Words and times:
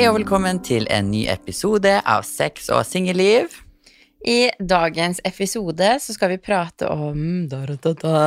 Hei 0.00 0.06
og 0.08 0.14
velkommen 0.16 0.56
til 0.64 0.86
en 0.88 1.10
ny 1.12 1.26
episode 1.28 1.90
av 2.08 2.22
Sex 2.24 2.70
og 2.72 2.86
singelliv. 2.88 3.52
I 4.24 4.48
dagens 4.56 5.18
episode 5.28 5.90
så 6.00 6.14
skal 6.16 6.30
vi 6.32 6.38
prate 6.40 6.88
om 6.88 7.18
da, 7.52 7.58
da, 7.68 7.92
da. 8.00 8.22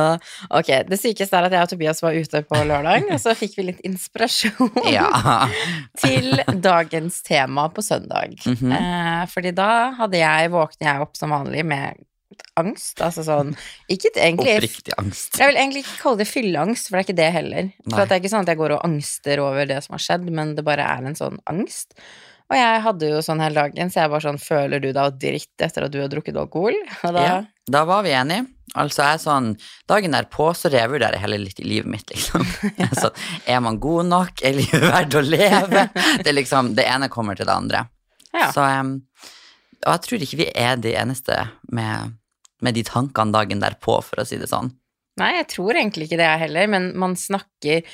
Ok, 0.54 0.70
Det 0.86 1.00
sykeste 1.02 1.34
er 1.34 1.48
at 1.48 1.56
jeg 1.58 1.66
og 1.66 1.72
Tobias 1.72 2.02
var 2.04 2.14
ute 2.14 2.44
på 2.46 2.60
lørdag, 2.62 3.08
og 3.10 3.18
så 3.18 3.34
fikk 3.34 3.58
vi 3.58 3.66
litt 3.72 3.82
inspirasjon 3.90 4.70
Ja. 4.86 5.50
til 6.04 6.38
dagens 6.62 7.18
tema 7.26 7.66
på 7.74 7.82
søndag. 7.82 8.38
Mhm. 8.46 8.70
eh, 8.70 9.26
fordi 9.34 9.50
da 9.58 9.70
hadde 9.98 10.22
jeg, 10.22 10.54
våknet 10.54 10.92
jeg 10.92 11.02
opp 11.08 11.18
som 11.18 11.34
vanlig 11.34 11.66
med 11.66 11.98
angst. 12.60 13.00
Altså 13.04 13.24
sånn 13.26 13.54
Ikke 13.92 14.12
egentlig 14.14 14.58
Oppriktig 14.58 14.96
angst. 15.00 15.38
Jeg 15.40 15.50
vil 15.50 15.60
egentlig 15.60 15.84
ikke 15.84 16.02
kalle 16.02 16.22
det 16.22 16.28
fylleangst, 16.30 16.88
for 16.88 16.96
det 16.96 17.00
er 17.02 17.08
ikke 17.08 17.20
det 17.22 17.30
heller. 17.38 17.72
For 17.86 17.96
Nei. 17.96 18.02
at 18.02 18.10
det 18.10 18.16
er 18.16 18.22
ikke 18.22 18.34
sånn 18.34 18.46
at 18.46 18.52
jeg 18.52 18.62
går 18.62 18.76
og 18.76 18.86
angster 18.88 19.42
over 19.44 19.68
det 19.70 19.80
som 19.84 19.96
har 19.96 20.04
skjedd, 20.06 20.30
men 20.40 20.54
det 20.58 20.66
bare 20.66 20.86
er 20.96 21.10
en 21.10 21.18
sånn 21.18 21.40
angst. 21.50 21.96
Og 22.52 22.58
jeg 22.58 22.80
hadde 22.84 23.08
jo 23.08 23.20
sånn 23.24 23.40
hele 23.40 23.56
dagen, 23.56 23.90
så 23.90 24.02
jeg 24.02 24.12
bare 24.12 24.26
sånn 24.26 24.42
Føler 24.42 24.82
du 24.82 24.90
deg 24.92 25.20
dritt 25.20 25.64
etter 25.64 25.86
at 25.86 25.94
du 25.94 26.02
har 26.02 26.10
drukket 26.12 26.36
alkohol? 26.36 26.76
Og 27.06 27.16
da 27.16 27.24
Ja, 27.24 27.38
da 27.72 27.84
var 27.88 28.04
vi 28.04 28.12
enige. 28.16 28.44
Altså 28.74 29.04
jeg 29.04 29.16
er 29.16 29.22
sånn, 29.22 29.48
Dagen 29.90 30.16
derpå 30.16 30.48
så 30.56 30.70
revurderer 30.72 31.16
jeg 31.16 31.24
hele 31.24 31.38
livet 31.62 31.90
mitt, 31.90 32.08
liksom. 32.10 32.44
Altså, 32.90 33.12
er 33.46 33.62
man 33.64 33.78
god 33.80 34.10
nok? 34.10 34.44
Er 34.44 34.58
livet 34.58 34.84
verdt 34.84 35.16
å 35.20 35.24
leve? 35.24 35.86
Det 36.24 36.32
er 36.32 36.36
liksom, 36.36 36.74
det 36.76 36.86
ene 36.88 37.08
kommer 37.12 37.38
til 37.38 37.48
det 37.48 37.54
andre. 37.54 37.84
Ja. 38.34 38.50
Så, 38.52 38.64
um, 38.64 38.96
og 39.84 39.90
jeg 39.92 40.04
tror 40.06 40.24
ikke 40.26 40.40
vi 40.40 40.46
er 40.58 40.78
de 40.80 40.94
eneste 40.98 41.36
med, 41.76 42.16
med 42.64 42.74
de 42.78 42.82
tankene 42.88 43.34
dagen 43.36 43.60
derpå, 43.62 44.00
for 44.06 44.22
å 44.22 44.26
si 44.28 44.40
det 44.40 44.48
sånn. 44.50 44.72
Nei, 45.20 45.36
jeg 45.36 45.46
tror 45.52 45.76
egentlig 45.78 46.08
ikke 46.08 46.18
det, 46.18 46.26
jeg 46.26 46.44
heller, 46.48 46.66
men 46.74 46.90
man 46.98 47.14
snakker 47.20 47.84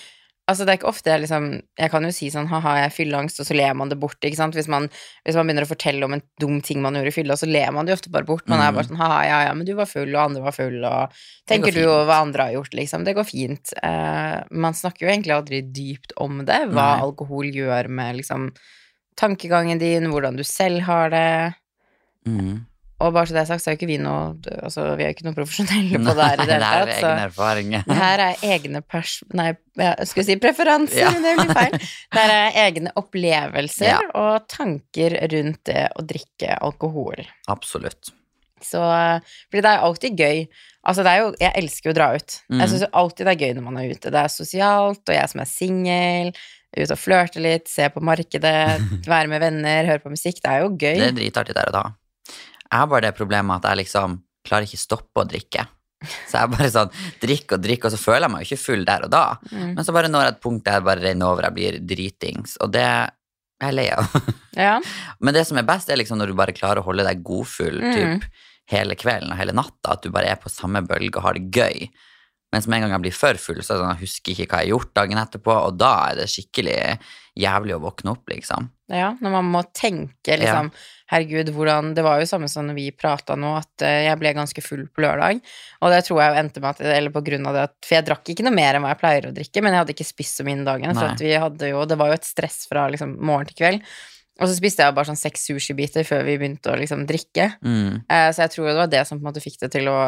Altså, 0.51 0.65
det 0.67 0.73
er 0.73 0.79
ikke 0.81 0.89
ofte 0.91 1.11
jeg 1.13 1.21
liksom 1.23 1.45
Jeg 1.79 1.91
kan 1.93 2.03
jo 2.03 2.09
si 2.11 2.27
sånn 2.33 2.49
ha-ha, 2.51 2.71
jeg 2.81 2.87
har 2.89 2.95
fylleangst, 2.97 3.37
og 3.39 3.47
så 3.47 3.55
ler 3.55 3.75
man 3.79 3.91
det 3.93 3.99
bort, 4.03 4.17
ikke 4.25 4.39
sant. 4.41 4.57
Hvis 4.59 4.67
man, 4.73 4.89
hvis 5.23 5.37
man 5.39 5.47
begynner 5.47 5.63
å 5.63 5.71
fortelle 5.71 6.03
om 6.09 6.17
en 6.17 6.23
dum 6.43 6.57
ting 6.67 6.81
man 6.83 6.97
gjorde 6.99 7.13
i 7.13 7.15
fylla, 7.15 7.37
så 7.39 7.47
ler 7.47 7.71
man 7.77 7.87
det 7.87 7.95
ofte 7.95 8.11
bare 8.11 8.27
bort. 8.27 8.49
Man 8.51 8.59
er 8.59 8.73
Mm. 8.73 8.75
bare 8.81 8.89
sånn 8.89 8.99
ha-ha, 8.99 9.21
ja 9.29 9.37
ja, 9.47 9.53
men 9.55 9.69
du 9.69 9.75
var 9.79 9.87
full, 9.87 10.11
og 10.11 10.25
andre 10.25 10.43
var 10.43 10.57
full, 10.57 10.81
og 10.89 11.15
tenker 11.47 11.71
du 11.77 11.85
over 11.85 12.09
hva 12.09 12.19
andre 12.25 12.49
har 12.49 12.57
gjort, 12.57 12.75
liksom. 12.81 13.05
Det 13.07 13.15
går 13.15 13.29
fint. 13.29 13.71
Uh, 13.79 14.43
man 14.51 14.75
snakker 14.75 15.07
jo 15.07 15.13
egentlig 15.13 15.37
aldri 15.37 15.61
dypt 15.71 16.17
om 16.19 16.43
det, 16.49 16.59
hva 16.73 16.89
Nei. 16.97 17.05
alkohol 17.07 17.47
gjør 17.61 17.87
med 18.01 18.17
liksom 18.19 18.51
tankegangen 19.21 19.79
din, 19.79 20.11
hvordan 20.11 20.35
du 20.41 20.43
selv 20.43 20.83
har 20.89 21.11
det. 21.15 21.55
Mm. 22.27 22.67
Og 23.01 23.15
bare 23.17 23.27
så 23.31 23.33
det 23.33 23.41
er 23.41 23.49
sagt, 23.49 23.63
så 23.65 23.71
er 23.71 23.75
jo 23.75 23.79
ikke 23.81 23.89
vi 23.89 23.97
noe 24.03 24.37
Altså, 24.61 24.83
vi 24.99 25.05
er 25.05 25.09
jo 25.11 25.15
ikke 25.17 25.25
noe 25.25 25.37
profesjonelle 25.39 26.01
på 26.05 26.15
det 26.19 26.27
her 26.29 26.43
i 26.43 26.47
det 26.51 26.57
hele 26.57 26.71
tatt. 26.85 26.95
så- 27.01 27.13
erfaringer. 27.27 27.85
det 27.89 27.97
her 27.97 28.23
er 28.27 28.45
egne 28.55 28.83
pers... 28.85 29.15
Nei, 29.33 29.47
jeg 29.81 30.09
skulle 30.11 30.27
si 30.29 30.37
preferanser, 30.43 31.01
Ja. 31.01 31.11
men 31.15 31.25
det 31.25 31.35
blir 31.39 31.55
feil. 31.57 31.77
Det 32.13 32.21
her 32.21 32.35
er 32.37 32.59
egne 32.67 32.93
opplevelser 33.01 33.89
Ja. 33.89 34.01
og 34.15 34.49
tanker 34.53 35.17
rundt 35.33 35.63
det 35.71 35.87
å 35.97 36.05
drikke 36.05 36.59
alkohol. 36.61 37.25
Absolutt. 37.49 38.13
Så 38.61 38.77
Fordi 39.49 39.63
det 39.65 39.71
er 39.71 39.87
alltid 39.87 40.19
gøy. 40.21 40.43
Altså, 40.85 41.03
det 41.05 41.11
er 41.15 41.19
jo 41.23 41.31
Jeg 41.41 41.53
elsker 41.63 41.89
jo 41.89 41.93
å 41.95 41.97
dra 41.97 42.09
ut. 42.17 42.35
Mm. 42.53 42.61
Jeg 42.61 42.69
syns 42.75 42.85
alltid 42.93 43.27
det 43.27 43.33
er 43.33 43.41
gøy 43.47 43.55
når 43.57 43.65
man 43.71 43.79
er 43.81 43.91
ute. 43.95 44.11
Det 44.13 44.21
er 44.21 44.29
sosialt, 44.33 45.01
og 45.09 45.15
jeg 45.17 45.29
som 45.33 45.41
er 45.41 45.49
singel, 45.49 46.33
ut 46.77 46.93
og 46.95 47.01
flørte 47.01 47.41
litt, 47.43 47.67
se 47.73 47.89
på 47.91 48.01
markedet, 48.05 48.53
være 49.09 49.29
med 49.33 49.41
venner, 49.43 49.89
høre 49.89 50.03
på 50.05 50.13
musikk. 50.13 50.43
Det 50.45 50.53
er 50.53 50.61
jo 50.67 50.71
gøy. 50.77 51.01
Det 51.01 51.09
er 51.09 51.17
dritartig 51.17 51.57
der 51.57 51.73
og 51.73 51.77
da. 51.79 51.85
Jeg 52.71 52.79
har 52.85 52.89
bare 52.91 53.09
det 53.09 53.17
problemet 53.19 53.61
at 53.61 53.71
jeg 53.71 53.85
liksom 53.85 54.19
klarer 54.47 54.67
ikke 54.69 54.81
stoppe 54.81 55.23
å 55.23 55.29
drikke. 55.29 55.67
Så 56.31 56.39
jeg 56.39 56.49
bare 56.55 56.69
sånn 56.73 56.93
drikker 57.21 57.59
og 57.59 57.65
drikker, 57.65 57.91
og 57.91 57.93
så 57.93 58.01
føler 58.01 58.25
jeg 58.25 58.33
meg 58.33 58.45
jo 58.45 58.49
ikke 58.49 58.65
full 58.65 58.85
der 58.89 59.03
og 59.05 59.11
da. 59.13 59.25
Mm. 59.51 59.73
Men 59.77 59.85
så 59.85 59.93
bare 59.93 60.09
når 60.09 60.23
jeg 60.25 60.35
et 60.35 60.43
punkt 60.47 60.65
der 60.65 60.79
jeg 60.79 60.87
bare 60.87 61.03
renner 61.05 61.29
over, 61.29 61.45
jeg 61.49 61.57
blir 61.59 61.81
dritings. 61.91 62.55
Og 62.65 62.71
det 62.73 62.85
er 62.87 63.11
jeg 63.61 63.77
lei 63.77 63.89
av. 63.97 64.15
Ja. 64.61 64.81
Men 65.23 65.37
det 65.37 65.45
som 65.47 65.57
er 65.61 65.67
best, 65.69 65.89
er 65.93 65.97
liksom 66.01 66.19
når 66.19 66.33
du 66.33 66.39
bare 66.41 66.53
klarer 66.57 66.81
å 66.83 66.87
holde 66.89 67.05
deg 67.07 67.21
godfull 67.25 67.79
Mm. 67.81 67.93
typ, 67.95 68.25
hele 68.73 68.97
kvelden 68.99 69.31
og 69.33 69.39
hele 69.39 69.55
natta. 69.57 69.93
At 69.95 70.03
du 70.03 70.11
bare 70.15 70.33
er 70.33 70.41
på 70.43 70.51
samme 70.53 70.83
bølge 70.87 71.17
og 71.21 71.25
har 71.29 71.39
det 71.39 71.51
gøy. 71.55 71.87
Mens 72.51 72.67
med 72.67 72.81
en 72.81 72.87
gang 72.87 72.97
jeg 72.97 73.05
blir 73.05 73.15
for 73.15 73.39
full, 73.39 73.61
så 73.63 73.73
er 73.73 73.77
det 73.77 73.83
sånn, 73.85 73.93
jeg 73.95 74.07
husker 74.09 74.33
ikke 74.33 74.47
hva 74.51 74.63
jeg 74.63 74.71
har 74.71 74.73
gjort 74.73 74.95
dagen 74.99 75.21
etterpå, 75.23 75.55
og 75.69 75.77
da 75.79 75.91
er 76.09 76.17
det 76.19 76.31
skikkelig 76.33 76.79
jævlig 77.39 77.77
å 77.77 77.83
våkne 77.85 78.15
opp, 78.17 78.25
liksom. 78.33 78.67
Ja, 78.91 79.13
når 79.23 79.35
man 79.37 79.51
må 79.53 79.63
tenke 79.71 80.35
liksom 80.35 80.73
Herregud, 81.11 81.49
hvordan 81.55 81.93
Det 81.95 82.03
var 82.07 82.21
jo 82.21 82.27
samme 82.27 82.49
som 82.51 82.67
når 82.67 82.77
vi 82.77 82.85
prata 82.95 83.37
nå, 83.39 83.53
at 83.59 83.85
eh, 83.87 84.05
jeg 84.07 84.19
ble 84.19 84.33
ganske 84.35 84.63
full 84.63 84.85
på 84.91 85.03
lørdag. 85.03 85.41
Og 85.83 85.95
det 85.95 86.05
tror 86.07 86.21
jeg 86.23 86.39
endte 86.39 86.63
med 86.63 86.71
at 86.71 86.83
Eller 86.87 87.15
på 87.15 87.23
grunn 87.27 87.49
av 87.51 87.57
det 87.57 87.65
at 87.67 87.75
For 87.87 87.97
jeg 87.97 88.07
drakk 88.07 88.31
ikke 88.31 88.47
noe 88.47 88.55
mer 88.55 88.79
enn 88.79 88.85
hva 88.85 88.93
jeg 88.93 89.01
pleier 89.01 89.27
å 89.27 89.35
drikke, 89.35 89.63
men 89.63 89.75
jeg 89.75 89.83
hadde 89.83 89.95
ikke 89.97 90.07
spist 90.07 90.39
så 90.39 90.47
mye 90.47 90.61
den 90.61 90.69
dagen. 90.69 90.95
For 90.95 91.11
at 91.15 91.23
vi 91.23 91.35
hadde 91.35 91.73
jo 91.73 91.83
Det 91.91 91.99
var 91.99 92.13
jo 92.13 92.19
et 92.19 92.31
stress 92.31 92.63
fra 92.71 92.87
liksom 92.95 93.17
morgen 93.19 93.51
til 93.51 93.59
kveld. 93.59 93.91
Og 94.41 94.49
så 94.49 94.57
spiste 94.57 94.87
jeg 94.87 94.97
bare 94.97 95.11
sånn 95.11 95.19
seks 95.21 95.49
sushibiter 95.51 96.07
før 96.07 96.23
vi 96.25 96.39
begynte 96.41 96.73
å 96.73 96.79
liksom 96.81 97.03
drikke. 97.09 97.51
Mm. 97.61 98.07
Eh, 98.07 98.29
så 98.33 98.47
jeg 98.47 98.55
tror 98.55 98.71
det 98.71 98.79
var 98.79 98.93
det 98.95 99.03
som 99.09 99.19
på 99.19 99.25
en 99.25 99.31
måte 99.33 99.43
fikk 99.45 99.59
det 99.67 99.73
til 99.75 99.91
å 99.93 99.99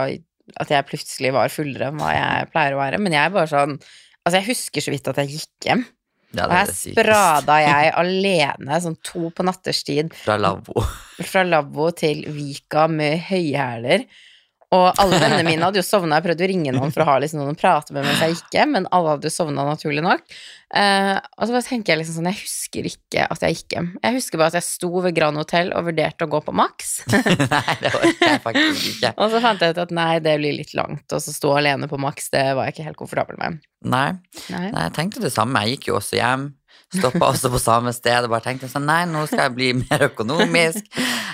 At 0.60 0.70
jeg 0.74 0.86
plutselig 0.88 1.32
var 1.34 1.48
fullere 1.52 1.88
enn 1.92 1.98
hva 2.00 2.12
jeg 2.16 2.50
pleier 2.52 2.76
å 2.76 2.80
være. 2.82 2.98
Men 3.02 3.12
jeg 3.16 3.24
er 3.24 3.34
bare 3.34 3.50
sånn 3.52 3.76
Altså, 4.22 4.36
jeg 4.38 4.46
husker 4.52 4.84
så 4.84 4.92
vidt 4.94 5.08
at 5.10 5.16
jeg 5.18 5.32
gikk 5.32 5.66
hjem. 5.66 5.80
Ja, 6.32 6.44
Og 6.46 6.52
er 6.54 6.58
her 6.60 6.70
sprada 6.70 7.56
jeg 7.60 7.88
alene, 8.04 8.76
sånn 8.84 8.94
to 9.04 9.32
på 9.34 9.42
natterstid, 9.44 10.14
Fra 10.14 10.36
lavvo. 10.38 10.84
fra 11.26 11.42
lavvo 11.44 11.88
til 11.98 12.22
Vika 12.30 12.86
med 12.88 13.18
høyhæler. 13.28 14.06
Og 14.72 14.86
alle 15.02 15.18
vennene 15.20 15.44
mine 15.44 15.66
hadde 15.66 15.80
jo 15.82 15.84
sovna. 15.84 16.16
Jeg 16.16 16.24
prøvde 16.30 16.46
å 16.46 16.48
ringe 16.48 16.72
noen 16.72 16.92
for 16.94 17.04
å 17.04 17.08
ha 17.10 17.16
liksom 17.20 17.42
noen 17.42 17.52
å 17.52 17.60
prate 17.60 17.92
med 17.92 18.06
mens 18.06 18.22
jeg 18.24 18.38
gikk 18.38 18.54
hjem, 18.56 18.70
men 18.78 18.86
alle 18.96 19.14
hadde 19.14 19.28
jo 19.28 19.34
sovna, 19.34 19.66
naturlig 19.68 20.00
nok. 20.04 20.22
Eh, 20.72 21.18
og 21.20 21.42
så 21.44 21.52
bare 21.52 21.66
tenker 21.66 21.92
jeg 21.92 21.98
liksom 22.00 22.14
sånn 22.16 22.28
Jeg 22.30 22.38
husker 22.38 22.86
ikke 22.88 23.26
at 23.28 23.42
jeg 23.44 23.58
gikk 23.58 23.74
hjem. 23.76 23.90
Jeg 24.00 24.16
husker 24.16 24.40
bare 24.40 24.54
at 24.54 24.56
jeg 24.56 24.64
sto 24.70 24.88
ved 25.04 25.12
Grand 25.18 25.36
Hotell 25.36 25.74
og 25.76 25.90
vurderte 25.90 26.24
å 26.24 26.30
gå 26.32 26.40
på 26.46 26.54
Max. 26.56 26.94
Nei, 27.12 27.76
det 27.82 27.92
orker 27.92 28.30
jeg 28.30 28.40
faktisk 28.46 28.88
ikke. 28.94 29.12
og 29.18 29.34
så 29.34 29.42
fant 29.44 29.60
jeg 29.66 29.76
ut 29.76 29.82
at 29.84 29.92
nei, 30.00 30.08
det 30.24 30.38
blir 30.40 30.56
litt 30.56 30.72
langt. 30.78 31.04
Og 31.12 31.20
så 31.20 31.36
stå 31.36 31.52
alene 31.60 31.90
på 31.92 32.00
Max, 32.00 32.32
det 32.32 32.46
var 32.56 32.70
jeg 32.70 32.78
ikke 32.78 32.88
helt 32.88 33.00
komfortabel 33.02 33.36
med. 33.44 33.60
Nei, 33.84 34.08
Nei. 34.48 34.66
nei, 34.70 34.86
jeg 34.88 34.96
tenkte 34.96 35.20
det 35.26 35.34
samme. 35.34 35.66
Jeg 35.66 35.76
gikk 35.76 35.90
jo 35.92 35.98
også 36.00 36.16
hjem. 36.16 36.48
Stoppa 36.92 37.30
også 37.30 37.48
på 37.52 37.60
samme 37.60 37.92
sted 37.96 38.26
og 38.26 38.34
bare 38.34 38.44
tenkte 38.44 38.68
sånn 38.68 38.84
Nei, 38.88 39.04
nå 39.08 39.24
skal 39.30 39.46
jeg 39.46 39.56
bli 39.56 39.70
mer 39.80 40.08
økonomisk. 40.10 40.84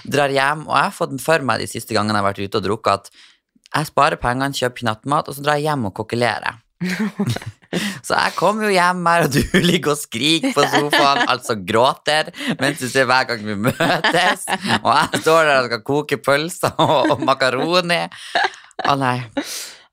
Drar 0.06 0.32
hjem. 0.34 0.69
Og 0.69 0.75
jeg 0.76 0.87
har 0.87 0.94
fått 0.94 1.19
for 1.25 1.44
meg 1.47 1.65
de 1.65 1.69
siste 1.71 1.97
gangene 1.97 2.19
jeg 2.19 2.22
har 2.22 2.28
vært 2.31 2.43
ute 2.44 2.60
og 2.60 2.66
drukket, 2.69 3.09
at 3.10 3.37
jeg 3.69 3.91
sparer 3.91 4.21
pengene, 4.21 4.54
kjøper 4.56 4.87
nattmat, 4.88 5.28
og 5.28 5.37
så 5.37 5.44
drar 5.44 5.59
jeg 5.59 5.69
hjem 5.69 5.88
og 5.91 5.94
kokkelerer. 5.99 6.60
så 8.06 8.15
jeg 8.15 8.34
kommer 8.38 8.69
jo 8.69 8.71
hjem 8.72 9.03
her, 9.10 9.26
og 9.26 9.34
du 9.34 9.59
ligger 9.66 9.93
og 9.93 10.00
skriker 10.00 10.54
på 10.56 10.65
sofaen, 10.72 11.25
altså 11.26 11.59
gråter, 11.69 12.31
mens 12.60 12.81
du 12.81 12.87
ser 12.88 13.09
hver 13.10 13.26
gang 13.28 13.43
vi 13.44 13.59
møtes. 13.66 14.47
Og 14.78 14.93
jeg 14.94 15.22
står 15.25 15.43
der 15.43 15.56
og 15.59 15.69
skal 15.72 15.82
koke 15.91 16.20
pølser 16.22 16.78
og, 16.81 17.12
og 17.16 17.26
makaroni. 17.28 18.05
Å 18.88 18.97
nei. 19.00 19.19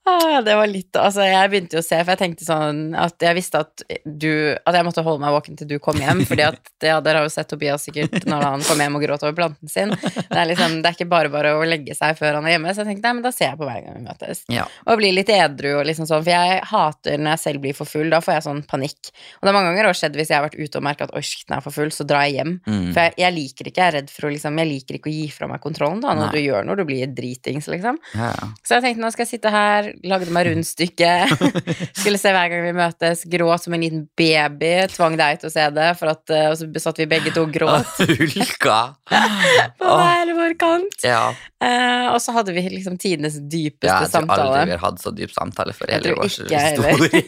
Ah, 0.05 0.41
det 0.45 0.53
var 0.55 0.67
litt 0.69 0.95
Altså, 1.01 1.23
jeg 1.25 1.49
begynte 1.49 1.77
jo 1.77 1.81
å 1.81 1.85
se, 1.85 1.97
for 1.97 2.13
jeg 2.13 2.19
tenkte 2.19 2.45
sånn 2.45 2.81
at 2.99 3.23
jeg 3.25 3.33
visste 3.39 3.61
at 3.63 3.83
du 4.05 4.53
At 4.53 4.77
jeg 4.77 4.85
måtte 4.85 5.01
holde 5.05 5.23
meg 5.23 5.33
våken 5.33 5.57
til 5.57 5.69
du 5.71 5.79
kom 5.81 5.97
hjem, 5.97 6.21
fordi 6.29 6.45
at 6.45 6.69
ja, 6.85 6.99
dere 7.01 7.23
har 7.23 7.25
jo 7.25 7.33
sett 7.33 7.49
Tobias 7.49 7.87
sikkert 7.87 8.27
når 8.29 8.45
han 8.45 8.65
kom 8.67 8.83
hjem 8.83 8.99
og 8.99 9.05
gråt 9.05 9.25
over 9.25 9.33
planten 9.37 9.71
sin. 9.71 9.93
Det 9.95 10.37
er 10.37 10.49
liksom 10.51 10.77
Det 10.83 10.91
er 10.91 10.97
ikke 10.97 11.09
bare 11.09 11.31
bare 11.33 11.55
å 11.57 11.63
legge 11.65 11.95
seg 11.97 12.17
før 12.19 12.37
han 12.37 12.45
er 12.45 12.55
hjemme, 12.55 12.73
så 12.75 12.83
jeg 12.83 12.91
tenkte 12.91 13.09
nei, 13.09 13.15
men 13.17 13.25
da 13.25 13.31
ser 13.33 13.49
jeg 13.49 13.59
på 13.59 13.69
hver 13.69 13.81
gang 13.81 13.97
vi 13.97 14.05
møtes. 14.05 14.43
Ja. 14.53 14.67
Og 14.85 14.99
blir 15.01 15.15
litt 15.15 15.31
edru 15.33 15.71
og 15.79 15.83
liksom 15.89 16.05
sånn, 16.09 16.21
for 16.21 16.33
jeg 16.35 16.61
hater 16.69 17.17
når 17.21 17.35
jeg 17.35 17.43
selv 17.47 17.65
blir 17.65 17.77
for 17.77 17.89
full, 17.89 18.11
da 18.13 18.21
får 18.21 18.37
jeg 18.37 18.45
sånn 18.45 18.61
panikk. 18.69 19.11
Og 19.39 19.47
det 19.47 19.51
er 19.51 19.57
mange 19.57 19.71
ganger 19.73 19.89
også 19.89 20.05
skjedd 20.05 20.19
hvis 20.21 20.31
jeg 20.33 20.37
har 20.37 20.45
vært 20.45 20.59
ute 20.59 20.81
og 20.81 20.85
merka 20.85 21.09
at 21.09 21.15
oi, 21.17 21.23
nå 21.49 21.57
er 21.57 21.65
for 21.65 21.79
full, 21.79 21.91
så 21.95 22.05
drar 22.05 22.27
jeg 22.27 22.37
hjem. 22.37 22.53
Mm. 22.67 22.85
For 22.91 23.01
jeg, 23.01 23.15
jeg 23.23 23.37
liker 23.39 23.71
ikke, 23.71 23.81
jeg 23.81 23.87
er 23.87 23.97
redd 23.99 24.13
for 24.13 24.29
å 24.29 24.33
liksom 24.35 24.61
Jeg 24.61 24.69
liker 24.69 24.99
ikke 24.99 25.09
å 25.09 25.15
gi 25.15 25.25
fra 25.33 25.49
meg 25.49 25.63
kontrollen 25.65 26.03
da, 26.03 26.13
når 26.13 26.29
Nei. 26.29 26.33
du 26.35 26.45
gjør 26.45 26.69
noe, 26.69 26.77
du 26.77 26.85
blir 26.87 27.09
dritings, 27.17 27.69
liksom. 27.71 27.97
Ja. 28.13 28.31
Så 28.61 28.77
jeg 28.77 28.85
tenkte 28.85 29.05
nå 29.05 29.11
skal 29.15 29.25
jeg 29.25 29.33
sitte 29.35 29.53
her, 29.53 29.91
lagde 30.03 30.31
meg 30.35 30.47
rundstykke, 30.49 31.11
skulle 32.01 32.19
se 32.19 32.31
hver 32.35 32.49
gang 32.51 32.63
vi 32.65 32.73
møtes, 32.75 33.23
gråt 33.31 33.63
som 33.63 33.73
en 33.77 33.81
liten 33.85 34.03
baby, 34.19 34.73
tvang 34.91 35.15
deg 35.19 35.39
til 35.41 35.47
å 35.49 35.53
se 35.53 35.65
det, 35.77 35.87
for 35.99 36.11
at, 36.11 36.23
eh, 36.35 36.49
og 36.51 36.57
så 36.59 36.67
satt 36.83 36.99
vi 36.99 37.07
begge 37.11 37.31
to 37.35 37.45
og 37.45 37.53
gråt 37.55 38.01
Hulka. 38.19 38.79
på 39.79 39.95
hver 40.01 40.33
vår 40.37 40.57
kant. 40.59 40.99
Ja. 41.05 41.29
Uh, 41.63 42.11
og 42.13 42.19
så 42.21 42.35
hadde 42.35 42.53
vi 42.53 42.61
liksom 42.69 42.97
tidenes 43.01 43.39
dypeste 43.39 43.87
ja, 43.87 44.01
jeg 44.03 44.11
tror 44.11 44.25
aldri 44.25 44.35
samtale. 44.35 44.65
vi 44.67 44.75
har 44.75 44.83
hatt 44.83 45.01
så 45.01 45.13
dyp 45.15 45.31
samtale 45.33 45.73
for 45.77 45.89
hele 45.89 46.13
vår 46.17 46.27
historie. 46.27 47.25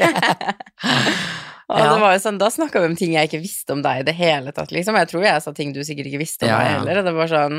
Og 1.68 1.80
Ja. 1.82 1.88
det 1.92 2.00
var 2.00 2.14
jo 2.16 2.20
sånn, 2.24 2.38
Da 2.40 2.48
snakka 2.54 2.80
vi 2.80 2.88
om 2.88 2.96
ting 2.96 3.12
jeg 3.18 3.28
ikke 3.28 3.42
visste 3.44 3.74
om 3.76 3.82
deg 3.84 4.00
i 4.00 4.06
det 4.08 4.14
hele 4.16 4.54
tatt. 4.56 4.72
liksom. 4.72 4.96
Jeg 4.96 5.10
tror 5.12 5.26
jeg 5.26 5.42
sa 5.44 5.52
ting 5.52 5.74
du 5.76 5.82
sikkert 5.84 6.08
ikke 6.08 6.22
visste 6.22 6.48
om 6.48 6.54
Ja, 6.54 6.58
meg 6.62 6.70
heller. 6.78 7.00
og 7.02 7.06
Det 7.10 7.14
var 7.18 7.28
sånn, 7.28 7.58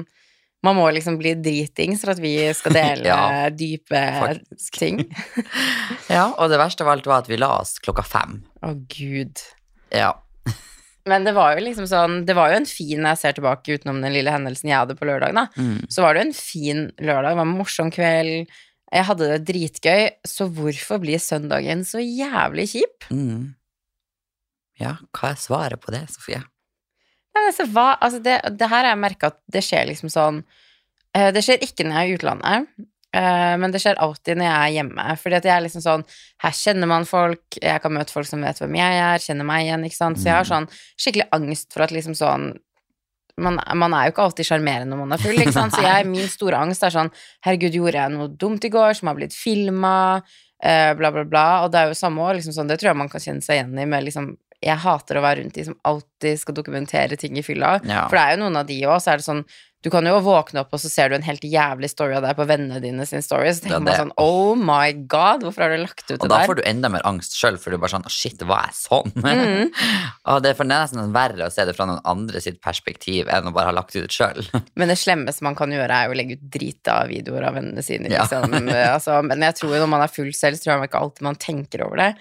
Man 0.66 0.75
må 0.75 0.88
liksom 0.90 1.19
bli 1.20 1.37
dritings 1.38 2.00
for 2.02 2.10
at 2.16 2.19
vi 2.22 2.32
skal 2.58 2.75
dele 2.75 3.06
Ja, 3.12 3.49
dype 3.55 4.00
faktisk. 4.19 4.78
ting. 4.81 5.05
ja, 6.16 6.25
og 6.34 6.50
det 6.50 6.58
verste 6.58 6.82
av 6.87 6.90
alt 6.96 7.06
var 7.06 7.22
at 7.22 7.28
vi 7.31 7.38
la 7.38 7.52
oss 7.60 7.76
klokka 7.78 8.02
fem. 8.06 8.40
Å, 8.66 8.72
gud. 8.90 9.38
Ja. 9.94 10.16
Men 11.08 11.25
det 11.25 11.32
var 11.32 11.55
jo 11.56 11.62
liksom 11.64 11.87
sånn 11.88 12.16
Det 12.28 12.34
var 12.37 12.50
jo 12.52 12.58
en 12.58 12.66
fin 12.69 12.99
Når 13.00 13.14
jeg 13.14 13.20
ser 13.22 13.37
tilbake 13.38 13.78
utenom 13.78 14.02
den 14.05 14.12
lille 14.12 14.28
hendelsen 14.34 14.69
jeg 14.69 14.76
hadde 14.76 14.96
på 14.99 15.06
lørdag, 15.08 15.32
da, 15.38 15.46
Mm. 15.56 15.87
så 15.88 16.02
var 16.05 16.12
det 16.12 16.20
jo 16.20 16.26
en 16.28 16.37
fin 16.37 16.82
lørdag. 17.00 17.31
Det 17.31 17.38
var 17.38 17.46
en 17.46 17.55
morsom 17.62 17.93
kveld. 17.94 18.50
Jeg 18.93 19.05
hadde 19.08 19.28
det 19.31 19.38
dritgøy. 19.49 20.02
Så 20.28 20.49
hvorfor 20.52 21.00
blir 21.00 21.22
søndagen 21.22 21.84
så 21.88 22.02
jævlig 22.02 22.66
kjip? 22.75 23.08
Mm. 23.14 23.55
Ja, 24.82 24.96
hva 25.16 25.31
er 25.32 25.40
svaret 25.40 25.81
på 25.81 25.94
det, 25.94 26.05
Sofie? 26.12 26.43
Altså, 27.46 27.67
hva, 27.73 27.88
altså 28.00 28.20
det, 28.25 28.37
det 28.58 28.69
her 28.69 28.85
har 28.85 28.93
jeg 28.93 29.02
merka 29.02 29.32
at 29.32 29.40
det 29.52 29.64
skjer 29.64 29.88
liksom 29.90 30.12
sånn 30.12 30.43
uh, 30.44 31.31
Det 31.35 31.43
skjer 31.44 31.64
ikke 31.64 31.87
når 31.87 31.96
jeg 31.96 32.05
er 32.05 32.12
i 32.12 32.17
utlandet, 32.19 32.70
uh, 33.17 33.55
men 33.62 33.75
det 33.75 33.82
skjer 33.85 34.00
alltid 34.05 34.40
når 34.40 34.49
jeg 34.49 34.58
er 34.58 34.75
hjemme. 34.79 35.08
Fordi 35.23 35.38
at 35.38 35.49
jeg 35.49 35.55
er 35.56 35.67
liksom 35.67 35.85
sånn 35.85 36.06
Her 36.44 36.56
kjenner 36.61 36.90
man 36.90 37.08
folk, 37.08 37.61
jeg 37.62 37.85
kan 37.85 37.94
møte 37.94 38.14
folk 38.14 38.31
som 38.31 38.44
vet 38.44 38.62
hvem 38.62 38.79
jeg 38.81 39.02
er, 39.02 39.26
kjenner 39.26 39.49
meg 39.49 39.67
igjen, 39.67 39.87
ikke 39.88 40.00
sant. 40.00 40.20
Så 40.20 40.31
jeg 40.31 40.38
har 40.38 40.49
sånn 40.49 40.70
skikkelig 40.96 41.29
angst 41.38 41.70
for 41.75 41.87
at 41.87 41.94
liksom 41.94 42.17
sånn 42.19 42.50
man, 43.38 43.61
man 43.79 43.94
er 43.94 44.08
jo 44.08 44.14
ikke 44.17 44.25
alltid 44.26 44.49
sjarmerende 44.49 44.91
når 44.91 45.00
man 45.05 45.14
er 45.14 45.23
full, 45.23 45.38
ikke 45.38 45.55
sant. 45.55 45.76
Så 45.76 45.84
jeg, 45.91 46.08
min 46.11 46.29
store 46.31 46.58
angst 46.58 46.84
er 46.84 46.94
sånn 46.94 47.12
Herregud, 47.46 47.76
gjorde 47.79 48.02
jeg 48.02 48.14
noe 48.14 48.32
dumt 48.34 48.67
i 48.67 48.73
går 48.73 48.99
som 48.99 49.11
har 49.11 49.19
blitt 49.19 49.37
filma? 49.37 49.96
Eh, 50.58 50.91
bla, 50.99 51.12
bla, 51.14 51.25
bla. 51.25 51.46
Og 51.64 51.73
det 51.73 51.81
er 51.81 51.93
jo 51.93 51.99
samme 51.99 52.25
år, 52.25 52.38
liksom 52.38 52.56
sånn, 52.56 52.70
det 52.70 52.81
tror 52.81 52.93
jeg 52.93 53.00
man 53.05 53.11
kan 53.12 53.23
kjenne 53.23 53.44
seg 53.44 53.61
igjen 53.61 53.79
i 53.79 53.87
med 53.88 54.06
liksom 54.08 54.32
jeg 54.64 54.75
hater 54.82 55.20
å 55.20 55.22
være 55.22 55.44
rundt 55.44 55.55
de 55.55 55.69
som 55.69 55.78
alltid 55.87 56.40
skal 56.40 56.56
dokumentere 56.56 57.14
ting 57.20 57.38
i 57.38 57.46
fylla. 57.46 57.76
Ja. 57.87 58.08
For 58.10 58.19
det 58.19 58.22
er 58.25 58.37
jo 58.37 58.43
noen 58.43 58.58
av 58.58 58.66
de 58.66 58.78
òg, 58.90 58.99
så 59.05 59.12
er 59.14 59.20
det 59.20 59.28
sånn 59.28 59.44
Du 59.78 59.93
kan 59.94 60.02
jo 60.02 60.16
våkne 60.26 60.64
opp, 60.64 60.72
og 60.75 60.81
så 60.82 60.88
ser 60.90 61.12
du 61.12 61.14
en 61.14 61.22
helt 61.22 61.44
jævlig 61.46 61.87
story 61.93 62.16
av 62.19 62.25
deg 62.26 62.34
på 62.34 62.46
vennene 62.50 62.81
dine 62.82 63.05
sin 63.06 63.22
story, 63.22 63.52
så 63.55 63.62
tenker 63.62 63.76
Ja, 63.76 63.84
man 63.87 64.00
sånn 64.00 64.10
Oh 64.19 64.58
my 64.58 64.90
god, 65.06 65.44
hvorfor 65.46 65.62
har 65.62 65.70
du 65.70 65.84
lagt 65.84 66.02
ut 66.08 66.16
Og 66.16 66.25
det 66.25 66.32
da 66.32 66.40
der? 66.40 66.50
får 66.50 66.58
du 66.58 66.62
enda 66.66 66.90
mer 66.90 67.06
angst 67.06 67.38
sjøl, 67.38 67.60
for 67.62 67.70
du 67.70 67.78
er 67.78 67.84
bare 67.84 67.94
sånn 67.94 68.08
Shit, 68.10 68.43
var 68.43 68.66
jeg 68.66 68.75
sånn? 68.81 69.14
Mm. 69.22 69.70
og 70.34 70.43
det 70.43 70.50
er 70.50 70.58
for 70.58 70.66
det 70.66 70.75
er 70.75 70.82
nesten 70.88 71.14
verre 71.14 71.46
å 71.46 71.55
se 71.55 71.69
det 71.70 71.76
fra 71.78 71.87
noen 71.93 72.02
andre 72.10 72.43
sitt 72.43 72.58
perspektiv 72.58 73.31
enn 73.31 73.46
å 73.46 73.55
bare 73.55 73.70
ha 73.70 73.78
lagt 73.78 73.94
ut 73.94 74.10
sjøl. 74.10 74.43
Men 74.82 74.90
det 74.90 74.99
slemmeste 74.99 75.46
man 75.46 75.55
kan 75.55 75.70
gjøre, 75.70 75.87
er 75.94 76.10
jo 76.10 76.19
å 76.19 76.19
legge 76.25 76.40
ut 76.43 76.46
drit 76.58 76.90
av 76.90 77.06
videoer 77.14 77.46
av 77.46 77.60
vennene 77.62 77.87
sine. 77.87 78.10
Ja. 78.10 78.26
Liksom. 78.26 78.58
altså, 78.75 79.22
men 79.22 79.46
jeg 79.46 79.60
tror 79.62 79.78
jo 79.78 79.84
når 79.84 79.94
man 79.94 80.02
er 80.02 80.10
full 80.10 80.34
selv, 80.34 80.58
så 80.58 80.66
tror 80.66 80.75
jeg 80.75 80.90
ikke 80.90 81.06
alltid 81.06 81.31
man 81.31 81.38
tenker 81.38 81.87
over 81.87 82.02
det. 82.02 82.14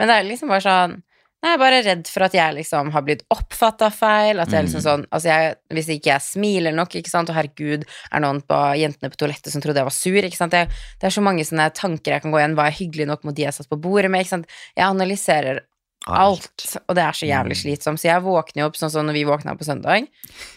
Men 0.00 0.10
det 0.10 0.16
er 0.18 0.26
liksom 0.34 0.50
bare 0.50 0.66
sånn 0.66 0.98
jeg 1.46 1.56
er 1.56 1.60
bare 1.62 1.78
redd 1.86 2.08
for 2.10 2.26
at 2.26 2.34
jeg 2.36 2.56
liksom 2.58 2.90
har 2.94 3.04
blitt 3.06 3.22
oppfatta 3.32 3.88
feil. 3.94 4.40
At 4.42 4.52
jeg 4.54 4.66
liksom 4.66 4.82
sånn 4.84 5.04
Altså, 5.14 5.30
jeg, 5.30 5.54
hvis 5.76 5.90
ikke 5.96 6.10
jeg 6.12 6.24
smiler 6.24 6.74
nok, 6.76 6.96
ikke 6.98 7.12
sant, 7.12 7.30
og 7.32 7.38
herregud, 7.38 7.86
er 7.86 8.24
noen 8.24 8.42
på 8.46 8.58
jentene 8.80 9.12
på 9.12 9.20
toalettet 9.20 9.54
som 9.54 9.62
trodde 9.64 9.82
jeg 9.82 9.88
var 9.88 9.96
sur, 9.96 10.18
ikke 10.18 10.38
sant. 10.38 10.56
Jeg, 10.56 10.70
det 11.00 11.08
er 11.08 11.14
så 11.14 11.24
mange 11.24 11.46
sånne 11.46 11.68
tanker 11.76 12.16
jeg 12.16 12.24
kan 12.24 12.34
gå 12.34 12.42
igjen. 12.42 12.58
Var 12.58 12.70
jeg 12.70 12.78
hyggelig 12.80 13.08
nok 13.12 13.26
mot 13.28 13.36
de 13.36 13.46
jeg 13.46 13.56
satt 13.56 13.70
på 13.70 13.80
bordet 13.80 14.10
med, 14.12 14.26
ikke 14.26 14.34
sant. 14.36 14.58
Jeg 14.74 14.86
analyserer 14.88 15.62
alt, 16.06 16.66
og 16.86 16.96
det 16.98 17.02
er 17.02 17.18
så 17.18 17.28
jævlig 17.28 17.58
slitsomt. 17.58 18.02
Så 18.02 18.10
jeg 18.10 18.24
våkner 18.24 18.62
jo 18.62 18.68
opp 18.70 18.78
sånn 18.78 18.92
som 18.94 19.06
når 19.08 19.18
vi 19.18 19.24
våkna 19.28 19.56
på 19.58 19.66
søndag. 19.66 20.10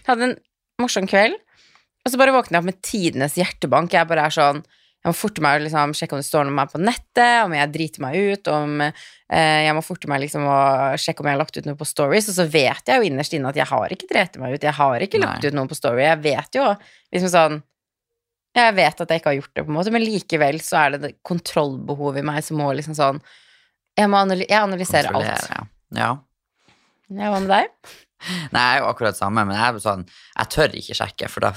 Hadde 0.09 0.27
en 0.27 0.35
morsom 0.81 1.07
kveld, 1.09 1.37
og 2.05 2.11
så 2.11 2.19
bare 2.21 2.35
våkner 2.35 2.59
jeg 2.59 2.63
opp 2.63 2.69
med 2.69 2.83
tidenes 2.85 3.37
hjertebank. 3.39 3.95
Jeg 3.95 4.09
bare 4.09 4.27
er 4.29 4.35
sånn 4.35 4.61
Jeg 4.99 5.13
må 5.13 5.15
forte 5.15 5.43
meg 5.43 5.55
å 5.55 5.63
liksom, 5.63 5.93
sjekke 5.95 6.15
om 6.17 6.19
det 6.19 6.27
står 6.27 6.43
noe 6.43 6.51
om 6.51 6.57
meg 6.59 6.71
på 6.73 6.79
nettet, 6.81 7.45
om 7.45 7.53
jeg 7.55 7.71
driter 7.71 8.03
meg 8.03 8.17
ut, 8.19 8.49
om 8.51 8.81
eh, 8.83 9.61
Jeg 9.63 9.75
må 9.77 9.83
forte 9.85 10.09
meg 10.11 10.19
liksom 10.25 10.43
å 10.43 10.57
sjekke 10.99 11.23
om 11.23 11.29
jeg 11.29 11.37
har 11.37 11.39
lagt 11.39 11.55
ut 11.55 11.69
noe 11.69 11.79
på 11.79 11.87
stories, 11.87 12.27
og 12.27 12.35
så 12.35 12.45
vet 12.51 12.91
jeg 12.91 12.99
jo 12.99 13.07
innerst 13.07 13.35
inne 13.37 13.53
at 13.53 13.59
jeg 13.59 13.69
har 13.69 13.95
ikke 13.95 14.09
drept 14.11 14.35
meg 14.41 14.57
ut, 14.57 14.67
jeg 14.67 14.75
har 14.75 15.05
ikke 15.05 15.21
lagt 15.23 15.45
Nei. 15.45 15.51
ut 15.51 15.55
noe 15.55 15.71
på 15.71 15.77
story. 15.79 16.03
Jeg 16.03 16.19
vet 16.25 16.59
jo 16.59 16.65
liksom 17.15 17.31
sånn 17.31 17.59
Jeg 18.59 18.75
vet 18.75 19.01
at 19.05 19.13
jeg 19.13 19.21
ikke 19.21 19.31
har 19.31 19.37
gjort 19.39 19.53
det, 19.53 19.63
på 19.63 19.71
en 19.71 19.77
måte, 19.77 19.93
men 19.95 20.03
likevel 20.03 20.59
så 20.65 20.81
er 20.81 20.97
det 20.97 21.01
det 21.05 21.13
kontrollbehovet 21.23 22.19
i 22.19 22.27
meg 22.33 22.43
som 22.43 22.59
må 22.59 22.67
liksom 22.75 22.97
sånn 22.97 23.23
Jeg, 23.95 24.11
må 24.11 24.19
analy 24.19 24.49
jeg 24.49 24.59
analyserer 24.59 25.15
alt. 25.15 25.47
Ja. 25.95 26.11
Ja, 27.09 27.31
hva 27.31 27.39
med 27.39 27.49
deg? 27.49 27.71
Nei, 28.51 28.61
jeg 28.61 28.75
er 28.75 28.83
jo 28.83 28.89
akkurat 28.91 29.15
samme, 29.15 29.47
men 29.47 29.55
jeg 29.55 29.79
sånn 29.85 30.03
Jeg 30.09 30.51
tør 30.51 30.75
ikke 30.75 30.97
sjekke, 30.97 31.31
for 31.31 31.47
da 31.47 31.53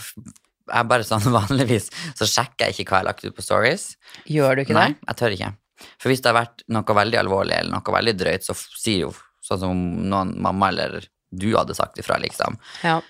jeg 0.72 0.88
bare 0.92 1.06
sånn 1.06 1.26
vanligvis 1.38 1.90
så 2.18 2.28
sjekker 2.28 2.68
jeg 2.70 2.82
ikke 2.82 2.90
hva 2.90 3.00
jeg 3.00 3.04
har 3.04 3.10
lagt 3.10 3.26
ut 3.26 3.36
på 3.36 3.44
stories. 3.44 3.88
Gjør 4.30 4.56
du 4.56 4.64
ikke 4.64 4.78
Nei, 4.78 4.90
det? 4.94 5.08
jeg 5.10 5.20
tør 5.22 5.36
ikke. 5.38 5.52
For 5.98 6.12
hvis 6.12 6.22
det 6.22 6.30
har 6.30 6.38
vært 6.38 6.62
noe 6.72 6.98
veldig 6.98 7.18
alvorlig 7.22 7.58
eller 7.58 7.74
noe 7.74 7.96
veldig 7.96 8.14
drøyt, 8.18 8.46
så 8.46 8.56
sier 8.56 9.08
jo 9.08 9.16
sånn 9.42 9.62
som 9.62 9.82
noen 10.12 10.36
mamma 10.42 10.70
eller 10.70 11.02
du 11.32 11.50
hadde 11.56 11.74
sagt 11.74 11.98
ifra, 11.98 12.18
liksom. 12.20 12.58
Ja. 12.84 13.00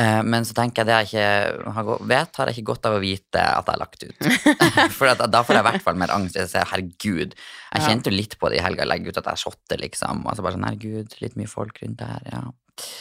Eh, 0.00 0.22
men 0.24 0.44
så 0.44 0.56
tenker 0.56 0.82
jeg 0.82 0.88
det 0.88 0.96
jeg 0.96 1.08
ikke 1.08 1.72
har 1.76 1.90
vet, 2.08 2.38
har 2.40 2.50
jeg 2.50 2.58
ikke 2.58 2.70
godt 2.72 2.88
av 2.88 2.96
å 2.98 3.00
vite 3.02 3.40
at 3.40 3.68
jeg 3.68 3.76
har 3.76 3.80
lagt 3.80 4.04
ut. 4.04 4.28
For 4.96 5.12
at, 5.12 5.22
da 5.32 5.42
får 5.44 5.58
jeg 5.58 5.64
i 5.64 5.68
hvert 5.70 5.86
fall 5.86 6.00
mer 6.00 6.12
angst. 6.16 6.36
Jeg 6.40 6.50
ser, 6.52 6.68
herregud, 6.72 7.36
jeg 7.36 7.84
kjente 7.84 8.12
jo 8.12 8.16
litt 8.16 8.36
på 8.40 8.50
det 8.52 8.60
i 8.60 8.64
helga, 8.64 8.88
legge 8.88 9.12
ut 9.12 9.20
at 9.22 9.30
jeg 9.32 9.44
shotter, 9.46 9.80
liksom. 9.80 10.24
Og 10.26 10.36
så 10.36 10.44
bare 10.44 10.56
sånn, 10.58 10.68
herregud, 10.68 11.16
litt 11.22 11.36
mye 11.40 11.52
folk 11.52 11.80
rundt 11.84 12.00
der, 12.02 12.28
ja. 12.32 12.44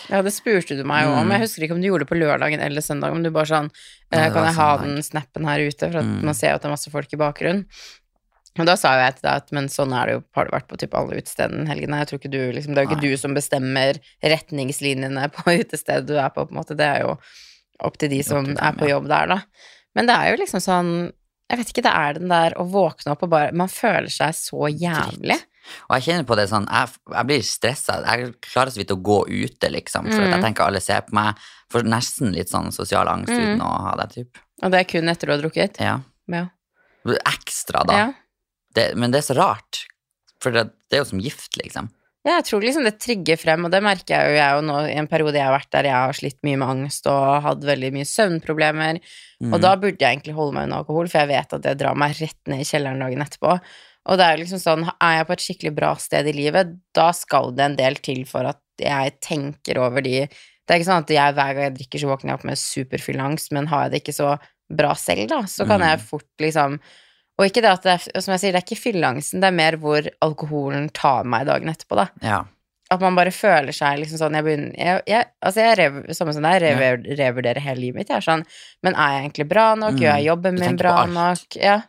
Ja, 0.09 0.21
det 0.23 0.31
spurte 0.31 0.77
du 0.77 0.83
meg 0.87 1.03
jo 1.05 1.11
om. 1.17 1.27
Mm. 1.27 1.33
Jeg 1.35 1.41
husker 1.45 1.65
ikke 1.65 1.75
om 1.75 1.81
du 1.83 1.87
gjorde 1.89 2.05
det 2.05 2.11
på 2.13 2.17
lørdagen 2.19 2.61
eller 2.63 2.81
søndag, 2.85 3.11
men 3.13 3.23
du 3.23 3.29
bare 3.35 3.49
sånn 3.49 3.69
Nei, 4.13 4.21
eh, 4.27 4.31
Kan 4.31 4.45
jeg 4.45 4.55
ha 4.55 4.77
den 4.77 4.97
snappen 5.03 5.45
her 5.49 5.59
ute, 5.65 5.89
for 5.91 5.97
at 5.99 6.05
Mm. 6.05 6.23
man 6.23 6.33
ser 6.37 6.49
jo 6.53 6.55
at 6.55 6.61
det 6.61 6.69
er 6.69 6.75
masse 6.77 6.91
folk 6.93 7.13
i 7.13 7.17
bakgrunnen. 7.17 7.65
Og 8.57 8.65
da 8.69 8.75
sa 8.79 8.93
jo 8.95 9.01
jeg 9.03 9.15
til 9.17 9.25
deg 9.27 9.35
at 9.41 9.51
men 9.51 9.65
sånn 9.67 9.91
er 9.91 10.05
det 10.05 10.13
jo, 10.15 10.23
har 10.37 10.45
det 10.45 10.53
vært 10.53 10.67
på 10.69 10.77
typ 10.79 10.93
alle 10.95 11.17
utestedene 11.19 11.67
helgene. 11.67 11.97
Jeg 11.99 12.07
tror 12.07 12.19
ikke 12.21 12.31
du 12.31 12.39
liksom, 12.55 12.71
Det 12.73 12.77
er 12.79 12.85
jo 12.85 12.89
ikke 12.93 13.01
Nei. 13.01 13.09
du 13.11 13.17
som 13.17 13.33
bestemmer 13.35 13.99
retningslinjene 14.23 15.25
på 15.35 15.43
utestedet 15.61 16.05
du 16.07 16.15
er 16.15 16.29
på, 16.31 16.45
på 16.45 16.53
en 16.55 16.59
måte. 16.61 16.77
Det 16.77 16.87
er 16.87 17.01
jo 17.03 17.17
opp 17.83 17.97
til 17.99 18.09
de 18.13 18.21
som 18.23 18.45
til 18.45 18.55
dem, 18.55 18.63
er 18.63 18.77
på 18.79 18.87
jobb 18.87 19.09
der, 19.11 19.27
da. 19.33 19.41
Men 19.95 20.07
det 20.07 20.15
er 20.15 20.31
jo 20.31 20.39
liksom 20.43 20.61
sånn 20.63 20.93
Jeg 21.51 21.59
vet 21.59 21.69
ikke, 21.73 21.83
det 21.85 21.91
er 21.93 22.13
den 22.17 22.31
der 22.31 22.55
å 22.57 22.63
våkne 22.71 23.11
opp 23.13 23.21
og 23.27 23.29
bare 23.29 23.51
Man 23.53 23.67
føler 23.69 24.07
seg 24.09 24.31
så 24.33 24.69
jævlig. 24.71 25.37
Og 25.89 25.95
jeg 25.97 26.05
kjenner 26.07 26.27
på 26.29 26.37
det 26.39 26.47
sånn, 26.51 26.67
jeg, 26.71 26.95
jeg 27.15 27.29
blir 27.29 27.45
stressa. 27.45 27.97
Jeg 28.05 28.33
klarer 28.45 28.73
så 28.73 28.81
vidt 28.81 28.93
å 28.95 28.99
gå 29.01 29.19
ute, 29.29 29.71
liksom. 29.73 30.09
For 30.11 30.21
mm. 30.25 30.33
jeg 30.35 30.43
tenker 30.45 30.67
alle 30.67 30.81
ser 30.83 31.05
på 31.07 31.15
meg. 31.17 31.41
Får 31.73 31.87
nesten 31.89 32.35
litt 32.35 32.51
sånn 32.53 32.71
sosial 32.75 33.09
angst 33.11 33.33
Mm. 33.33 33.41
uten 33.43 33.65
å 33.65 33.71
ha 33.87 33.95
det, 34.03 34.09
typ. 34.13 34.37
Og 34.63 34.71
det 34.71 34.79
er 34.83 34.87
kun 34.89 35.09
etter 35.11 35.27
du 35.27 35.33
har 35.35 35.41
drukket. 35.43 35.81
Ja. 35.83 35.99
Ja. 36.31 36.45
Ekstra, 37.33 37.83
da. 37.85 37.97
ja. 37.97 38.07
Det, 38.75 38.89
men 38.99 39.11
det 39.13 39.21
er 39.23 39.29
så 39.29 39.37
rart. 39.37 39.85
For 40.43 40.51
det, 40.51 40.67
det 40.91 40.97
er 40.99 41.03
jo 41.05 41.11
som 41.13 41.21
gift, 41.23 41.55
liksom. 41.57 41.89
Ja, 42.25 42.39
jeg 42.39 42.47
tror 42.47 42.63
liksom 42.65 42.85
det 42.87 42.95
trigger 42.97 43.37
frem, 43.37 43.67
og 43.67 43.71
det 43.73 43.83
merker 43.85 44.15
jeg 44.17 44.31
jo 44.31 44.37
jeg 44.39 44.55
jo 44.57 44.61
nå 44.65 44.77
i 44.89 44.95
en 44.97 45.07
periode 45.09 45.37
jeg 45.37 45.45
har 45.45 45.53
vært 45.53 45.69
der 45.75 45.85
jeg 45.91 45.93
har 45.93 46.15
slitt 46.17 46.39
mye 46.47 46.57
med 46.57 46.71
angst 46.73 47.05
og 47.11 47.43
hatt 47.45 47.61
veldig 47.67 47.91
mye 47.93 48.07
søvnproblemer, 48.09 48.99
Mm. 49.35 49.51
og 49.53 49.59
da 49.61 49.73
burde 49.75 49.99
jeg 49.99 50.15
egentlig 50.15 50.33
holde 50.33 50.55
meg 50.55 50.63
unna 50.65 50.77
alkohol, 50.79 51.09
for 51.11 51.19
jeg 51.19 51.27
vet 51.27 51.53
at 51.53 51.61
det 51.61 51.73
drar 51.77 51.93
meg 51.99 52.15
rett 52.17 52.39
ned 52.47 52.61
i 52.63 52.65
kjelleren 52.65 53.01
dagen 53.03 53.19
etterpå. 53.21 53.57
Og 54.05 54.17
det 54.19 54.25
er 54.25 54.35
jo 54.37 54.43
liksom 54.43 54.59
sånn, 54.61 54.83
er 55.01 55.13
jeg 55.17 55.27
på 55.27 55.33
et 55.33 55.43
skikkelig 55.45 55.73
bra 55.75 55.93
sted 55.97 56.27
i 56.29 56.33
livet, 56.35 56.75
da 56.93 57.07
skal 57.15 57.51
det 57.57 57.63
en 57.65 57.77
del 57.79 57.95
til 58.05 58.25
for 58.29 58.45
at 58.51 58.59
jeg 58.81 59.15
tenker 59.23 59.79
over 59.81 60.01
de 60.05 60.27
Det 60.65 60.73
er 60.73 60.79
ikke 60.81 60.87
sånn 60.89 61.03
at 61.05 61.11
jeg 61.13 61.33
hver 61.37 61.53
gang 61.53 61.63
jeg 61.67 61.73
drikker, 61.77 61.99
så 62.01 62.07
våkner 62.09 62.31
jeg 62.31 62.37
opp 62.39 62.45
med 62.49 62.57
superfull 62.57 63.19
angst, 63.21 63.51
men 63.53 63.67
har 63.69 63.83
jeg 63.85 63.91
det 63.91 63.99
ikke 64.03 64.15
så 64.17 64.31
bra 64.73 64.95
selv, 64.97 65.27
da, 65.29 65.43
så 65.45 65.65
kan 65.69 65.79
Mm. 65.79 65.87
jeg 65.89 65.99
fort 66.09 66.41
liksom 66.41 66.79
Og 67.37 67.45
ikke 67.45 67.61
det 67.61 67.69
at 67.69 67.83
det 67.83 67.91
er, 67.91 68.21
som 68.21 68.31
jeg 68.33 68.39
sier, 68.39 68.51
det 68.55 68.61
er 68.61 68.65
ikke 68.65 68.79
fylleangsten, 68.81 69.41
det 69.41 69.47
er 69.49 69.51
mer 69.59 69.75
hvor 69.77 70.07
alkoholen 70.23 70.89
tar 70.93 71.23
meg 71.27 71.45
dagen 71.45 71.67
etterpå, 71.69 71.95
da. 71.99 72.07
Ja. 72.23 72.43
At 72.89 73.01
man 73.01 73.15
bare 73.17 73.31
føler 73.33 73.73
seg 73.73 73.97
liksom 73.99 74.17
sånn 74.21 74.35
Jeg 74.37 74.43
begynner 74.45 74.73
jeg, 74.77 75.01
jeg, 75.09 75.25
Altså, 75.43 75.59
jeg 75.65 75.77
rev, 75.79 75.95
samme 76.13 76.33
som 76.33 76.43
deg, 76.45 76.61
rev, 76.61 77.01
revurderer 77.17 77.59
hele 77.59 77.81
livet 77.81 77.95
mitt. 77.95 78.09
Jeg 78.09 78.17
er 78.17 78.25
sånn 78.25 78.45
Men 78.85 78.93
er 78.95 79.09
jeg 79.15 79.23
egentlig 79.25 79.47
bra 79.49 79.75
nok? 79.75 79.93
Mm. 79.97 80.01
Gjør 80.03 80.13
jeg 80.15 80.25
jobben 80.29 80.55
Du 80.55 80.61
min 80.61 80.77
bra 80.77 81.05
nok? 81.05 81.55
Ja. 81.57 81.81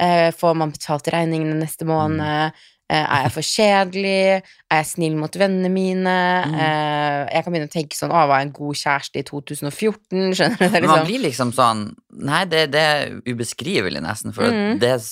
Eh, 0.00 0.30
får 0.34 0.54
man 0.56 0.70
betalt 0.74 1.08
regningene 1.12 1.58
neste 1.60 1.84
måned? 1.88 2.20
Mm. 2.20 2.68
Eh, 2.92 3.04
er 3.08 3.22
jeg 3.24 3.32
for 3.32 3.46
kjedelig? 3.46 4.42
Er 4.70 4.80
jeg 4.82 4.86
snill 4.90 5.14
mot 5.16 5.32
vennene 5.40 5.70
mine? 5.72 6.14
Mm. 6.48 6.54
Eh, 6.60 7.18
jeg 7.36 7.44
kan 7.44 7.52
begynne 7.54 7.68
å 7.70 7.72
tenke 7.72 7.96
sånn 7.96 8.12
Å, 8.12 8.24
var 8.28 8.40
jeg 8.42 8.48
en 8.50 8.54
god 8.58 8.76
kjæreste 8.82 9.20
i 9.22 9.26
2014? 9.28 10.32
Skjønner 10.36 10.58
du? 10.58 10.64
Det 10.66 10.68
er 10.68 10.86
man 10.86 10.96
liksom, 10.98 11.06
blir 11.08 11.22
liksom 11.24 11.52
sånn 11.56 11.84
Nei, 12.28 12.42
det, 12.50 12.64
det 12.74 12.82
er 12.94 13.14
ubeskrivelig, 13.30 14.02
nesten. 14.04 14.34
For 14.36 14.44
Mm. 14.50 14.78
det, 14.82 14.90
er, 14.98 15.06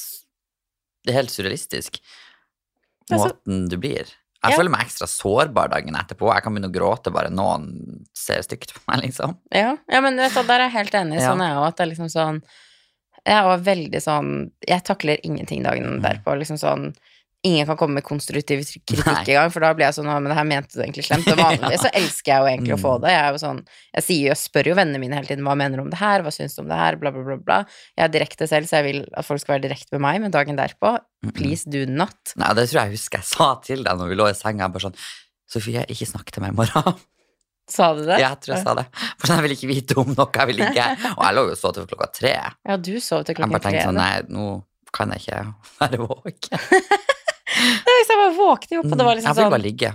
det 1.07 1.15
er 1.15 1.21
helt 1.23 1.33
surrealistisk. 1.33 2.01
Måten 3.11 3.69
du 3.71 3.77
blir. 3.81 4.07
Jeg 4.41 4.53
Ja. 4.53 4.57
føler 4.57 4.71
meg 4.73 4.87
ekstra 4.87 5.07
sårbar 5.11 5.69
dagen 5.73 5.97
etterpå. 5.99 6.31
Jeg 6.33 6.43
kan 6.45 6.55
begynne 6.55 6.71
å 6.71 6.75
gråte 6.75 7.11
bare 7.13 7.29
noen 7.33 8.05
ser 8.17 8.41
stygt 8.47 8.73
på 8.73 8.81
meg, 8.89 9.03
liksom. 9.05 9.35
ja. 9.53 9.75
ja, 9.91 10.01
men 10.01 10.17
vet 10.17 10.33
du, 10.33 10.43
der 10.49 10.61
er 10.63 10.69
jeg 10.69 10.77
helt 10.79 10.95
enig. 10.95 11.19
Sånn 11.21 11.43
er 11.45 11.51
jeg 11.53 11.59
òg. 11.61 11.67
At 11.69 11.77
det 11.81 11.85
er 11.85 11.91
liksom 11.95 12.09
sånn 12.13 12.39
Jeg 13.27 13.45
var 13.47 13.59
veldig 13.67 14.01
sånn 14.03 14.29
Jeg 14.69 14.85
takler 14.87 15.21
ingenting 15.27 15.63
dagen 15.67 16.01
derpå. 16.05 16.37
Liksom 16.41 16.59
sånn 16.61 16.93
Ingen 17.43 17.65
kan 17.65 17.77
komme 17.81 17.97
med 17.97 18.05
konstruktiv 18.05 18.61
kritikk 18.85 19.01
engang, 19.33 19.49
for 19.49 19.65
da 19.65 19.71
blir 19.73 19.87
jeg 19.87 19.95
sånn 19.97 20.11
Men 20.13 20.27
det 20.29 20.35
her 20.37 20.45
mente 20.45 20.77
du 20.77 20.83
egentlig 20.83 21.07
slemt. 21.07 21.25
Og 21.33 21.39
vanligvis 21.41 21.81
så 21.87 21.91
elsker 21.97 22.33
jeg 22.35 22.43
jo 22.43 22.49
egentlig 22.51 22.75
å 22.75 22.81
få 22.83 22.91
Mm. 22.99 23.01
det. 23.07 23.13
Jeg 23.15 23.23
er 23.23 23.31
jo 23.33 23.41
sånn 23.41 23.61
Jeg 23.97 24.05
sier 24.05 24.27
jo, 24.29 24.35
spør 24.37 24.69
jo 24.69 24.75
vennene 24.77 25.01
mine 25.01 25.17
hele 25.17 25.27
tiden 25.31 25.45
hva 25.49 25.55
mener 25.57 25.81
du 25.81 25.83
om 25.87 25.89
det 25.95 26.01
her, 26.03 26.21
hva 26.27 26.33
syns 26.37 26.55
du 26.59 26.61
om 26.61 26.69
det 26.69 26.77
her, 26.77 26.97
bla, 27.01 27.11
bla, 27.15 27.23
bla. 27.25 27.37
bla. 27.37 27.59
Jeg 27.97 28.05
er 28.05 28.13
direkte 28.19 28.47
selv, 28.51 28.69
så 28.69 28.83
jeg 28.83 28.85
vil 28.91 29.01
at 29.17 29.25
folk 29.25 29.41
skal 29.41 29.55
være 29.57 29.65
direkte 29.71 29.97
med 29.97 30.05
meg, 30.05 30.21
men 30.21 30.31
dagen 30.37 30.57
derpå, 30.61 30.99
please 31.33 31.65
do 31.65 31.87
not. 31.89 32.35
Nei, 32.37 32.53
det 32.61 32.69
tror 32.69 32.83
jeg 32.83 32.91
jeg 32.93 32.99
husker 32.99 33.19
jeg 33.25 33.31
sa 33.33 33.49
til 33.65 33.85
deg 33.89 33.97
når 34.03 34.13
vi 34.13 34.21
lå 34.21 34.29
i 34.29 34.37
senga. 34.37 34.69
Bare 34.69 34.91
sånn 34.91 35.01
Sofie, 35.51 35.83
ikke 35.89 36.07
snakk 36.13 36.29
til 36.31 36.45
meg 36.45 36.53
i 36.53 36.61
morgen. 36.61 37.01
Sa 37.71 37.93
du 37.95 38.03
det? 38.03 38.19
Ja, 38.19 38.33
jeg 38.33 38.43
tror 38.45 38.57
jeg 38.57 38.65
sa 38.67 38.75
det. 38.81 38.87
For 39.21 39.31
jeg 39.35 39.47
vil 39.47 39.55
ikke 39.55 39.71
vite 39.71 39.97
om 40.03 40.11
noe. 40.11 40.27
Jeg 40.35 40.51
vil 40.51 40.65
ikke 40.67 40.89
Og 41.15 41.23
jeg 41.23 41.37
lå 41.37 41.47
jo 41.47 41.55
og 41.55 41.61
så 41.61 41.73
til 41.77 41.87
klokka 41.91 42.11
tre. 42.17 42.35
Ja, 42.67 42.77
du 42.77 42.93
sov 42.99 43.25
til 43.25 43.35
Jeg 43.35 43.41
klokken 43.41 43.57
bare 43.57 43.67
tenkte 43.69 43.87
sånn, 43.87 44.01
nei, 44.01 44.13
nå 44.31 44.51
kan 44.95 45.15
jeg 45.15 45.23
ikke 45.23 45.43
være 45.79 46.03
våken. 46.03 46.69
Hvis 47.91 48.11
jeg 48.11 48.19
bare 48.19 48.35
våkne 48.37 48.81
opp, 48.81 48.91
og 48.91 48.97
det 48.99 49.07
var 49.07 49.19
liksom 49.19 49.27
sånn 49.27 49.31
jeg 49.31 49.39
vil 49.39 49.47
sånn 49.47 49.55
bare 49.55 49.67
ligge. 49.67 49.93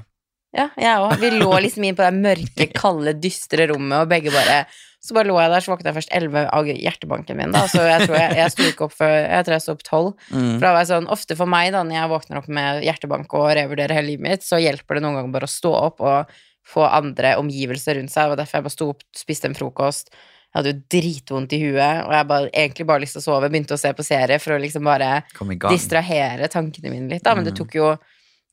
Ja, 0.56 0.70
jeg 0.80 1.04
òg. 1.04 1.14
Vi 1.20 1.30
lå 1.36 1.52
liksom 1.66 1.86
inn 1.88 1.98
på 1.98 2.06
det 2.06 2.16
mørke, 2.16 2.68
kalde, 2.82 3.16
dystre 3.20 3.68
rommet, 3.72 4.06
og 4.06 4.12
begge 4.12 4.32
bare 4.36 4.64
Så 5.04 5.14
bare 5.14 5.30
lå 5.30 5.36
jeg 5.38 5.52
der, 5.52 5.62
så 5.62 5.74
våkna 5.74 5.92
jeg 5.92 5.98
først 6.00 6.14
elleve 6.18 6.46
av 6.56 6.70
hjertebanken 6.72 7.38
min, 7.38 7.52
da. 7.54 7.66
Så 7.70 7.84
jeg 7.86 8.08
tror 8.08 8.18
jeg, 8.18 8.38
jeg 8.40 8.54
sto 8.56 8.70
ikke 8.72 8.88
opp 8.88 8.96
før 8.96 9.14
Jeg 9.20 9.46
tror 9.46 9.56
jeg 9.58 9.66
sto 9.66 9.76
opp 9.76 9.86
tolv. 9.86 10.16
Mm. 10.32 10.56
For 10.56 10.66
da 10.66 10.72
var 10.72 10.82
jeg 10.82 10.92
sånn, 10.94 11.12
ofte 11.14 11.38
for 11.38 11.52
meg, 11.52 11.70
da, 11.76 11.84
når 11.86 12.00
jeg 12.00 12.12
våkner 12.16 12.42
opp 12.42 12.50
med 12.58 12.82
hjertebank 12.88 13.38
og 13.38 13.52
revurderer 13.60 14.00
hele 14.00 14.14
livet 14.14 14.26
mitt, 14.26 14.48
så 14.48 14.62
hjelper 14.64 14.98
det 14.98 15.06
noen 15.06 15.20
ganger 15.20 15.36
bare 15.36 15.50
å 15.50 15.56
stå 15.56 15.74
opp 15.84 16.02
og 16.06 16.36
få 16.66 16.86
andre 16.90 17.36
omgivelser 17.38 18.00
rundt 18.00 18.12
seg. 18.14 18.32
Og 18.32 18.38
derfor 18.40 18.60
jeg 18.60 18.66
bare 18.68 18.74
sto 18.76 18.90
opp, 18.96 19.04
spiste 19.16 19.46
en 19.52 19.56
frokost. 19.58 20.10
Jeg 20.12 20.64
hadde 20.64 20.72
jo 20.72 20.82
dritvondt 20.96 21.54
i 21.54 21.60
huet, 21.66 22.06
og 22.08 22.14
jeg 22.16 22.28
bare, 22.28 22.50
egentlig 22.56 22.86
bare 22.88 23.04
lyst 23.04 23.18
til 23.18 23.22
å 23.22 23.26
sove. 23.26 23.50
Begynte 23.52 23.76
å 23.76 23.80
se 23.82 23.92
på 23.94 24.06
serie 24.08 24.38
for 24.40 24.56
å 24.56 24.60
liksom 24.64 24.86
bare 24.88 25.24
distrahere 25.76 26.48
tankene 26.50 26.92
mine 26.94 27.10
litt, 27.12 27.24
da. 27.24 27.36
Men 27.36 27.44
det 27.44 27.54
Mm. 27.54 27.58
tok 27.64 27.76
jo 27.76 27.98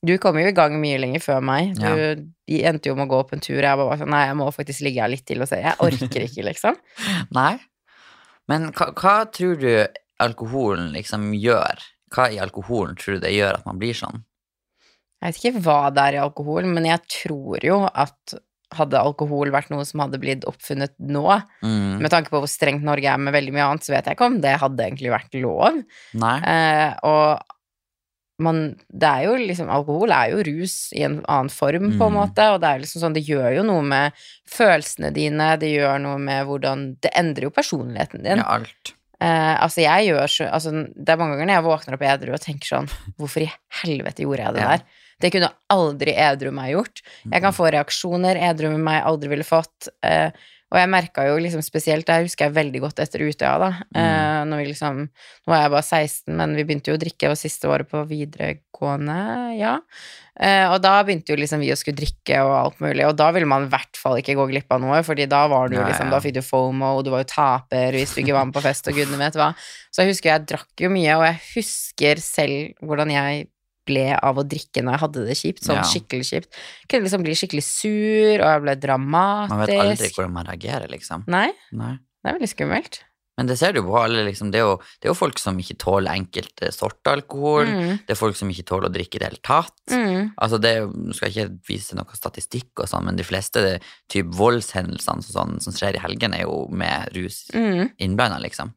Du 0.05 0.17
kom 0.17 0.35
jo 0.35 0.45
i 0.45 0.51
gang 0.51 0.73
mye 0.81 0.97
lenger 0.99 1.21
før 1.23 1.41
meg. 1.41 1.75
Du 1.79 1.85
Ja. 1.85 2.69
endte 2.69 2.87
jo 2.87 2.95
med 2.95 3.07
å 3.07 3.09
gå 3.09 3.19
opp 3.21 3.31
en 3.31 3.39
tur. 3.39 3.55
Jeg 3.61 3.77
bare 3.77 3.87
var 3.87 3.95
sånn 3.95 4.09
Nei, 4.09 4.25
jeg 4.27 4.35
må 4.35 4.51
faktisk 4.51 4.81
ligge 4.81 4.99
her 4.99 5.07
litt 5.07 5.25
til 5.25 5.41
og 5.41 5.47
se. 5.47 5.55
Jeg 5.61 5.77
orker 5.79 6.25
ikke, 6.27 6.43
liksom. 6.43 6.75
Nei. 7.31 7.57
Men 8.49 8.73
hva, 8.73 8.91
hva 8.93 9.31
tror 9.31 9.57
du 9.57 9.87
alkoholen 10.19 10.91
liksom 10.91 11.31
gjør? 11.39 11.79
Hva 12.11 12.27
i 12.33 12.37
alkoholen 12.37 12.97
tror 12.97 13.13
du 13.13 13.19
det 13.21 13.31
gjør 13.31 13.53
at 13.53 13.65
man 13.65 13.79
blir 13.79 13.93
sånn? 13.93 14.25
Jeg 15.23 15.33
vet 15.33 15.39
ikke 15.39 15.61
hva 15.63 15.77
det 15.93 16.03
er 16.03 16.17
i 16.17 16.23
alkohol, 16.23 16.65
men 16.67 16.83
jeg 16.89 16.99
tror 17.07 17.63
jo 17.63 17.77
at 17.87 18.33
hadde 18.73 18.97
alkohol 18.99 19.51
vært 19.53 19.69
noe 19.69 19.85
som 19.85 20.01
hadde 20.01 20.17
blitt 20.19 20.43
oppfunnet 20.49 20.91
nå, 20.99 21.23
Mm. 21.63 21.99
med 22.01 22.09
tanke 22.11 22.29
på 22.33 22.39
hvor 22.41 22.49
strengt 22.49 22.81
Norge 22.83 23.05
er 23.05 23.17
med 23.21 23.31
veldig 23.33 23.53
mye 23.53 23.67
annet, 23.69 23.83
så 23.85 23.93
vet 23.93 24.05
jeg 24.09 24.17
ikke 24.17 24.25
om 24.25 24.39
det 24.41 24.55
hadde 24.59 24.83
egentlig 24.83 25.11
vært 25.13 25.37
lov. 25.39 25.77
Eh, 26.43 26.95
og 27.03 27.39
man 28.39 28.75
Det 28.89 29.07
er 29.07 29.23
jo 29.27 29.35
liksom 29.37 29.69
Alkohol 29.69 30.11
er 30.11 30.31
jo 30.33 30.41
rus 30.43 30.89
i 30.97 31.03
en 31.05 31.19
annen 31.29 31.49
form, 31.53 31.91
på 31.99 32.07
en 32.07 32.13
Mm. 32.13 32.17
måte, 32.17 32.47
og 32.51 32.61
det 32.61 32.67
er 32.71 32.79
liksom 32.81 33.01
sånn 33.03 33.13
Det 33.13 33.25
gjør 33.27 33.55
jo 33.57 33.63
noe 33.63 33.83
med 33.83 34.11
følelsene 34.49 35.13
dine, 35.13 35.55
det 35.59 35.69
gjør 35.77 36.01
noe 36.01 36.17
med 36.17 36.47
hvordan 36.47 36.97
Det 36.99 37.11
endrer 37.15 37.43
jo 37.43 37.49
personligheten 37.51 38.23
din. 38.23 38.37
Ja, 38.41 38.43
alt. 38.57 38.93
Eh, 39.21 39.55
altså, 39.61 39.81
jeg 39.85 40.09
gjør 40.09 40.25
så 40.27 40.49
Altså, 40.51 40.71
det 40.97 41.09
er 41.09 41.17
mange 41.17 41.37
ganger 41.37 41.45
når 41.45 41.61
jeg 41.61 41.63
våkner 41.69 41.93
opp 41.93 42.01
edru 42.01 42.33
og 42.33 42.41
tenker 42.41 42.65
sånn 42.65 42.89
Hvorfor 43.19 43.41
i 43.43 43.51
helvete 43.83 44.25
gjorde 44.25 44.43
jeg 44.45 44.53
det 44.55 44.61
Ja. 44.63 44.69
der? 44.77 44.81
Det 45.23 45.31
kunne 45.33 45.53
aldri 45.71 46.15
edru 46.19 46.51
meg 46.55 46.73
gjort. 46.73 47.03
Jeg 47.23 47.45
kan 47.45 47.55
få 47.55 47.71
reaksjoner 47.71 48.39
edru 48.51 48.73
med 48.75 48.83
meg 48.83 49.05
aldri 49.07 49.31
ville 49.31 49.47
fått. 49.47 49.87
Eh, 50.03 50.29
og 50.73 50.79
jeg 50.81 50.89
merka 50.89 51.27
jo 51.27 51.37
liksom 51.37 51.61
spesielt 51.61 52.07
Det 52.09 52.23
husker 52.25 52.47
jeg 52.47 52.55
veldig 52.55 52.81
godt 52.81 53.03
etter 53.03 53.21
Utøya, 53.21 53.53
da. 53.61 53.69
Mm. 53.93 54.49
når 54.49 54.61
vi 54.63 54.65
liksom 54.71 54.99
Nå 55.05 55.53
var 55.53 55.61
jeg 55.61 55.73
bare 55.75 55.85
16, 55.85 56.33
men 56.39 56.57
vi 56.57 56.65
begynte 56.65 56.89
jo 56.89 56.97
å 56.97 57.01
drikke 57.03 57.29
var 57.29 57.39
siste 57.39 57.69
året 57.69 57.89
på 57.91 58.01
videregående, 58.09 59.17
ja. 59.59 59.75
Eh, 60.33 60.65
og 60.65 60.79
da 60.81 60.95
begynte 61.05 61.29
jo 61.29 61.37
liksom 61.37 61.61
vi 61.61 61.69
å 61.69 61.77
skulle 61.77 61.99
drikke 61.99 62.39
og 62.41 62.53
alt 62.57 62.81
mulig, 62.81 63.05
og 63.05 63.13
da 63.19 63.29
ville 63.35 63.49
man 63.49 63.67
i 63.67 63.69
hvert 63.69 63.99
fall 63.99 64.17
ikke 64.17 64.33
gå 64.39 64.47
glipp 64.49 64.73
av 64.73 64.81
noe, 64.81 65.03
fordi 65.05 65.27
da 65.29 65.43
var 65.51 65.69
du 65.69 65.77
jo 65.77 65.85
liksom. 65.85 66.09
Da 66.09 66.21
fikk 66.23 66.39
du 66.39 66.43
fomo, 66.45 66.95
og 66.97 67.05
du 67.05 67.11
var 67.13 67.21
jo 67.21 67.29
taper 67.35 67.93
hvis 67.93 68.15
du 68.15 68.23
ikke 68.23 68.39
var 68.39 68.49
med 68.49 68.57
på 68.57 68.65
fest, 68.65 68.89
og 68.89 68.97
gudene 68.97 69.21
vet 69.21 69.37
hva. 69.37 69.51
Så 69.93 70.01
jeg 70.01 70.15
husker 70.15 70.33
jeg 70.33 70.47
drakk 70.55 70.85
jo 70.87 70.89
mye, 70.95 71.19
og 71.19 71.27
jeg 71.29 71.41
husker 71.53 72.23
selv 72.23 72.87
hvordan 72.87 73.13
jeg 73.13 73.45
ble 73.85 74.05
av 74.15 74.37
å 74.39 74.43
drikke 74.47 74.83
når 74.83 74.95
jeg 74.95 75.03
hadde 75.05 75.25
det 75.27 75.37
kjipt, 75.39 75.63
sånn 75.67 75.81
Ja. 75.81 75.87
skikkelig 75.87 76.27
kjipt. 76.29 76.49
Jeg 76.83 76.87
kunne 76.89 77.07
liksom 77.07 77.23
bli 77.23 77.35
skikkelig 77.35 77.63
sur, 77.67 78.43
og 78.43 78.49
jeg 78.51 78.61
ble 78.61 78.75
dramatisk. 78.75 79.49
Man 79.55 79.65
vet 79.65 79.79
aldri 79.79 80.09
hvordan 80.15 80.31
man 80.33 80.45
reagerer, 80.45 80.87
liksom. 80.89 81.25
Nei, 81.27 81.49
Nei. 81.71 81.97
det 82.23 82.29
er 82.31 82.39
veldig 82.39 82.53
skummelt. 82.55 82.99
Men 83.35 83.47
det 83.49 83.57
ser 83.57 83.73
du 83.73 83.81
på 83.81 83.95
alle, 83.97 84.21
liksom. 84.27 84.51
Det 84.53 84.59
er 84.59 84.65
jo, 84.67 84.75
det 85.01 85.07
er 85.07 85.09
jo 85.09 85.17
folk 85.17 85.39
som 85.41 85.57
ikke 85.57 85.75
tåler 85.81 86.13
enkelte 86.13 86.69
sorter 86.71 87.15
alkohol. 87.17 87.65
Mm, 87.65 88.05
Det 88.05 88.13
er 88.13 88.19
folk 88.19 88.35
som 88.37 88.47
ikke 88.47 88.65
tåler 88.69 88.91
å 88.91 88.93
drikke 88.93 89.15
i 89.15 89.19
det 89.23 89.29
hele 89.31 89.41
tatt. 89.41 89.73
mm, 89.89 90.35
Altså 90.37 90.61
det, 90.61 90.73
Nå 90.93 91.15
skal 91.15 91.31
jeg 91.31 91.47
ikke 91.49 91.67
vise 91.67 91.95
noe 91.95 92.13
statistikk, 92.13 92.69
og 92.77 92.87
sånn, 92.87 93.05
men 93.05 93.15
de 93.17 93.23
fleste 93.23 93.81
typ 94.07 94.27
voldshendelsene 94.27 95.25
sånn, 95.25 95.59
som 95.59 95.73
skjer 95.73 95.95
i 95.95 96.03
helgen, 96.05 96.35
er 96.35 96.43
jo 96.43 96.67
med 96.69 97.09
rus 97.15 97.49
mm. 97.55 97.97
innblanda, 97.97 98.37
liksom. 98.39 98.75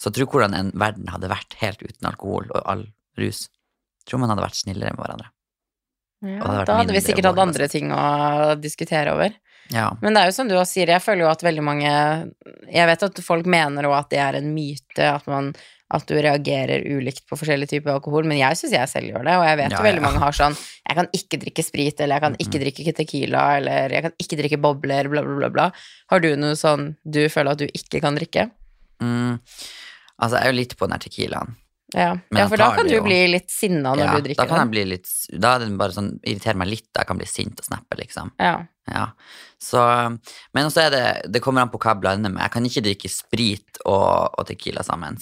Så 0.00 0.10
tro 0.12 0.26
hvordan 0.26 0.54
en 0.56 0.72
verden 0.74 1.06
hadde 1.06 1.28
vært 1.30 1.54
helt 1.60 1.78
uten 1.80 2.08
alkohol 2.10 2.50
og 2.50 2.62
all 2.66 2.86
rus. 3.20 3.48
Tror 4.10 4.22
man 4.22 4.32
hadde 4.32 4.42
vært 4.42 4.58
snillere 4.58 4.96
med 4.96 5.04
hverandre. 5.04 5.30
Ja, 6.20 6.42
hadde 6.44 6.64
da 6.68 6.80
hadde 6.82 6.92
vi 6.92 7.00
sikkert 7.00 7.30
hatt 7.30 7.40
andre 7.40 7.66
ting 7.72 7.92
å 7.94 8.56
diskutere 8.60 9.14
over. 9.14 9.36
Ja. 9.70 9.86
Men 10.02 10.16
det 10.16 10.22
er 10.22 10.30
jo 10.30 10.34
som 10.34 10.48
du 10.50 10.56
også 10.58 10.80
sier, 10.80 10.90
jeg 10.90 11.02
føler 11.02 11.24
jo 11.24 11.30
at 11.30 11.44
veldig 11.46 11.62
mange 11.62 11.90
Jeg 12.66 12.88
vet 12.90 13.04
at 13.06 13.20
folk 13.22 13.46
mener 13.46 13.86
òg 13.86 13.94
at 14.00 14.08
det 14.10 14.18
er 14.18 14.38
en 14.40 14.48
myte, 14.50 15.04
at, 15.06 15.28
man, 15.30 15.52
at 15.94 16.08
du 16.10 16.16
reagerer 16.18 16.82
ulikt 16.90 17.22
på 17.30 17.38
forskjellige 17.38 17.76
typer 17.76 17.94
alkohol, 17.94 18.26
men 18.26 18.40
jeg 18.40 18.58
syns 18.58 18.74
jeg 18.74 18.90
selv 18.90 19.12
gjør 19.12 19.28
det, 19.28 19.36
og 19.38 19.46
jeg 19.46 19.60
vet 19.62 19.70
Ja, 19.70 19.78
jo 19.78 19.86
veldig 19.86 20.02
ja. 20.02 20.06
mange 20.08 20.22
har 20.24 20.36
sånn 20.40 20.58
Jeg 20.58 20.98
kan 20.98 21.10
ikke 21.20 21.40
drikke 21.46 21.66
sprit, 21.66 22.02
eller 22.02 22.18
jeg 22.18 22.26
kan 22.26 22.38
ikke 22.46 22.62
drikke 22.64 22.96
tequila, 22.98 23.44
eller 23.60 23.94
jeg 23.94 24.08
kan 24.08 24.18
ikke 24.26 24.40
drikke 24.42 24.60
bobler, 24.66 25.10
bla, 25.12 25.24
bla, 25.28 25.38
bla, 25.38 25.52
bla. 25.54 25.68
Har 26.10 26.24
du 26.26 26.30
noe 26.40 26.58
sånn 26.58 26.94
du 27.06 27.22
føler 27.30 27.54
at 27.54 27.62
du 27.62 27.68
ikke 27.70 28.02
kan 28.02 28.18
drikke? 28.18 28.48
Mm. 29.00 29.38
Altså, 30.18 30.34
jeg 30.34 30.42
er 30.42 30.50
jo 30.50 30.58
litt 30.58 30.76
på 30.76 30.88
den 30.88 30.98
her 30.98 31.06
tequilaen. 31.06 31.54
Ja, 31.94 32.10
ja 32.36 32.46
for 32.46 32.60
da 32.60 32.68
kan 32.76 32.86
du 32.86 32.94
jo. 32.94 33.02
bli 33.02 33.18
litt 33.32 33.50
sinna 33.50 33.96
når 33.96 34.04
Ja, 34.04 34.18
du 34.22 34.28
da 34.30 34.44
kan 34.44 34.50
kan 34.52 34.60
jeg 34.62 34.70
bli 34.74 34.84
litt 34.92 35.08
Da 35.42 35.56
er 35.56 35.64
det 35.64 35.70
bare 35.80 35.96
sånn 35.96 36.12
Irriterer 36.22 36.58
meg 36.60 36.70
litt, 36.70 36.86
da 36.94 37.02
jeg 37.02 37.10
kan 37.10 37.18
bli 37.18 37.26
sint 37.26 37.58
og 37.58 37.66
snappe, 37.66 37.98
liksom. 37.98 38.30
Ja. 38.38 38.60
Ja. 38.90 39.06
Så 39.58 39.80
Men 40.54 40.68
også 40.68 40.84
er 40.86 40.94
det 40.94 41.06
Det 41.34 41.42
kommer 41.42 41.64
an 41.64 41.72
på 41.72 41.80
hva 41.82 41.94
jeg 41.94 42.02
blander 42.04 42.30
med. 42.30 42.42
Jeg 42.44 42.54
kan 42.54 42.68
ikke 42.68 42.84
drikke 42.86 43.10
sprit 43.12 43.82
og, 43.84 44.38
og 44.38 44.46
tequila 44.46 44.84
sammen, 44.86 45.18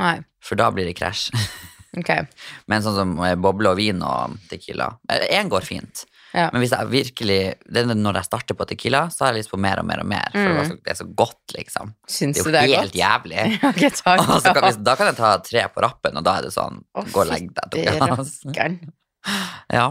Nei. 0.00 0.16
for 0.42 0.58
da 0.58 0.70
blir 0.74 0.90
det 0.90 0.98
krasj. 0.98 1.30
Okay. 1.92 2.24
Men 2.72 2.80
sånn 2.80 2.94
som 2.96 3.10
eh, 3.20 3.34
boble 3.36 3.68
og 3.68 3.76
vin 3.76 3.98
og 4.00 4.38
tequila 4.48 4.86
Én 5.28 5.50
går 5.52 5.66
fint. 5.66 6.06
Ja. 6.32 6.46
Men 6.52 6.62
hvis 6.62 6.70
jeg 6.72 6.88
virkelig 6.88 7.38
det 7.68 7.82
er 7.82 7.94
Når 7.94 8.14
jeg 8.16 8.24
starter 8.24 8.56
på 8.56 8.64
tequila, 8.70 9.02
så 9.12 9.24
har 9.26 9.32
jeg 9.34 9.42
lyst 9.42 9.50
på 9.52 9.58
mer 9.60 9.78
og 9.82 9.84
mer 9.88 10.00
og 10.00 10.06
mer. 10.08 10.30
For 10.32 10.54
det, 10.72 10.78
det 10.86 10.90
er 10.94 10.98
så 11.02 11.06
godt, 11.22 11.54
liksom. 11.58 11.92
Syns 12.08 12.38
Det 12.38 12.42
er 12.42 12.48
jo 12.48 12.52
det 12.54 12.62
er 12.62 12.68
helt 12.72 12.92
godt? 12.92 13.00
jævlig. 13.02 13.42
okay, 13.70 13.90
takk. 13.98 14.22
Og 14.32 14.40
så 14.40 14.54
kan, 14.56 14.64
hvis, 14.68 14.78
da 14.86 14.94
kan 14.96 15.10
jeg 15.10 15.18
ta 15.20 15.32
tre 15.44 15.66
på 15.74 15.84
rappen, 15.84 16.16
og 16.16 16.24
da 16.24 16.38
er 16.40 16.46
det 16.48 16.54
sånn 16.54 16.80
Å, 16.96 17.04
Gå 17.12 17.24
og 17.24 17.28
legg 17.32 17.50
deg. 17.52 18.78
Ja. 19.72 19.86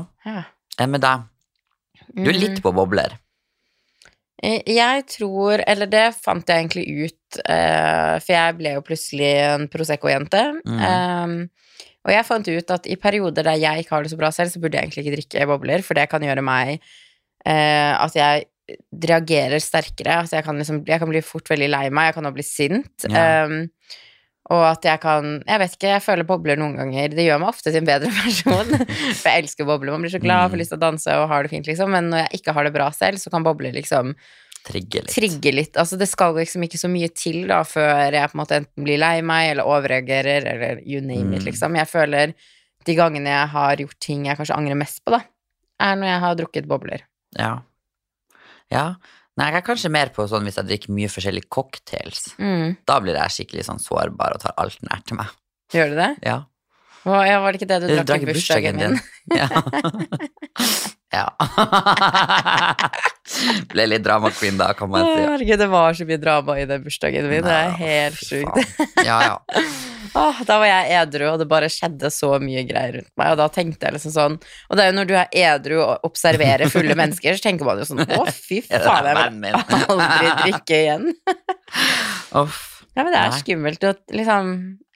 Enn 0.82 0.92
med 0.92 1.02
deg? 1.06 1.28
Du 2.12 2.26
er 2.28 2.34
Mm. 2.36 2.42
litt 2.42 2.62
på 2.66 2.74
bobler. 2.76 3.14
Eh, 4.44 4.62
Jeg 4.68 5.06
tror, 5.08 5.62
eller 5.68 5.86
det 5.88 6.16
fant 6.18 6.44
jeg 6.50 6.66
egentlig 6.66 7.06
ut, 7.06 7.40
eh, 7.46 8.18
for 8.20 8.34
jeg 8.34 8.58
ble 8.58 8.74
jo 8.74 8.82
plutselig 8.82 9.30
en 9.46 9.68
Prosecco-jente. 9.70 10.42
Mm. 10.66 10.80
Eh, 10.90 11.48
og 12.05 12.12
jeg 12.13 12.25
fant 12.25 12.48
ut 12.50 12.72
at 12.74 12.88
i 12.89 12.96
perioder 12.98 13.46
der 13.46 13.60
jeg 13.62 13.84
ikke 13.84 13.96
har 13.96 14.03
det 14.03 14.12
så 14.13 14.17
bra 14.20 14.31
selv, 14.34 14.50
så 14.53 14.60
burde 14.62 14.77
jeg 14.79 14.88
egentlig 14.89 15.05
ikke 15.05 15.17
drikke 15.20 15.48
bobler, 15.51 15.84
for 15.86 15.98
det 16.00 16.08
kan 16.10 16.24
gjøre 16.25 16.41
meg 16.46 16.79
eh, 17.46 17.93
at 17.93 18.15
jeg 18.17 18.48
reagerer 19.03 19.60
sterkere. 19.62 20.22
Altså 20.24 20.38
jeg 20.39 20.46
kan, 20.48 20.58
liksom, 20.62 20.81
jeg 20.88 21.01
kan 21.01 21.12
bli 21.12 21.22
fort 21.25 21.50
veldig 21.51 21.70
lei 21.70 21.86
meg, 21.93 22.10
jeg 22.10 22.17
kan 22.17 22.29
også 22.29 22.38
bli 22.39 22.48
sint. 22.48 23.08
Ja. 23.12 23.46
Um, 23.46 23.70
og 24.51 24.63
at 24.65 24.84
jeg 24.84 25.00
kan 25.00 25.27
Jeg 25.48 25.60
vet 25.62 25.75
ikke, 25.77 25.91
jeg 25.93 26.01
føler 26.03 26.27
bobler 26.27 26.58
noen 26.60 26.74
ganger. 26.75 27.13
Det 27.13 27.24
gjør 27.24 27.38
meg 27.39 27.51
ofte 27.53 27.70
til 27.70 27.77
en 27.84 27.88
bedre 27.88 28.10
person. 28.22 28.72
For 28.81 29.27
jeg 29.29 29.43
elsker 29.46 29.67
bobler. 29.70 29.93
Man 29.93 30.01
blir 30.03 30.12
så 30.15 30.20
glad, 30.20 30.48
Mm. 30.50 30.51
får 30.55 30.62
lyst 30.63 30.74
til 30.74 30.79
å 30.79 30.81
danse 30.81 31.17
og 31.20 31.27
har 31.29 31.43
det 31.46 31.51
fint, 31.53 31.67
liksom. 31.70 31.91
Men 31.93 32.10
når 32.12 32.24
jeg 32.25 32.41
ikke 32.41 32.55
har 32.58 32.67
det 32.67 32.74
bra 32.75 32.89
selv, 32.96 33.22
så 33.22 33.31
kan 33.31 33.46
bobler 33.46 33.72
liksom 33.77 34.15
Trigge 34.63 35.01
litt. 35.01 35.13
trigge 35.15 35.51
litt. 35.53 35.74
Altså 35.82 35.98
det 35.98 36.08
skal 36.10 36.36
liksom 36.38 36.62
ikke 36.68 36.77
så 36.77 36.89
mye 36.91 37.10
til 37.18 37.48
da 37.50 37.63
før 37.65 38.12
jeg 38.13 38.30
på 38.30 38.36
en 38.38 38.41
måte 38.44 38.58
enten 38.62 38.84
blir 38.86 39.00
lei 39.01 39.22
meg 39.25 39.51
eller 39.56 39.65
overreagerer 39.65 40.46
eller 40.53 40.82
you 40.86 41.01
name 41.01 41.34
it, 41.36 41.41
Mm. 41.41 41.48
liksom. 41.50 41.75
Jeg 41.75 41.88
føler 41.89 42.34
de 42.86 42.96
gangene 42.96 43.30
jeg 43.30 43.48
har 43.50 43.75
gjort 43.77 44.00
ting 44.00 44.25
jeg 44.25 44.38
kanskje 44.38 44.56
angrer 44.58 44.77
mest 44.77 45.01
på, 45.06 45.12
da, 45.18 45.22
er 45.82 45.96
når 45.96 46.08
jeg 46.12 46.20
har 46.20 46.36
drukket 46.36 46.68
bobler. 46.68 47.01
Ja. 47.38 47.60
ja. 48.72 48.86
Nei, 49.38 49.48
jeg 49.51 49.62
er 49.62 49.65
kanskje 49.65 49.89
mer 49.94 50.10
på 50.13 50.25
sånn 50.30 50.44
hvis 50.44 50.58
jeg 50.60 50.68
drikker 50.68 50.94
mye 50.94 51.10
forskjellige 51.10 51.50
cocktails. 51.50 52.36
Mm. 52.38 52.77
Da 52.86 53.00
blir 53.00 53.15
jeg 53.15 53.30
skikkelig 53.48 53.65
sånn 53.70 53.80
sårbar 53.82 54.36
og 54.36 54.41
tar 54.44 54.53
alt 54.62 54.77
nær 54.84 55.01
til 55.08 55.18
meg. 55.22 55.27
Gjør 55.74 55.89
du 55.94 55.96
det? 56.01 56.10
Ja. 56.27 56.41
Ja, 57.05 57.39
var 57.41 57.53
det 57.53 57.58
ikke 57.62 57.70
det 57.72 57.79
du 57.81 57.88
drakk, 57.89 58.08
drakk 58.12 58.24
i 58.24 58.25
bursdagen 58.29 58.75
min? 58.77 59.00
Ja. 59.34 59.48
ja. 61.17 61.27
Ble 63.72 63.86
litt 63.88 64.03
drama 64.05 64.29
queen 64.36 64.58
da, 64.60 64.74
kan 64.77 64.89
man 64.91 65.08
si. 65.08 65.22
Herregud, 65.24 65.60
det 65.63 65.70
var 65.72 65.93
så 65.98 66.05
mye 66.05 66.20
drama 66.22 66.60
i 66.62 66.67
den 66.70 66.84
bursdagen 66.86 67.25
min. 67.31 67.43
Det 67.48 67.58
er 67.58 67.72
helt 67.79 68.22
sjukt. 68.22 68.58
Ja, 69.01 69.17
ja. 69.25 69.36
Åh, 70.22 70.38
da 70.43 70.58
var 70.60 70.67
jeg 70.67 70.91
edru, 71.00 71.24
og 71.31 71.39
det 71.39 71.46
bare 71.48 71.70
skjedde 71.72 72.10
så 72.12 72.36
mye 72.43 72.65
greier 72.67 73.00
rundt 73.00 73.13
meg. 73.15 73.31
Og 73.31 73.38
da 73.39 73.48
tenkte 73.53 73.88
jeg 73.88 73.96
liksom 73.96 74.12
sånn 74.12 74.36
Og 74.67 74.75
det 74.75 74.84
er 74.84 74.89
jo 74.89 74.96
når 74.98 75.08
du 75.08 75.13
er 75.15 75.31
edru 75.46 75.77
og 75.86 76.03
observerer 76.10 76.67
fulle 76.74 76.98
mennesker, 77.00 77.31
så 77.39 77.43
tenker 77.48 77.63
man 77.70 77.79
jo 77.79 77.86
sånn 77.88 78.03
Å, 78.03 78.25
fy 78.27 78.60
faen, 78.67 79.39
jeg 79.48 79.55
vil 79.55 79.88
aldri 79.88 80.27
drikke 80.43 80.75
igjen. 80.81 81.08
Uff. 82.43 82.71
Ja, 82.96 83.04
men 83.06 83.14
det 83.14 83.20
er 83.22 83.30
Nei. 83.32 83.40
skummelt 83.40 83.86
å 83.88 83.94
liksom 84.12 84.50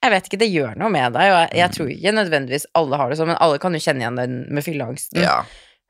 Jeg 0.04 0.12
vet 0.12 0.25
ikke, 0.28 0.40
det 0.42 0.50
gjør 0.52 0.75
noe 0.78 0.90
med 0.94 1.14
deg, 1.16 1.32
og 1.32 1.38
jeg, 1.40 1.50
jeg 1.58 1.72
tror 1.74 1.88
ikke 1.94 2.12
nødvendigvis 2.14 2.66
alle 2.78 2.98
har 3.00 3.10
det 3.10 3.18
sånn, 3.18 3.32
men 3.32 3.40
alle 3.42 3.58
kan 3.64 3.74
jo 3.74 3.80
kjenne 3.82 4.04
igjen 4.04 4.20
den 4.20 4.36
med 4.54 4.66
fylleangsten. 4.66 5.22
Ja. 5.24 5.40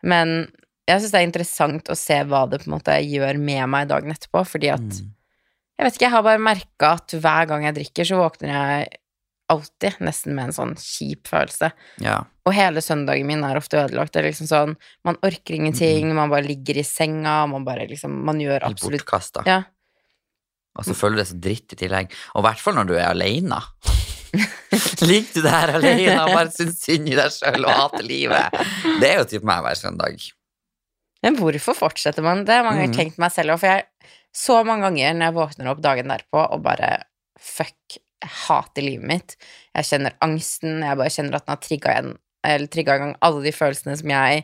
Men 0.08 0.36
jeg 0.88 1.02
syns 1.02 1.12
det 1.12 1.20
er 1.20 1.28
interessant 1.28 1.90
å 1.92 1.98
se 2.00 2.22
hva 2.30 2.46
det 2.48 2.62
på 2.62 2.70
en 2.70 2.76
måte 2.78 2.96
gjør 3.04 3.42
med 3.42 3.68
meg 3.74 3.90
dagen 3.92 4.14
etterpå, 4.14 4.46
fordi 4.48 4.72
at 4.72 4.86
Mm. 4.86 5.12
Jeg 5.76 5.84
vet 5.84 5.96
ikke, 5.98 6.06
jeg 6.06 6.14
har 6.14 6.24
bare 6.24 6.40
merka 6.40 6.90
at 6.96 7.12
hver 7.20 7.48
gang 7.50 7.66
jeg 7.66 7.76
drikker, 7.76 8.06
så 8.08 8.16
våkner 8.22 8.48
jeg 8.54 8.86
alltid 9.52 9.98
nesten 10.08 10.34
med 10.38 10.46
en 10.48 10.56
sånn 10.56 10.76
kjip 10.80 11.28
følelse. 11.28 11.72
ja. 12.00 12.22
Og 12.46 12.54
hele 12.54 12.78
søndagen 12.80 13.26
min 13.26 13.44
er 13.44 13.58
ofte 13.58 13.80
ødelagt. 13.82 14.14
Det 14.14 14.22
er 14.22 14.28
liksom 14.30 14.48
sånn, 14.48 14.76
Man 15.04 15.18
orker 15.26 15.56
ingenting, 15.58 16.14
man 16.14 16.30
bare 16.30 16.46
ligger 16.46 16.78
i 16.78 16.84
senga, 16.86 17.48
man 17.50 17.66
bare 17.66 17.88
liksom 17.90 18.24
Man 18.24 18.38
gjør 18.40 18.64
absolutt 18.70 19.02
bortkasta. 19.04 19.44
Ja. 19.50 19.64
Og 20.76 20.86
så 20.88 20.96
føler 20.98 21.16
du 21.18 21.22
deg 21.24 21.30
så 21.32 21.40
dritt 21.40 21.74
i 21.76 21.80
tillegg. 21.80 22.12
Og 22.36 22.42
i 22.44 22.46
hvert 22.50 22.60
fall 22.64 22.76
når 22.76 22.90
du 22.90 22.96
er 22.98 23.08
aleine. 23.14 23.62
Ligger 25.06 25.34
du 25.38 25.42
der 25.46 25.72
alene 25.78 26.16
og 26.26 26.34
bare 26.36 26.52
syns 26.52 26.82
synd 26.84 27.08
i 27.12 27.16
deg 27.18 27.32
sjøl 27.32 27.64
og 27.68 27.72
hater 27.78 28.04
livet. 28.06 28.58
Det 29.00 29.08
er 29.14 29.20
jo 29.22 29.28
typ 29.32 29.46
meg 29.48 29.62
hver 29.64 29.80
søndag. 29.80 30.26
Men 31.24 31.38
hvorfor 31.40 31.78
fortsetter 31.78 32.26
man? 32.26 32.44
Det 32.46 32.54
har 32.58 32.66
mange 32.68 32.84
ganger 32.84 32.92
Mhm. 32.94 32.98
tenkt 33.00 33.18
meg 33.22 33.32
selv 33.34 33.56
òg, 33.56 33.60
for 33.64 33.68
jeg 33.72 33.86
så 34.36 34.58
mange 34.68 34.84
ganger 34.90 35.14
når 35.16 35.26
jeg 35.30 35.38
våkner 35.40 35.72
opp 35.72 35.82
dagen 35.82 36.12
derpå 36.12 36.42
og 36.52 36.62
bare 36.66 36.90
fuck, 37.40 37.96
jeg 38.22 38.32
hater 38.48 38.82
livet 38.84 39.08
mitt. 39.08 39.36
Jeg 39.76 39.86
kjenner 39.86 40.14
angsten, 40.22 40.82
jeg 40.84 40.98
bare 41.00 41.10
kjenner 41.14 41.36
at 41.40 41.46
den 41.46 41.56
har 41.56 41.64
trigga 41.64 41.94
igjen 41.96 42.18
eller 42.46 42.68
trigga 42.68 42.96
i 42.96 43.00
gang 43.02 43.16
alle 43.26 43.42
de 43.42 43.52
følelsene 43.56 43.96
som 43.98 44.10
jeg 44.10 44.44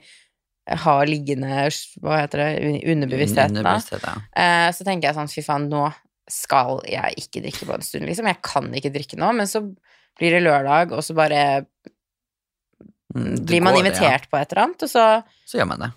har 0.82 1.06
liggende 1.06 1.68
Hva 2.02 2.22
heter 2.22 2.38
det? 2.42 2.84
Underbevisstheten. 2.88 3.58
Underbevissthet, 3.58 4.02
ja. 4.08 4.16
Eh, 4.34 4.72
så 4.72 4.84
tenker 4.88 5.10
jeg 5.10 5.16
sånn, 5.20 5.30
fy 5.30 5.42
faen, 5.46 5.68
nå 5.70 5.84
skal 6.32 6.82
jeg 6.90 7.18
ikke 7.20 7.44
drikke 7.44 7.68
på 7.68 7.76
en 7.76 7.86
stund, 7.86 8.08
liksom. 8.10 8.30
Jeg 8.32 8.42
kan 8.46 8.70
ikke 8.78 8.94
drikke 8.94 9.20
nå, 9.20 9.32
men 9.38 9.50
så 9.50 9.64
blir 10.20 10.36
det 10.36 10.46
lørdag, 10.46 10.94
og 10.96 11.04
så 11.06 11.16
bare 11.18 11.42
Mm, 13.12 13.42
blir 13.44 13.60
man 13.60 13.76
det, 13.76 13.82
invitert 13.82 14.30
på 14.32 14.40
et 14.40 14.54
eller 14.54 14.64
annet, 14.64 14.84
og 14.86 14.90
så 14.92 15.24
Så 15.44 15.58
gjør 15.60 15.68
man 15.74 15.82
det. 15.84 15.92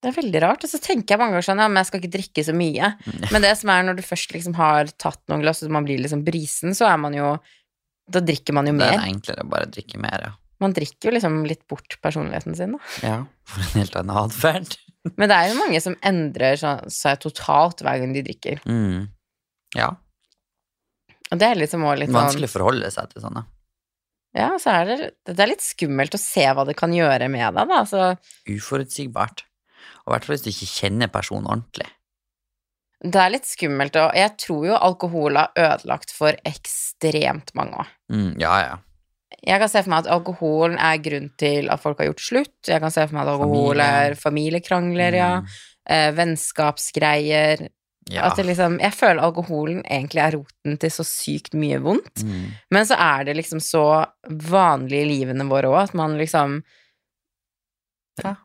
Det 0.00 0.08
er 0.08 0.16
veldig 0.16 0.40
rart. 0.42 0.64
Og 0.64 0.72
så 0.72 0.80
tenker 0.80 1.14
jeg 1.14 1.20
mange 1.20 1.36
ganger 1.36 1.46
sånn, 1.46 1.60
ja, 1.60 1.68
men 1.68 1.80
jeg 1.82 1.90
skal 1.90 2.00
ikke 2.00 2.12
drikke 2.16 2.44
så 2.46 2.54
mye. 2.56 2.92
Mm. 3.04 3.24
Men 3.34 3.44
det 3.44 3.52
som 3.60 3.72
er 3.72 3.86
når 3.86 3.98
du 3.98 4.04
først 4.06 4.32
liksom 4.34 4.56
har 4.56 4.90
tatt 4.96 5.20
noen 5.28 5.44
glass, 5.44 5.60
og 5.62 5.74
man 5.76 5.86
blir 5.86 6.00
liksom 6.00 6.24
brisen, 6.26 6.76
så 6.76 6.88
er 6.90 7.00
man 7.02 7.16
jo 7.16 7.38
Da 8.10 8.18
drikker 8.18 8.56
man 8.56 8.66
jo 8.66 8.72
mer. 8.74 8.96
Det 8.96 9.04
er 9.04 9.12
enklere 9.12 9.42
å 9.44 9.50
bare 9.52 9.66
drikke 9.70 10.00
mer, 10.02 10.24
ja. 10.24 10.30
Man 10.60 10.74
drikker 10.76 11.08
jo 11.08 11.14
liksom 11.16 11.40
litt 11.48 11.62
bort 11.70 11.96
personligheten 12.04 12.56
sin, 12.58 12.76
da. 12.76 12.80
Ja, 13.06 13.16
for 13.48 13.64
en 13.64 13.80
helt 13.80 13.96
annen 13.96 14.16
atferd. 14.20 14.76
Men 15.16 15.30
det 15.30 15.36
er 15.36 15.48
jo 15.48 15.60
mange 15.60 15.80
som 15.80 15.96
endrer 16.04 16.60
seg 16.60 17.22
totalt 17.22 17.80
hver 17.80 18.02
gang 18.02 18.12
de 18.12 18.24
drikker. 18.26 18.60
Mm. 18.68 19.06
Ja. 19.78 19.94
Og 21.30 21.38
det 21.40 21.46
er 21.46 21.60
liksom 21.60 21.86
også 21.86 22.02
litt 22.02 22.10
sånn 22.10 22.18
Vanskelig 22.18 22.50
å 22.50 22.52
forholde 22.58 22.90
seg 22.92 23.12
til 23.12 23.24
sånne. 23.24 23.44
Ja, 24.36 24.50
så 24.62 24.70
er 24.70 24.84
det 24.86 24.96
Det 25.26 25.42
er 25.42 25.50
litt 25.50 25.64
skummelt 25.64 26.14
å 26.14 26.20
se 26.22 26.44
hva 26.54 26.62
det 26.68 26.76
kan 26.78 26.92
gjøre 26.94 27.26
med 27.32 27.56
deg, 27.56 27.70
da. 27.70 27.80
Så 27.88 28.10
Uforutsigbart. 28.50 29.46
Og 30.04 30.12
i 30.12 30.14
hvert 30.14 30.26
fall 30.26 30.36
hvis 30.36 30.44
du 30.44 30.50
ikke 30.52 30.70
kjenner 30.74 31.10
personen 31.12 31.48
ordentlig. 31.50 31.88
det 33.00 33.16
er 33.16 33.32
litt 33.32 33.48
skummelt, 33.48 33.96
og 33.96 34.12
jeg 34.16 34.34
tror 34.42 34.66
jo 34.68 34.76
alkohol 34.76 35.38
har 35.40 35.52
ødelagt 35.56 36.12
for 36.12 36.36
ekstremt 36.44 37.54
mange 37.56 37.80
òg. 37.80 37.92
Mm, 38.12 38.32
ja, 38.42 38.54
ja. 38.66 38.74
Jeg 39.46 39.60
kan 39.62 39.68
se 39.72 39.80
for 39.82 39.90
meg 39.90 40.04
at 40.04 40.12
alkoholen 40.12 40.76
er 40.78 40.98
grunn 41.00 41.30
til 41.40 41.70
at 41.72 41.80
folk 41.80 41.98
har 42.02 42.10
gjort 42.10 42.20
slutt. 42.20 42.56
Jeg 42.68 42.80
kan 42.82 42.92
se 42.92 43.06
for 43.06 43.16
meg 43.16 43.24
at 43.26 43.34
alkohol 43.34 43.78
Familie. 43.80 44.06
er 44.10 44.14
familiekrangler, 44.20 45.16
ja. 45.16 45.34
Mm, 45.40 45.46
Eh, 45.90 46.12
vennskapsgreier. 46.14 47.68
ja. 48.10 48.22
At 48.22 48.36
det 48.36 48.44
liksom 48.46 48.78
Jeg 48.80 48.92
føler 48.94 49.22
alkoholen 49.22 49.82
egentlig 49.82 50.20
er 50.22 50.36
roten 50.36 50.76
til 50.78 50.90
så 50.90 51.02
sykt 51.08 51.54
mye 51.54 51.80
vondt. 51.82 52.22
Mm. 52.22 52.52
Men 52.70 52.86
så 52.86 52.94
er 52.98 53.24
det 53.24 53.36
liksom 53.36 53.60
så 53.64 54.06
vanlig 54.28 55.00
i 55.02 55.08
livene 55.08 55.48
våre 55.48 55.66
òg, 55.72 55.82
at 55.88 55.94
man 55.94 56.16
liksom 56.18 56.62
Det 58.20 58.36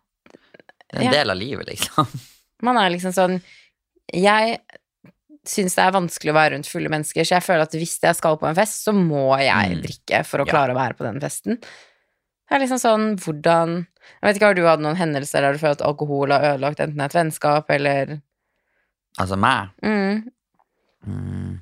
er 1.01 1.01
en 1.05 1.11
del 1.11 1.29
av 1.29 1.37
livet, 1.37 1.67
liksom. 1.67 2.07
Man 2.63 2.77
er 2.77 2.89
liksom 2.89 3.11
sånn 3.13 3.41
Jeg 4.13 4.59
syns 5.51 5.75
det 5.75 5.83
er 5.85 5.91
vanskelig 5.95 6.31
å 6.31 6.37
være 6.37 6.53
rundt 6.55 6.67
fulle 6.69 6.89
mennesker, 6.89 7.23
så 7.25 7.35
jeg 7.37 7.43
føler 7.45 7.61
at 7.67 7.71
hvis 7.77 7.99
jeg 8.03 8.15
skal 8.15 8.37
på 8.41 8.47
en 8.49 8.55
fest, 8.57 8.83
så 8.85 8.93
må 8.95 9.37
jeg 9.39 9.77
Mm. 9.77 9.81
drikke 9.83 10.25
for 10.25 10.39
å 10.39 10.45
Ja. 10.47 10.51
klare 10.51 10.71
å 10.73 10.79
være 10.79 10.97
på 10.97 11.03
den 11.05 11.19
festen. 11.19 11.59
Det 11.59 12.51
er 12.51 12.59
liksom 12.59 12.79
sånn 12.79 13.15
hvordan 13.17 13.87
Jeg 14.21 14.21
vet 14.21 14.35
ikke, 14.37 14.45
Har 14.45 14.53
du 14.53 14.65
hatt 14.67 14.79
noen 14.79 14.95
hendelser 14.97 15.41
der 15.41 15.53
du 15.53 15.57
føler 15.57 15.71
at 15.71 15.81
alkohol 15.81 16.29
har 16.31 16.41
ødelagt 16.57 16.77
enten 16.79 17.01
et 17.01 17.11
vennskap 17.13 17.65
eller 17.69 18.21
Altså 19.17 19.37
meg. 19.37 19.69
mm, 19.83 20.29
Mm. 21.07 21.61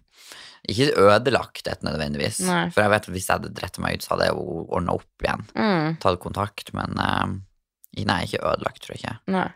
Ikke 0.69 0.93
ødelagt 0.95 1.67
et 1.67 1.81
nødvendigvis. 1.83 2.39
Nei. 2.47 2.69
For 2.69 2.81
jeg 2.81 2.89
vet 2.89 3.07
at 3.07 3.13
hvis 3.13 3.27
jeg 3.27 3.35
hadde 3.39 3.53
dritt 3.53 3.79
meg 3.79 3.95
ut, 3.95 4.01
så 4.05 4.09
hadde 4.15 4.27
jeg 4.29 4.35
jo 4.37 4.67
ordna 4.71 4.93
opp 4.93 5.23
igjen. 5.23 5.43
mm, 5.55 5.97
Tatt 5.99 6.19
kontakt, 6.19 6.73
men 6.73 6.97
eh, 6.99 8.05
Nei, 8.05 8.23
ikke 8.25 8.39
ødelagt, 8.41 8.79
tror 8.81 8.95
jeg 8.95 9.03
ikke. 9.03 9.17
Nei. 9.27 9.49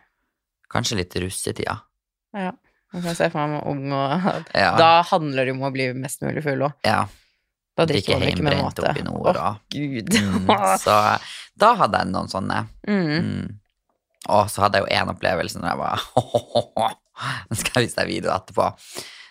Kanskje 0.69 0.97
litt 0.97 1.15
russetida. 1.15 1.81
Ja. 2.35 2.51
Jeg 2.93 3.03
kan 3.03 3.15
se 3.19 3.29
for 3.33 3.47
meg 3.51 3.65
ung 3.67 3.91
og 3.91 4.45
Ja. 4.55 4.71
Da 4.79 4.89
handler 5.09 5.45
det 5.45 5.53
om 5.57 5.63
å 5.67 5.71
bli 5.73 5.89
mest 5.93 6.21
mulig 6.23 6.43
full 6.45 6.61
òg. 6.69 6.73
ja. 6.87 7.05
Da 7.77 7.85
drikker 7.85 8.17
man 8.17 8.27
ikke 8.31 8.41
med 8.41 8.57
måte. 8.57 8.81
opp 8.89 8.97
i 8.97 9.01
da. 9.35 9.49
Å, 9.53 9.59
gud. 9.69 10.07
mm. 10.09 10.47
Så 10.81 10.95
da 11.61 11.67
hadde 11.77 11.99
jeg 12.01 12.09
noen 12.09 12.27
sånne. 12.31 12.63
mm. 12.87 13.11
Mm. 13.21 13.51
Og 14.33 14.49
så 14.49 14.63
hadde 14.63 14.79
jeg 14.79 14.87
jo 14.87 14.95
én 14.97 15.11
opplevelse 15.13 15.59
når 15.61 15.69
jeg 15.69 15.77
var 15.77 16.01
Nå 17.51 17.55
skal 17.59 17.77
jeg 17.77 17.85
vise 17.87 17.99
deg 18.01 18.07
video 18.09 18.31
etterpå. 18.33 18.71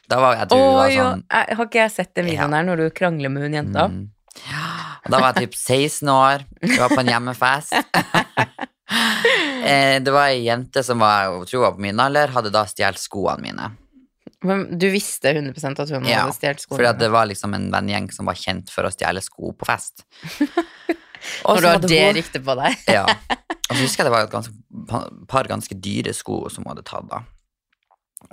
Da 0.08 0.20
var 0.22 0.36
jeg, 0.38 0.48
du 0.52 0.54
jeg 0.54 0.70
var 0.78 0.90
sånn 0.94 1.24
jeg- 1.26 1.56
har 1.58 1.66
ikke 1.66 1.82
jeg 1.82 1.90
sett 1.96 2.14
den 2.14 2.26
videoen 2.30 2.54
der 2.54 2.62
når 2.70 2.76
du 2.84 2.86
krangler 2.94 3.28
med 3.34 3.42
hun 3.42 3.52
jenta? 3.58 3.88
Mm. 3.90 4.06
Ja, 4.46 4.64
Da 5.10 5.18
var 5.18 5.32
jeg 5.34 5.48
typ 5.48 5.54
16 5.58 6.08
år, 6.14 6.44
vi 6.62 6.76
var 6.78 6.88
på 6.94 7.00
en 7.02 7.10
hjemmefest. 7.10 7.74
Eh, 9.66 9.96
det 10.04 10.12
var 10.14 10.28
ei 10.30 10.44
jente 10.46 10.78
som 10.86 11.00
var, 11.02 11.24
jeg 11.40 11.48
tror 11.50 11.62
var 11.64 11.72
på 11.74 11.82
min 11.82 11.98
alder, 11.98 12.30
hadde 12.30 12.52
da 12.54 12.60
stjålet 12.70 13.00
skoene 13.02 13.42
mine. 13.42 13.64
Men 14.46 14.60
du 14.78 14.84
visste 14.92 15.32
100 15.32 15.72
at 15.82 15.90
hun 15.90 16.04
Ja, 16.06 16.20
hadde 16.22 16.36
stjålet 16.36 16.62
skoene? 16.62 16.84
Ja, 16.84 16.92
for 16.92 17.00
det 17.00 17.08
var 17.10 17.26
liksom 17.26 17.56
en 17.56 17.64
vennegjeng 17.72 18.06
som 18.14 18.28
var 18.30 18.38
kjent 18.38 18.70
for 18.70 18.86
å 18.86 18.92
stjele 18.94 19.22
sko 19.24 19.50
på 19.58 19.66
fest. 19.66 20.04
Og 21.50 21.58
du 21.58 21.66
har 21.66 21.80
det 21.82 21.98
hun- 22.04 22.14
ryktet 22.20 22.44
på 22.46 22.54
deg? 22.60 22.76
Ja. 22.94 23.02
Og 23.70 23.72
så 23.74 23.80
husker 23.80 24.04
jeg 24.04 24.06
det 24.06 24.14
var 24.14 24.28
et 24.28 24.36
ganske, 24.36 24.54
par 25.26 25.50
ganske 25.50 25.74
dyre 25.82 26.14
sko 26.14 26.44
som 26.52 26.62
hun 26.62 26.76
hadde 26.76 26.86
tatt 26.86 27.08
da. 27.10 27.24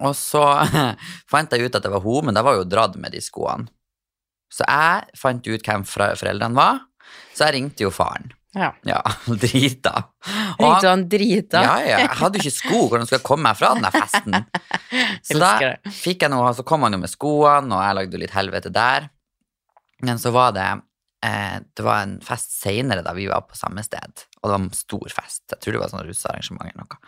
Og 0.05 0.13
så 0.17 0.43
fant 1.33 1.49
jeg 1.57 1.65
ut 1.65 1.79
at 1.79 1.87
det 1.87 1.91
var 1.95 2.05
hun, 2.05 2.27
men 2.29 2.37
da 2.37 2.45
var 2.45 2.59
hun 2.61 2.69
dratt 2.69 2.99
med 3.01 3.15
de 3.15 3.23
skoene. 3.25 3.65
Så 4.53 4.69
jeg 4.69 5.17
fant 5.17 5.49
ut 5.49 5.65
hvem 5.65 5.87
foreldrene 5.89 6.53
var, 6.53 6.83
så 7.33 7.47
jeg 7.49 7.57
ringte 7.57 7.87
jo 7.87 7.89
faren. 7.95 8.35
Ja. 8.53 8.69
Ja, 8.85 9.01
drita. 9.43 9.93
Og 10.59 10.67
han, 10.67 10.85
han 10.85 11.03
drita? 11.09 11.61
ja, 11.65 11.75
ja, 11.81 11.99
jeg 12.03 12.17
hadde 12.19 12.39
jo 12.39 12.45
ikke 12.45 12.55
sko, 12.55 12.81
hvordan 12.91 13.07
skulle 13.09 13.19
jeg 13.19 13.27
komme 13.27 13.47
meg 13.49 13.57
fra 13.57 13.73
den 13.73 13.85
der 13.87 13.95
festen? 13.95 14.39
Så 15.27 15.39
da 15.41 15.51
fikk 15.89 16.25
jeg 16.25 16.33
noe, 16.33 16.51
så 16.53 16.65
kom 16.67 16.85
han 16.85 16.93
jo 16.93 17.01
med 17.01 17.09
skoene, 17.11 17.73
og 17.73 17.81
jeg 17.81 17.97
lagde 17.97 18.17
jo 18.17 18.21
litt 18.21 18.35
helvete 18.35 18.71
der. 18.73 19.07
Men 20.05 20.19
så 20.21 20.33
var 20.35 20.51
det 20.53 20.67
eh, 21.25 21.55
Det 21.63 21.85
var 21.85 22.03
en 22.03 22.17
fest 22.21 22.57
seinere 22.59 23.01
da 23.05 23.13
vi 23.15 23.29
var 23.31 23.45
på 23.47 23.57
samme 23.57 23.81
sted, 23.85 24.25
og 24.41 24.45
det 24.45 24.51
var 24.51 24.61
en 24.61 24.73
stor 24.77 25.15
fest. 25.15 25.45
Jeg 25.49 25.63
tror 25.63 25.77
det 25.77 25.81
var 25.81 25.93
sånn 25.93 26.05
russearrangement 26.05 26.69
eller 26.69 26.83
noe. 26.83 27.01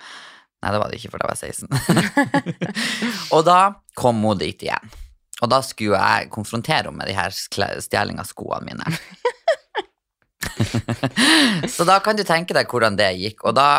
Nei, 0.64 0.72
det 0.74 0.82
var 0.82 0.90
det 0.90 0.98
ikke, 0.98 1.12
for 1.14 1.22
da 1.22 1.30
var 1.30 1.38
jeg 1.38 1.54
16. 1.54 2.54
og 3.36 3.44
da 3.46 3.60
kom 4.00 4.24
hun 4.26 4.40
dit 4.42 4.66
igjen. 4.66 4.94
Og 5.44 5.52
da 5.52 5.60
skulle 5.62 6.00
jeg 6.00 6.32
konfrontere 6.34 6.88
henne 6.88 6.98
med 6.98 7.12
de 7.12 7.18
her 7.18 7.34
stjeling 7.36 8.22
av 8.24 8.30
skoene 8.30 8.72
mine. 8.72 8.96
så 11.76 11.86
da 11.88 12.00
kan 12.04 12.18
du 12.18 12.24
tenke 12.28 12.56
deg 12.58 12.70
hvordan 12.72 12.98
det 13.00 13.12
gikk. 13.20 13.46
Og 13.46 13.56
da 13.58 13.70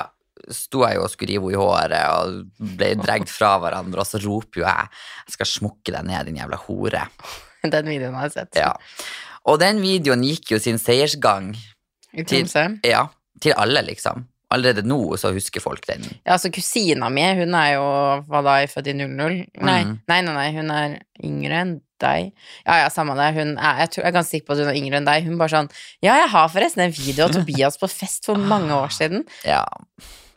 sto 0.53 0.85
jeg 0.85 0.99
jo 0.99 1.07
og 1.07 1.11
skulle 1.11 1.35
rive 1.35 1.51
henne 1.51 1.57
i 1.57 1.61
håret 1.61 2.05
og 2.13 2.75
ble 2.79 2.93
dregt 3.01 3.33
fra 3.33 3.57
hverandre, 3.63 4.03
og 4.03 4.09
så 4.09 4.21
roper 4.23 4.63
jo 4.63 4.67
jeg 4.67 4.89
'Jeg 5.27 5.37
skal 5.39 5.47
smukke 5.47 5.93
deg 5.93 6.05
ned, 6.07 6.27
din 6.27 6.39
jævla 6.43 6.59
hore'. 6.67 7.09
Den 7.75 7.89
videoen 7.89 8.15
har 8.15 8.29
jeg 8.29 8.33
sett. 8.33 8.55
Ja. 8.55 8.73
Og 9.47 9.59
den 9.59 9.81
videoen 9.83 10.23
gikk 10.23 10.53
jo 10.53 10.59
sin 10.63 10.79
seiersgang 10.79 11.57
I 12.13 12.23
Tromsø. 12.23 12.79
ja, 12.85 13.09
til 13.43 13.55
alle, 13.57 13.83
liksom. 13.83 14.27
Allerede 14.55 14.85
nå 14.87 15.17
så 15.19 15.33
husker 15.35 15.61
folk 15.61 15.87
den. 15.89 16.05
Ja, 16.25 16.37
altså 16.37 16.53
kusina 16.55 17.09
mi, 17.11 17.25
hun 17.35 17.55
er 17.59 17.73
jo 17.75 17.87
hva 18.29 18.43
da, 18.47 18.53
født 18.71 18.87
i 18.93 18.95
00? 18.95 19.41
Nei, 19.59 19.81
Mm. 19.85 19.97
nei, 20.09 20.21
nei, 20.23 20.33
nei, 20.37 20.51
hun 20.55 20.71
er 20.71 20.99
yngre 21.25 21.61
enn 21.65 21.73
deg. 21.99 22.33
Ja, 22.67 22.77
ja, 22.85 22.89
samme 22.93 23.17
det. 23.19 23.33
Hun 23.35 23.57
er, 23.59 23.79
jeg, 23.83 23.91
tror, 23.91 24.05
jeg 24.05 24.13
er 24.13 24.17
ganske 24.19 24.31
sikker 24.37 24.47
på 24.47 24.53
at 24.55 24.59
hun 24.63 24.69
er 24.71 24.79
yngre 24.79 24.97
enn 25.01 25.09
deg. 25.09 25.25
Hun 25.27 25.39
bare 25.41 25.49
sånn 25.51 25.71
Ja, 26.05 26.15
jeg 26.21 26.29
har 26.31 26.49
forresten 26.53 26.85
en 26.85 26.93
video 26.95 27.25
av 27.25 27.33
Tobias 27.35 27.77
på 27.81 27.89
fest 27.91 28.25
for 28.29 28.37
mange 28.39 28.71
år 28.77 28.93
siden. 29.01 29.25
Ja. 29.45 29.65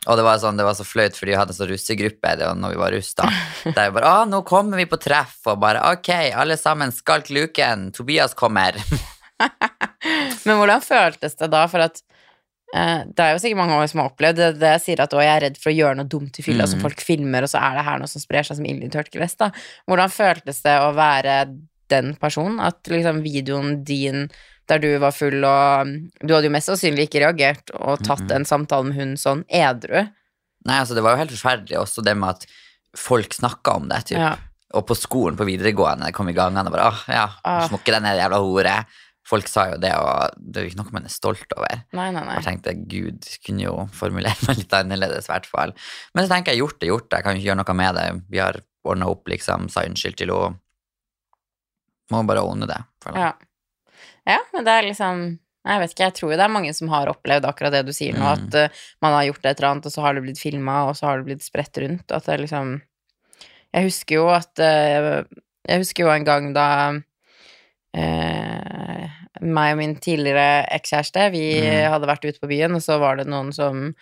Og 0.08 0.16
det 0.16 0.24
var, 0.24 0.38
sånn, 0.40 0.56
det 0.56 0.64
var 0.64 0.74
så 0.74 0.82
flaut, 0.88 1.12
fordi 1.14 1.34
vi 1.34 1.36
hadde 1.38 1.52
en 1.52 1.58
sånn 1.60 1.68
russegruppe 1.70 2.30
det 2.40 2.46
var 2.48 2.56
når 2.56 2.72
vi 2.72 2.78
var 2.80 2.90
russ, 2.96 3.12
da. 3.14 3.28
Der 3.76 3.90
vi 3.90 4.00
bare 4.00 4.08
'Å, 4.10 4.28
nå 4.32 4.42
kommer 4.48 4.76
vi 4.80 4.86
på 4.88 4.96
treff', 4.98 5.44
og 5.46 5.60
bare 5.60 5.82
'Ok, 5.92 6.08
alle 6.34 6.56
sammen, 6.56 6.90
skalk 6.90 7.28
luken, 7.30 7.92
Tobias 7.92 8.32
kommer'. 8.34 8.80
Men 10.46 10.56
hvordan 10.58 10.80
føltes 10.82 11.36
det 11.36 11.50
da? 11.52 11.66
For 11.70 11.84
at 11.84 12.00
det 12.70 13.24
er 13.24 13.32
jo 13.34 13.40
sikkert 13.42 13.58
mange 13.58 13.88
som 13.90 14.02
har 14.02 14.12
opplevd 14.12 14.38
det. 14.38 14.50
det 14.60 14.68
jeg 14.76 14.82
sier 14.84 15.02
at 15.02 15.14
jeg 15.16 15.30
er 15.30 15.42
redd 15.46 15.58
for 15.58 15.72
å 15.72 15.74
gjøre 15.74 15.98
noe 15.98 16.10
dumt 16.10 16.38
i 16.38 16.44
fylla, 16.46 16.68
mm. 16.68 16.72
som 16.74 16.84
folk 16.84 17.02
filmer, 17.02 17.46
og 17.46 17.50
så 17.50 17.62
er 17.62 17.78
det 17.78 17.86
her 17.88 17.98
noe 18.02 18.10
som 18.10 18.22
sprer 18.22 18.46
seg 18.46 18.60
som 18.60 18.68
ild 18.68 18.86
i 18.86 18.92
tørt 18.92 19.10
Hvordan 19.16 20.14
føltes 20.14 20.62
det 20.62 20.76
å 20.78 20.92
være 20.94 21.40
den 21.90 22.14
personen? 22.20 22.60
At 22.62 22.86
liksom 22.90 23.24
videoen 23.26 23.82
din 23.84 24.28
der 24.70 24.78
du 24.78 24.90
var 25.02 25.10
full 25.10 25.42
og 25.42 25.90
Du 26.22 26.30
hadde 26.30 26.46
jo 26.46 26.54
mest 26.54 26.70
sannsynlig 26.70 27.08
ikke 27.08 27.24
reagert 27.24 27.72
og 27.74 28.04
tatt 28.06 28.26
mm. 28.28 28.36
en 28.38 28.46
samtale 28.46 28.86
med 28.86 29.00
hun 29.00 29.16
sånn 29.18 29.42
edru. 29.48 30.04
Nei, 30.68 30.76
altså, 30.76 30.94
det 30.94 31.02
var 31.02 31.16
jo 31.16 31.22
helt 31.24 31.34
forferdelig 31.34 31.78
også 31.80 32.04
det 32.06 32.14
med 32.20 32.36
at 32.36 32.46
folk 32.98 33.34
snakka 33.34 33.76
om 33.80 33.90
det, 33.90 34.02
typ. 34.10 34.20
Ja. 34.20 34.34
Og 34.78 34.84
på 34.86 34.94
skolen 34.94 35.38
på 35.38 35.46
videregående 35.48 36.12
kom 36.14 36.28
i 36.30 36.36
gangene 36.36 36.68
og 36.68 36.74
bare 36.76 36.90
'Åh, 36.90 37.00
ja, 37.10 37.26
smukke 37.66 37.90
deg 37.90 38.04
ned, 38.04 38.20
jævla 38.20 38.38
hore'. 38.44 38.76
Folk 39.28 39.46
sa 39.52 39.66
jo 39.70 39.76
det, 39.78 39.90
og 39.94 40.32
det 40.40 40.58
er 40.58 40.64
jo 40.64 40.70
ikke 40.72 40.78
noe 40.80 40.94
man 40.96 41.04
er 41.06 41.12
stolt 41.12 41.52
over. 41.56 41.82
Nei, 41.92 42.06
nei, 42.14 42.22
nei. 42.24 42.38
Jeg 42.38 42.46
tenkte 42.46 42.72
gud, 42.90 43.26
kunne 43.46 43.62
jo 43.66 43.74
formulere 43.94 44.34
meg 44.48 44.62
litt 44.62 44.72
annerledes, 44.74 45.28
i 45.28 45.32
hvert 45.34 45.46
fall. 45.50 45.74
Men 46.16 46.24
så 46.26 46.32
tenker 46.34 46.54
jeg 46.56 46.62
gjort 46.64 46.82
er 46.82 46.90
gjort, 46.94 47.12
jeg 47.12 47.26
kan 47.26 47.36
jo 47.36 47.42
ikke 47.42 47.50
gjøre 47.50 47.60
noe 47.60 47.76
med 47.82 47.98
det. 48.00 48.06
Vi 48.32 48.40
har 48.42 48.58
ordna 48.88 49.10
opp, 49.12 49.28
liksom, 49.28 49.68
sa 49.70 49.84
unnskyld 49.86 50.16
til 50.22 50.32
henne. 50.32 50.56
Må 52.10 52.24
bare 52.26 52.42
ordne 52.42 52.66
det. 52.66 52.80
Ja. 53.14 53.28
ja, 54.26 54.38
men 54.54 54.64
det 54.66 54.72
er 54.74 54.86
liksom 54.88 55.20
Jeg 55.68 55.78
vet 55.82 55.92
ikke, 55.92 56.06
jeg 56.08 56.14
tror 56.16 56.32
det 56.32 56.42
er 56.42 56.50
mange 56.56 56.72
som 56.74 56.88
har 56.90 57.10
opplevd 57.12 57.44
akkurat 57.46 57.74
det 57.76 57.82
du 57.86 57.92
sier 57.94 58.16
nå, 58.16 58.24
Mm. 58.24 58.32
at 58.32 58.56
uh, 58.72 58.80
man 59.04 59.12
har 59.14 59.26
gjort 59.28 59.44
et 59.44 59.60
eller 59.60 59.68
annet, 59.74 59.86
og 59.86 59.92
så 59.92 60.00
har 60.06 60.16
det 60.16 60.22
blitt 60.24 60.40
filma, 60.40 60.78
og 60.88 60.96
så 60.96 61.06
har 61.06 61.20
det 61.20 61.28
blitt 61.28 61.44
spredt 61.44 61.76
rundt. 61.84 62.10
At 62.16 62.24
det 62.26 62.40
liksom 62.40 62.80
Jeg 63.76 63.86
husker 63.86 64.14
jo 64.16 64.26
at 64.32 64.58
uh, 64.64 65.22
Jeg 65.68 65.84
husker 65.84 66.08
jo 66.08 66.10
en 66.16 66.24
gang 66.26 66.50
da 66.56 66.66
eh, 67.94 68.79
meg 69.42 69.72
og 69.74 69.78
min 69.78 69.94
tidligere 69.96 70.66
ekskjæreste, 70.76 71.30
vi 71.32 71.60
Mm. 71.60 71.90
hadde 71.92 72.06
vært 72.10 72.24
ute 72.28 72.40
på 72.40 72.48
byen, 72.48 72.74
og 72.74 72.82
så 72.82 72.98
var 73.00 73.16
det 73.16 73.26
noen 73.26 73.52
som 73.54 73.94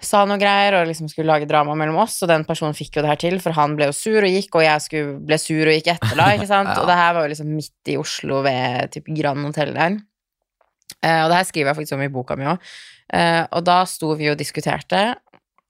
sa 0.00 0.20
noe 0.24 0.38
greier 0.38 0.76
og 0.78 0.86
liksom 0.86 1.08
skulle 1.10 1.26
lage 1.26 1.48
drama 1.50 1.74
mellom 1.74 1.96
oss, 2.04 2.20
og 2.22 2.28
den 2.30 2.44
personen 2.46 2.76
fikk 2.76 2.96
jo 2.96 3.02
det 3.02 3.10
her 3.10 3.16
til, 3.18 3.38
for 3.42 3.50
han 3.56 3.74
ble 3.78 3.88
jo 3.90 3.96
sur 3.96 4.22
og 4.22 4.30
gikk, 4.30 4.54
og 4.54 4.62
jeg 4.62 4.80
skulle, 4.84 5.16
ble 5.26 5.38
sur 5.42 5.66
og 5.66 5.74
gikk 5.74 5.90
etter 5.96 6.14
da, 6.20 6.28
ikke 6.38 6.46
sant? 6.50 6.70
Ja. 6.70 6.80
Og 6.82 6.86
det 6.86 6.94
her 7.00 7.14
var 7.16 7.26
jo 7.26 7.32
liksom 7.34 7.50
midt 7.56 7.90
i 7.90 7.96
Oslo 7.98 8.42
ved 8.46 8.92
typ 8.94 9.10
Grand 9.18 9.42
Hotel 9.48 9.74
der. 9.74 9.98
Eh, 11.02 11.22
og 11.24 11.30
det 11.32 11.36
her 11.40 11.48
skriver 11.50 11.72
jeg 11.72 11.76
faktisk 11.80 11.98
om 11.98 12.02
i 12.06 12.12
boka 12.14 12.36
mi 12.38 12.46
òg. 12.46 12.58
Eh, 13.12 13.42
og 13.52 13.64
da 13.66 13.80
sto 13.90 14.14
vi 14.14 14.30
og 14.30 14.38
diskuterte, 14.38 15.16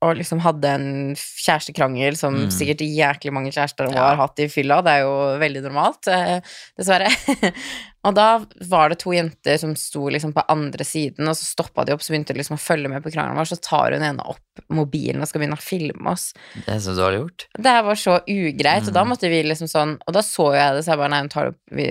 og 0.05 0.15
liksom 0.15 0.39
hadde 0.45 0.69
en 0.77 1.15
kjærestekrangel 1.19 2.15
som 2.17 2.35
Mm. 2.37 2.51
sikkert 2.55 2.85
jæklig 2.85 3.33
mange 3.35 3.51
kjærester 3.51 3.89
Ja. 3.93 4.11
har 4.13 4.17
hatt 4.21 4.39
i 4.39 4.47
fylla. 4.47 4.77
Det 4.85 4.93
er 4.93 5.01
jo 5.03 5.39
veldig 5.41 5.63
normalt, 5.65 6.07
eh, 6.07 6.41
dessverre. 6.79 7.09
og 8.05 8.15
da 8.15 8.39
var 8.71 8.89
det 8.91 8.99
to 9.03 9.11
jenter 9.13 9.59
som 9.59 9.75
sto 9.77 10.09
liksom 10.09 10.33
på 10.33 10.45
andre 10.49 10.85
siden, 10.87 11.27
og 11.29 11.35
så 11.37 11.45
stoppa 11.45 11.85
de 11.85 11.93
opp, 11.93 12.01
så 12.01 12.13
begynte 12.15 12.33
de 12.33 12.39
liksom 12.39 12.57
å 12.57 12.63
følge 12.63 12.89
med 12.89 13.03
på 13.03 13.11
krangelen 13.13 13.37
vår, 13.37 13.49
så 13.51 13.59
tar 13.61 13.93
hun 13.93 14.03
ene 14.07 14.23
opp 14.25 14.39
mobilen 14.75 15.21
og 15.23 15.29
skal 15.29 15.41
begynne 15.43 15.59
å 15.59 15.63
filme 15.63 16.11
oss. 16.11 16.33
Det 16.65 16.69
er 16.75 16.79
så 16.83 16.95
dårlig 16.97 17.19
gjort. 17.21 17.47
Det 17.59 17.71
her 17.75 17.83
var 17.83 17.95
så 17.95 18.17
ugreit, 18.27 18.89
og 18.89 18.95
da 18.95 19.05
Mm. 19.05 19.09
måtte 19.13 19.29
vi 19.31 19.43
liksom 19.43 19.69
sånn 19.69 19.99
Og 20.07 20.13
da 20.15 20.21
så 20.21 20.53
jeg 20.55 20.75
det, 20.75 20.85
så 20.85 20.91
jeg 20.95 20.99
bare 20.99 21.11
nei, 21.11 21.21
hun 21.21 21.29
tar 21.29 21.47
opp 21.49 21.57
vi, 21.71 21.87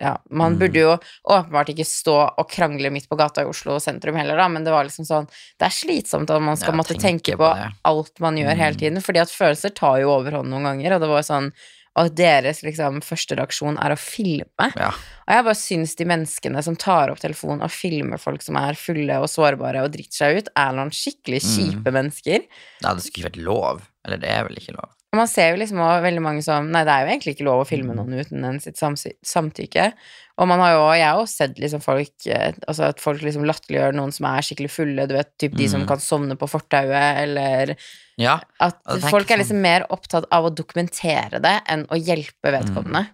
Ja, 0.00 0.16
man 0.30 0.54
Mm. 0.54 0.58
burde 0.58 0.74
jo 0.80 0.98
åpenbart 1.28 1.68
ikke 1.74 1.86
stå 1.86 2.34
og 2.38 2.48
krangle 2.50 2.90
midt 2.90 3.08
på 3.08 3.16
gata 3.18 3.42
i 3.42 3.44
Oslo 3.50 3.78
sentrum 3.78 4.16
heller, 4.16 4.36
da, 4.36 4.48
men 4.48 4.64
det 4.64 4.70
var 4.72 4.84
liksom 4.84 5.04
sånn 5.06 5.26
Det 5.58 5.66
er 5.66 5.70
slitsomt 5.74 6.30
at 6.30 6.40
man 6.42 6.56
skal 6.56 6.72
Ja, 6.74 6.78
måtte 6.82 6.98
tenke 7.00 7.36
på 7.36 7.38
på 7.38 7.72
alt 7.84 8.20
man 8.20 8.36
gjør 8.36 8.56
hele 8.56 8.74
Mm. 8.74 8.78
tiden, 8.78 9.00
fordi 9.02 9.20
at 9.20 9.28
følelser 9.28 9.74
tar 9.74 9.98
jo 10.00 10.10
overhånd 10.10 10.48
noen 10.48 10.64
ganger, 10.64 10.94
og 10.94 11.00
det 11.00 11.08
var 11.08 11.22
sånn 11.22 11.52
og 11.98 12.06
at 12.06 12.14
deres 12.18 12.60
liksom 12.62 13.00
første 13.02 13.34
reaksjon 13.40 13.76
er 13.82 13.90
å 13.90 13.98
filme. 13.98 14.68
Ja. 14.78 14.92
Og 15.26 15.34
jeg 15.34 15.44
bare 15.48 15.58
syns 15.58 15.96
de 15.98 16.06
menneskene 16.08 16.62
som 16.64 16.76
tar 16.78 17.10
opp 17.10 17.18
telefonen 17.20 17.64
og 17.66 17.72
filmer 17.74 18.20
folk 18.22 18.44
som 18.46 18.56
er 18.60 18.78
fulle 18.78 19.16
og 19.18 19.26
sårbare 19.32 19.82
og 19.82 19.90
driter 19.96 20.20
seg 20.22 20.38
ut, 20.38 20.52
er 20.54 20.76
noen 20.78 20.94
skikkelig 20.94 21.42
Mm. 21.42 21.50
kjipe 21.56 21.92
mennesker. 21.98 22.46
ja, 22.82 22.94
det 22.94 23.02
skulle 23.02 23.26
ikke 23.26 23.30
vært 23.32 23.44
lov. 23.50 23.82
Eller 24.06 24.22
det 24.22 24.30
er 24.30 24.46
vel 24.46 24.56
ikke 24.62 24.76
lov. 24.78 24.94
Man 25.16 25.26
ser 25.30 25.54
jo 25.54 25.56
liksom 25.62 25.78
også 25.80 26.02
veldig 26.04 26.20
mange 26.20 26.42
som 26.44 26.66
Nei, 26.70 26.82
det 26.84 26.92
er 26.92 27.04
jo 27.06 27.10
egentlig 27.14 27.32
ikke 27.36 27.44
lov 27.46 27.62
å 27.62 27.68
filme 27.68 27.94
Mm. 27.94 27.96
noen 27.96 28.18
uten 28.20 28.44
en 28.44 28.58
sitt 28.60 28.76
samtykke. 29.24 29.92
Og 30.38 30.46
man 30.46 30.60
har 30.60 30.72
jo, 30.74 30.82
jeg 30.92 31.06
har 31.08 31.16
jo 31.18 31.24
sett 31.26 31.56
liksom 31.58 31.80
folk 31.82 32.26
eh, 32.26 32.52
Altså 32.68 32.84
at 32.90 33.00
folk 33.00 33.22
liksom 33.24 33.46
latterliggjør 33.48 33.96
noen 33.96 34.12
som 34.12 34.26
er 34.26 34.44
skikkelig 34.44 34.70
fulle, 34.70 35.06
du 35.08 35.14
vet, 35.16 35.30
typ 35.40 35.56
de 35.56 35.66
som 35.68 35.80
Mm. 35.82 35.88
kan 35.88 35.98
sovne 35.98 36.36
på 36.36 36.46
fortauet, 36.48 37.22
eller 37.24 37.74
Ja, 38.18 38.40
At 38.60 38.76
folk 38.84 39.30
er 39.30 39.36
sånn- 39.36 39.38
liksom 39.40 39.60
mer 39.62 39.86
opptatt 39.90 40.26
av 40.30 40.44
å 40.44 40.54
dokumentere 40.54 41.40
det 41.40 41.62
enn 41.68 41.86
å 41.86 41.96
hjelpe 41.96 42.52
vedkommende. 42.52 43.08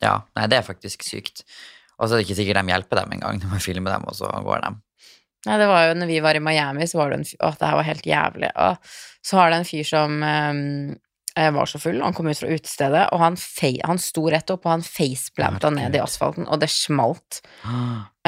ja. 0.00 0.20
Nei, 0.36 0.46
det 0.46 0.58
er 0.58 0.72
faktisk 0.74 1.02
sykt. 1.02 1.42
Og 1.98 2.08
så 2.08 2.14
er 2.14 2.22
det 2.22 2.26
ikke 2.28 2.38
sikkert 2.38 2.66
de 2.66 2.72
hjelper 2.72 2.96
dem 3.02 3.10
engang. 3.18 3.40
De 3.40 3.46
må 3.46 3.60
filme 3.60 3.90
dem, 3.90 4.04
og 4.06 4.14
så 4.14 4.30
går 4.44 4.60
de. 4.62 4.76
Nei, 5.46 5.58
det 5.58 5.66
var 5.66 5.88
jo 5.88 5.94
når 5.98 6.06
vi 6.06 6.20
var 6.20 6.34
i 6.36 6.38
Miami, 6.40 6.82
så 6.86 6.94
var 6.98 7.10
det 7.10 7.18
en 7.18 7.24
fyr 7.24 7.36
Å, 7.40 7.58
det 7.58 7.66
her 7.68 7.74
var 7.76 7.82
helt 7.84 8.02
jævlig. 8.04 8.50
Og 8.56 8.78
så 9.24 9.36
har 9.38 9.50
det 9.50 9.58
en 9.58 9.64
fyr 9.64 9.84
som 9.84 10.22
eh, 10.22 10.94
var 11.34 11.66
så 11.66 11.78
full, 11.80 12.00
han 12.04 12.12
kom 12.12 12.26
ut 12.28 12.38
fra 12.38 12.48
utestedet, 12.52 13.06
og 13.12 13.18
han, 13.22 13.36
han 13.88 13.98
sto 13.98 14.26
rett 14.30 14.50
opp, 14.52 14.66
og 14.66 14.70
han 14.74 14.82
faceplanta 14.84 15.70
ned 15.72 15.94
i 15.96 16.00
asfalten, 16.02 16.44
og 16.48 16.60
det 16.60 16.68
smalt. 16.68 17.40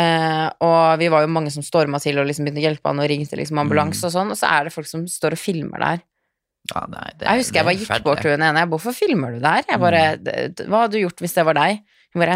Eh, 0.01 0.49
og 0.65 0.99
vi 0.99 1.09
var 1.13 1.23
jo 1.23 1.31
mange 1.31 1.53
som 1.55 1.63
storma 1.63 2.01
til 2.03 2.19
og 2.19 2.27
liksom 2.27 2.47
begynte 2.49 2.63
å 2.63 2.67
hjelpe 2.69 2.91
han 2.91 3.03
og 3.05 3.09
ringte 3.13 3.37
liksom 3.39 3.61
ambulanse 3.63 4.01
Mm. 4.03 4.09
og 4.09 4.13
sånn, 4.17 4.31
og 4.33 4.39
så 4.41 4.49
er 4.51 4.65
det 4.65 4.73
folk 4.75 4.87
som 4.89 5.07
står 5.07 5.37
og 5.37 5.39
filmer 5.39 5.79
der. 5.79 6.03
Ja, 6.73 6.87
nei, 6.89 7.11
det, 7.19 7.27
Jeg 7.29 7.43
husker 7.43 7.61
jeg 7.61 7.65
bare 7.69 7.77
gikk 7.77 8.05
bort 8.05 8.23
til 8.25 8.31
hun 8.33 8.41
ene, 8.43 8.59
jeg, 8.65 8.69
hvorfor 8.73 8.95
filmer 8.97 9.33
du 9.37 9.41
der? 9.45 9.63
Jeg 9.69 9.81
bare, 9.81 10.03
Mm. 10.17 10.69
Hva 10.71 10.81
hadde 10.85 10.93
du 10.97 11.03
gjort 11.05 11.21
hvis 11.21 11.35
det 11.37 11.45
var 11.45 11.55
deg? 11.55 11.83
Bare, 12.15 12.35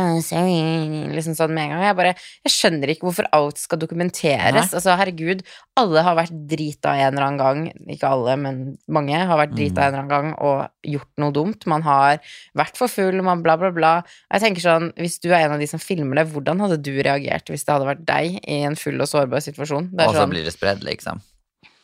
liksom 1.14 1.36
sånn 1.38 1.52
med 1.54 1.68
en 1.68 1.72
gang. 1.76 1.82
Jeg 1.86 1.96
bare, 1.98 2.12
jeg 2.46 2.50
skjønner 2.54 2.90
ikke 2.90 3.06
hvorfor 3.06 3.28
alt 3.36 3.60
skal 3.62 3.78
dokumenteres. 3.78 4.56
Nei. 4.56 4.64
Altså, 4.74 4.96
herregud, 4.98 5.44
alle 5.78 6.02
har 6.02 6.16
vært 6.18 6.34
drita 6.50 6.94
en 6.98 7.12
eller 7.12 7.26
annen 7.28 7.38
gang, 7.38 7.60
ikke 7.94 8.10
alle, 8.10 8.34
men 8.42 8.58
mange 8.90 9.14
har 9.20 9.38
vært 9.38 9.54
drita 9.54 9.78
Mm. 9.78 9.84
en 9.84 9.88
eller 9.88 10.02
annen 10.02 10.10
gang 10.10 10.34
og 10.42 10.68
gjort 10.82 11.10
noe 11.22 11.32
dumt. 11.36 11.66
Man 11.70 11.82
har 11.86 12.18
vært 12.58 12.76
for 12.80 12.88
full, 12.90 13.22
man 13.22 13.42
bla, 13.42 13.56
bla, 13.56 13.70
bla. 13.70 13.92
Jeg 14.32 14.40
tenker 14.42 14.60
sånn, 14.66 14.92
hvis 14.98 15.20
du 15.22 15.30
er 15.30 15.44
en 15.46 15.52
av 15.54 15.60
de 15.62 15.66
som 15.70 15.78
filmer 15.82 16.16
det, 16.22 16.26
hvordan 16.32 16.60
hadde 16.64 16.82
du 16.82 16.92
reagert 17.02 17.46
hvis 17.48 17.64
det 17.64 17.74
hadde 17.76 17.86
vært 17.86 18.04
deg 18.08 18.40
i 18.48 18.62
en 18.66 18.74
full 18.76 18.98
og 19.00 19.06
sårbar 19.06 19.44
situasjon? 19.44 19.92
Og 19.94 20.10
så 20.14 20.22
sånn, 20.24 20.30
blir 20.34 20.44
det 20.44 20.52
spredd, 20.56 20.82
liksom. 20.82 21.22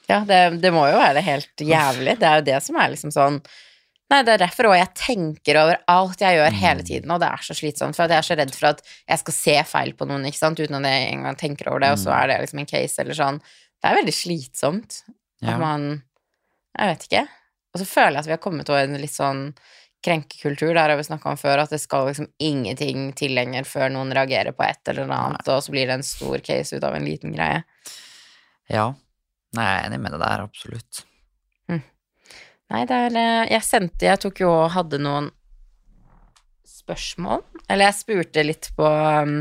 ja, 0.08 0.24
det, 0.26 0.60
det 0.60 0.72
må 0.74 0.88
jo 0.90 0.98
være 0.98 1.22
helt 1.22 1.54
jævlig. 1.62 2.18
Det 2.18 2.26
er 2.28 2.42
jo 2.42 2.44
det 2.50 2.58
som 2.66 2.76
er 2.76 2.90
liksom 2.90 3.14
sånn 3.14 3.38
Nei, 4.12 4.20
det 4.22 4.34
er 4.34 4.42
derfor 4.44 4.68
òg 4.68 4.76
jeg 4.78 4.90
tenker 5.00 5.56
over 5.56 5.78
alt 5.88 6.20
jeg 6.20 6.36
gjør 6.36 6.52
hele 6.60 6.82
Mm. 6.82 6.86
tiden, 6.86 7.10
og 7.10 7.20
det 7.20 7.28
er 7.32 7.42
så 7.42 7.54
slitsomt, 7.56 7.96
for 7.96 8.06
jeg 8.06 8.18
er 8.18 8.26
så 8.28 8.36
redd 8.36 8.54
for 8.54 8.66
at 8.68 8.82
jeg 9.08 9.18
skal 9.18 9.32
se 9.34 9.54
feil 9.64 9.92
på 9.94 10.06
noen, 10.06 10.24
ikke 10.28 10.38
sant, 10.42 10.60
uten 10.60 10.76
at 10.76 10.82
jeg 10.90 11.12
engang 11.14 11.36
tenker 11.40 11.68
over 11.70 11.80
det, 11.80 11.90
og 11.92 11.98
så 11.98 12.10
Mm. 12.12 12.18
er 12.22 12.26
det 12.28 12.40
liksom 12.42 12.58
en 12.60 12.66
case 12.66 12.98
eller 13.00 13.14
sånn. 13.14 13.38
Det 13.82 13.90
er 13.90 13.96
veldig 14.02 14.14
slitsomt 14.14 15.02
at 15.42 15.48
Ja. 15.48 15.58
man 15.58 16.02
Jeg 16.76 16.88
vet 16.98 17.08
ikke. 17.08 17.28
Og 17.74 17.80
så 17.80 17.86
føler 17.86 18.10
jeg 18.12 18.18
at 18.18 18.26
vi 18.26 18.30
har 18.32 18.38
kommet 18.38 18.68
over 18.68 18.82
en 18.82 19.00
litt 19.00 19.10
sånn 19.10 19.54
krenkekultur, 20.02 20.74
der 20.74 20.88
har 20.90 20.96
vi 20.96 21.02
snakka 21.04 21.26
om 21.30 21.36
før, 21.36 21.62
at 21.62 21.70
det 21.70 21.80
skal 21.80 22.06
liksom 22.08 22.28
ingenting 22.40 23.14
til 23.14 23.30
lenger 23.30 23.62
før 23.64 23.90
noen 23.92 24.12
reagerer 24.12 24.52
på 24.52 24.68
et 24.68 24.78
eller 24.88 25.06
annet, 25.08 25.48
og 25.48 25.62
så 25.62 25.70
blir 25.70 25.86
det 25.86 25.90
en 25.94 26.02
stor 26.02 26.38
case 26.40 26.72
ut 26.76 26.82
av 26.84 26.94
en 26.96 27.04
liten 27.04 27.32
greie. 27.34 27.62
Ja. 28.68 28.92
Nei, 29.54 29.64
jeg 29.64 29.84
er 29.84 29.88
enig 29.90 30.00
med 30.00 30.12
deg 30.12 30.20
der, 30.20 30.40
absolutt. 30.42 31.04
Nei, 32.72 32.84
det 32.88 32.96
er 32.96 33.16
eh, 33.20 33.48
Jeg 33.52 33.62
sendte 33.66 34.06
Jeg 34.08 34.20
tok 34.24 34.40
jo 34.40 34.48
og 34.50 34.70
hadde 34.72 34.98
noen 35.02 35.30
spørsmål. 36.68 37.42
Eller 37.70 37.88
jeg 37.90 37.96
spurte 38.00 38.44
litt 38.44 38.70
på 38.76 38.84
um, 38.88 39.38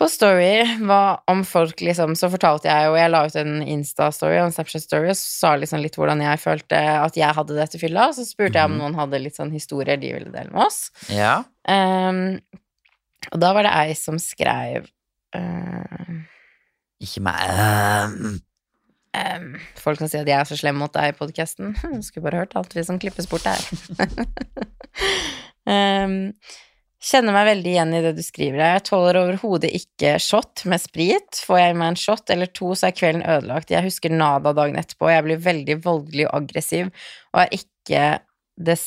På 0.00 0.08
Story 0.08 0.62
hva 0.84 1.00
om 1.30 1.42
folk 1.48 1.82
liksom 1.84 2.14
Så 2.18 2.30
fortalte 2.32 2.70
jeg 2.70 2.88
jo 2.88 2.94
Jeg 3.00 3.12
la 3.12 3.20
ut 3.28 3.36
en 3.40 3.58
Insta-story 3.64 4.38
og 4.40 4.46
en 4.48 4.54
Snapchat-story 4.56 5.10
og 5.12 5.18
sa 5.20 5.54
liksom 5.60 5.82
litt 5.84 5.98
hvordan 6.00 6.22
jeg 6.24 6.40
følte 6.42 6.80
at 7.02 7.18
jeg 7.20 7.36
hadde 7.36 7.56
det 7.58 7.68
til 7.74 7.82
fylla. 7.84 8.08
Så 8.16 8.24
spurte 8.28 8.56
jeg 8.60 8.68
om 8.70 8.76
Mhm. 8.76 8.80
noen 8.84 8.98
hadde 9.00 9.20
litt 9.22 9.36
sånn 9.38 9.52
historier 9.52 10.00
de 10.00 10.12
ville 10.14 10.32
dele 10.32 10.50
med 10.52 10.64
oss. 10.66 10.90
Ja. 11.12 11.42
Um, 11.68 12.40
og 13.32 13.38
da 13.40 13.52
var 13.54 13.62
det 13.68 13.74
ei 13.78 13.92
som 13.98 14.16
skrev 14.18 14.88
uh, 15.36 16.16
Ikke 17.02 17.20
meg. 17.24 17.52
Ehm, 17.52 18.40
Um, 19.12 19.58
folk 19.76 20.00
kan 20.00 20.08
si 20.08 20.16
at 20.16 20.28
jeg 20.28 20.38
er 20.38 20.48
så 20.48 20.56
slem 20.56 20.78
mot 20.80 20.92
deg 20.94 21.12
i 21.12 21.16
podkasten. 21.16 21.74
Skulle 22.06 22.28
bare 22.28 22.44
hørt 22.44 22.56
alt 22.58 22.76
vi 22.76 22.84
som 22.86 23.00
klippes 23.02 23.28
bort 23.30 23.44
her. 23.50 23.60
um, 25.68 26.16
kjenner 27.02 27.34
meg 27.34 27.48
veldig 27.50 27.72
igjen 27.74 27.94
i 27.98 28.02
det 28.04 28.14
du 28.16 28.22
skriver. 28.24 28.62
Jeg 28.62 28.84
tåler 28.88 29.18
overhodet 29.20 29.72
ikke 29.74 30.14
shot 30.22 30.64
med 30.70 30.80
sprit. 30.80 31.42
Får 31.44 31.60
jeg 31.60 31.74
i 31.74 31.78
meg 31.80 31.92
en 31.92 32.00
shot 32.00 32.32
eller 32.32 32.50
to, 32.54 32.72
så 32.78 32.88
er 32.88 32.96
kvelden 32.96 33.24
ødelagt. 33.26 33.74
Jeg 33.74 33.84
husker 33.88 34.14
nada 34.14 34.54
dagen 34.56 34.78
etterpå, 34.80 35.10
jeg 35.10 35.26
blir 35.26 35.42
veldig 35.42 35.78
voldelig 35.84 36.28
og 36.28 36.36
aggressiv, 36.40 36.92
og 37.34 37.42
er 37.44 37.56
ikke 37.58 38.04
det, 38.62 38.78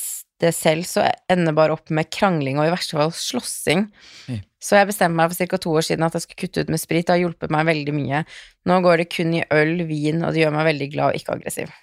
det 0.42 0.54
selv, 0.56 0.88
så 0.88 1.10
ender 1.32 1.58
bare 1.58 1.76
opp 1.76 1.92
med 1.94 2.10
krangling 2.14 2.62
og 2.62 2.70
i 2.70 2.74
verste 2.74 2.98
fall 2.98 3.14
slåssing. 3.14 3.90
Oi. 4.32 4.40
Så 4.66 4.80
jeg 4.80 4.90
bestemte 4.90 5.20
meg 5.20 5.30
for 5.30 5.52
ca. 5.52 5.60
to 5.62 5.74
år 5.78 5.86
siden 5.86 6.06
at 6.08 6.16
jeg 6.18 6.26
skulle 6.26 6.48
kutte 6.48 6.64
ut 6.66 6.72
med 6.74 6.82
sprit. 6.82 7.06
Det 7.06 7.14
har 7.14 7.22
hjulpet 7.22 7.54
meg 7.54 7.68
veldig 7.70 7.94
mye. 7.94 8.22
Nå 8.66 8.78
går 8.82 9.04
det 9.04 9.10
kun 9.14 9.36
i 9.38 9.44
øl, 9.54 9.76
vin, 9.86 10.24
og 10.26 10.34
det 10.34 10.42
gjør 10.42 10.56
meg 10.56 10.70
veldig 10.72 10.88
glad 10.96 11.12
og 11.12 11.20
ikke 11.20 11.36
aggressiv. 11.38 11.74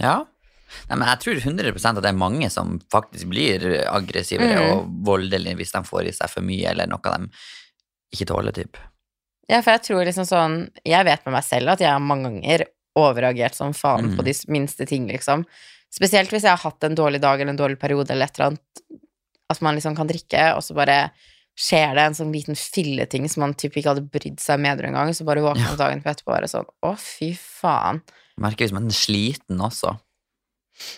Ja. 0.00 0.22
Nei, 0.88 0.96
men 0.96 1.04
jeg 1.04 1.20
tror 1.20 1.42
100% 1.42 1.98
at 1.98 2.04
det 2.04 2.08
er 2.08 2.16
mange 2.16 2.48
som 2.52 2.78
faktisk 2.92 3.28
blir 3.28 3.66
aggressivere 3.84 4.62
mm. 4.62 4.70
og 4.72 4.94
voldelige 5.04 5.58
hvis 5.58 5.74
de 5.74 5.82
får 5.84 6.08
i 6.08 6.14
seg 6.16 6.32
for 6.32 6.46
mye 6.46 6.70
eller 6.70 6.88
noe 6.88 7.12
de 7.12 7.28
ikke 8.16 8.28
tåler, 8.28 8.56
typ. 8.56 8.80
Ja, 9.50 9.60
for 9.60 9.74
jeg 9.74 9.82
tror 9.84 10.04
liksom 10.06 10.26
sånn 10.28 10.54
Jeg 10.86 11.04
vet 11.08 11.24
med 11.26 11.34
meg 11.34 11.44
selv 11.44 11.72
at 11.74 11.80
jeg 11.82 11.90
har 11.90 12.00
mange 12.00 12.30
ganger 12.30 12.64
overreagert 12.96 13.56
som 13.56 13.72
faen 13.76 14.10
mm. 14.10 14.16
på 14.16 14.24
de 14.24 14.34
minste 14.52 14.86
ting, 14.88 15.06
liksom. 15.08 15.44
Spesielt 15.92 16.32
hvis 16.32 16.44
jeg 16.44 16.52
har 16.52 16.60
hatt 16.60 16.84
en 16.84 16.96
dårlig 16.96 17.20
dag 17.24 17.40
eller 17.40 17.52
en 17.52 17.60
dårlig 17.60 17.78
periode 17.80 18.12
eller 18.12 18.28
et 18.28 18.36
eller 18.38 18.52
annet. 18.52 18.82
At 19.52 19.60
man 19.64 19.76
liksom 19.76 19.96
kan 19.96 20.08
drikke, 20.08 20.44
og 20.56 20.64
så 20.64 20.76
bare 20.76 20.98
skjer 21.58 21.94
det 21.98 22.04
en 22.06 22.16
sånn 22.16 22.32
liten 22.32 22.56
filleting 22.56 23.28
som 23.28 23.42
man 23.44 23.54
typ 23.58 23.74
ikke 23.76 23.92
hadde 23.92 24.06
brydd 24.08 24.40
seg 24.40 24.60
med 24.62 24.80
engang, 24.88 25.12
så 25.14 25.26
bare 25.28 25.44
våkner 25.44 25.74
Ja. 25.74 25.76
dagen 25.76 26.00
på 26.02 26.10
etterpå 26.10 26.32
og 26.32 26.38
er 26.38 26.48
sånn 26.48 26.66
Å, 26.82 26.94
fy 26.98 27.34
faen. 27.36 28.02
Merker 28.40 28.64
merker 28.66 28.76
at 28.76 28.80
den 28.80 28.88
er 28.88 28.96
sliten 28.96 29.60
også. 29.60 29.98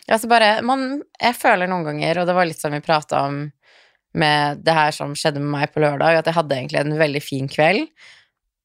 Ja, 0.07 0.17
så 0.19 0.29
bare 0.31 0.63
man, 0.63 1.03
Jeg 1.21 1.35
føler 1.35 1.67
noen 1.69 1.85
ganger, 1.85 2.21
og 2.21 2.27
det 2.27 2.35
var 2.35 2.47
litt 2.47 2.61
som 2.61 2.73
vi 2.73 2.81
prata 2.81 3.25
om 3.27 3.51
med 4.15 4.61
det 4.63 4.73
her 4.73 4.93
som 4.95 5.15
skjedde 5.19 5.41
med 5.43 5.51
meg 5.51 5.73
på 5.75 5.81
lørdag, 5.83 6.21
at 6.21 6.27
jeg 6.27 6.35
hadde 6.37 6.55
egentlig 6.55 6.81
en 6.85 6.99
veldig 7.01 7.23
fin 7.23 7.49
kveld. 7.51 7.89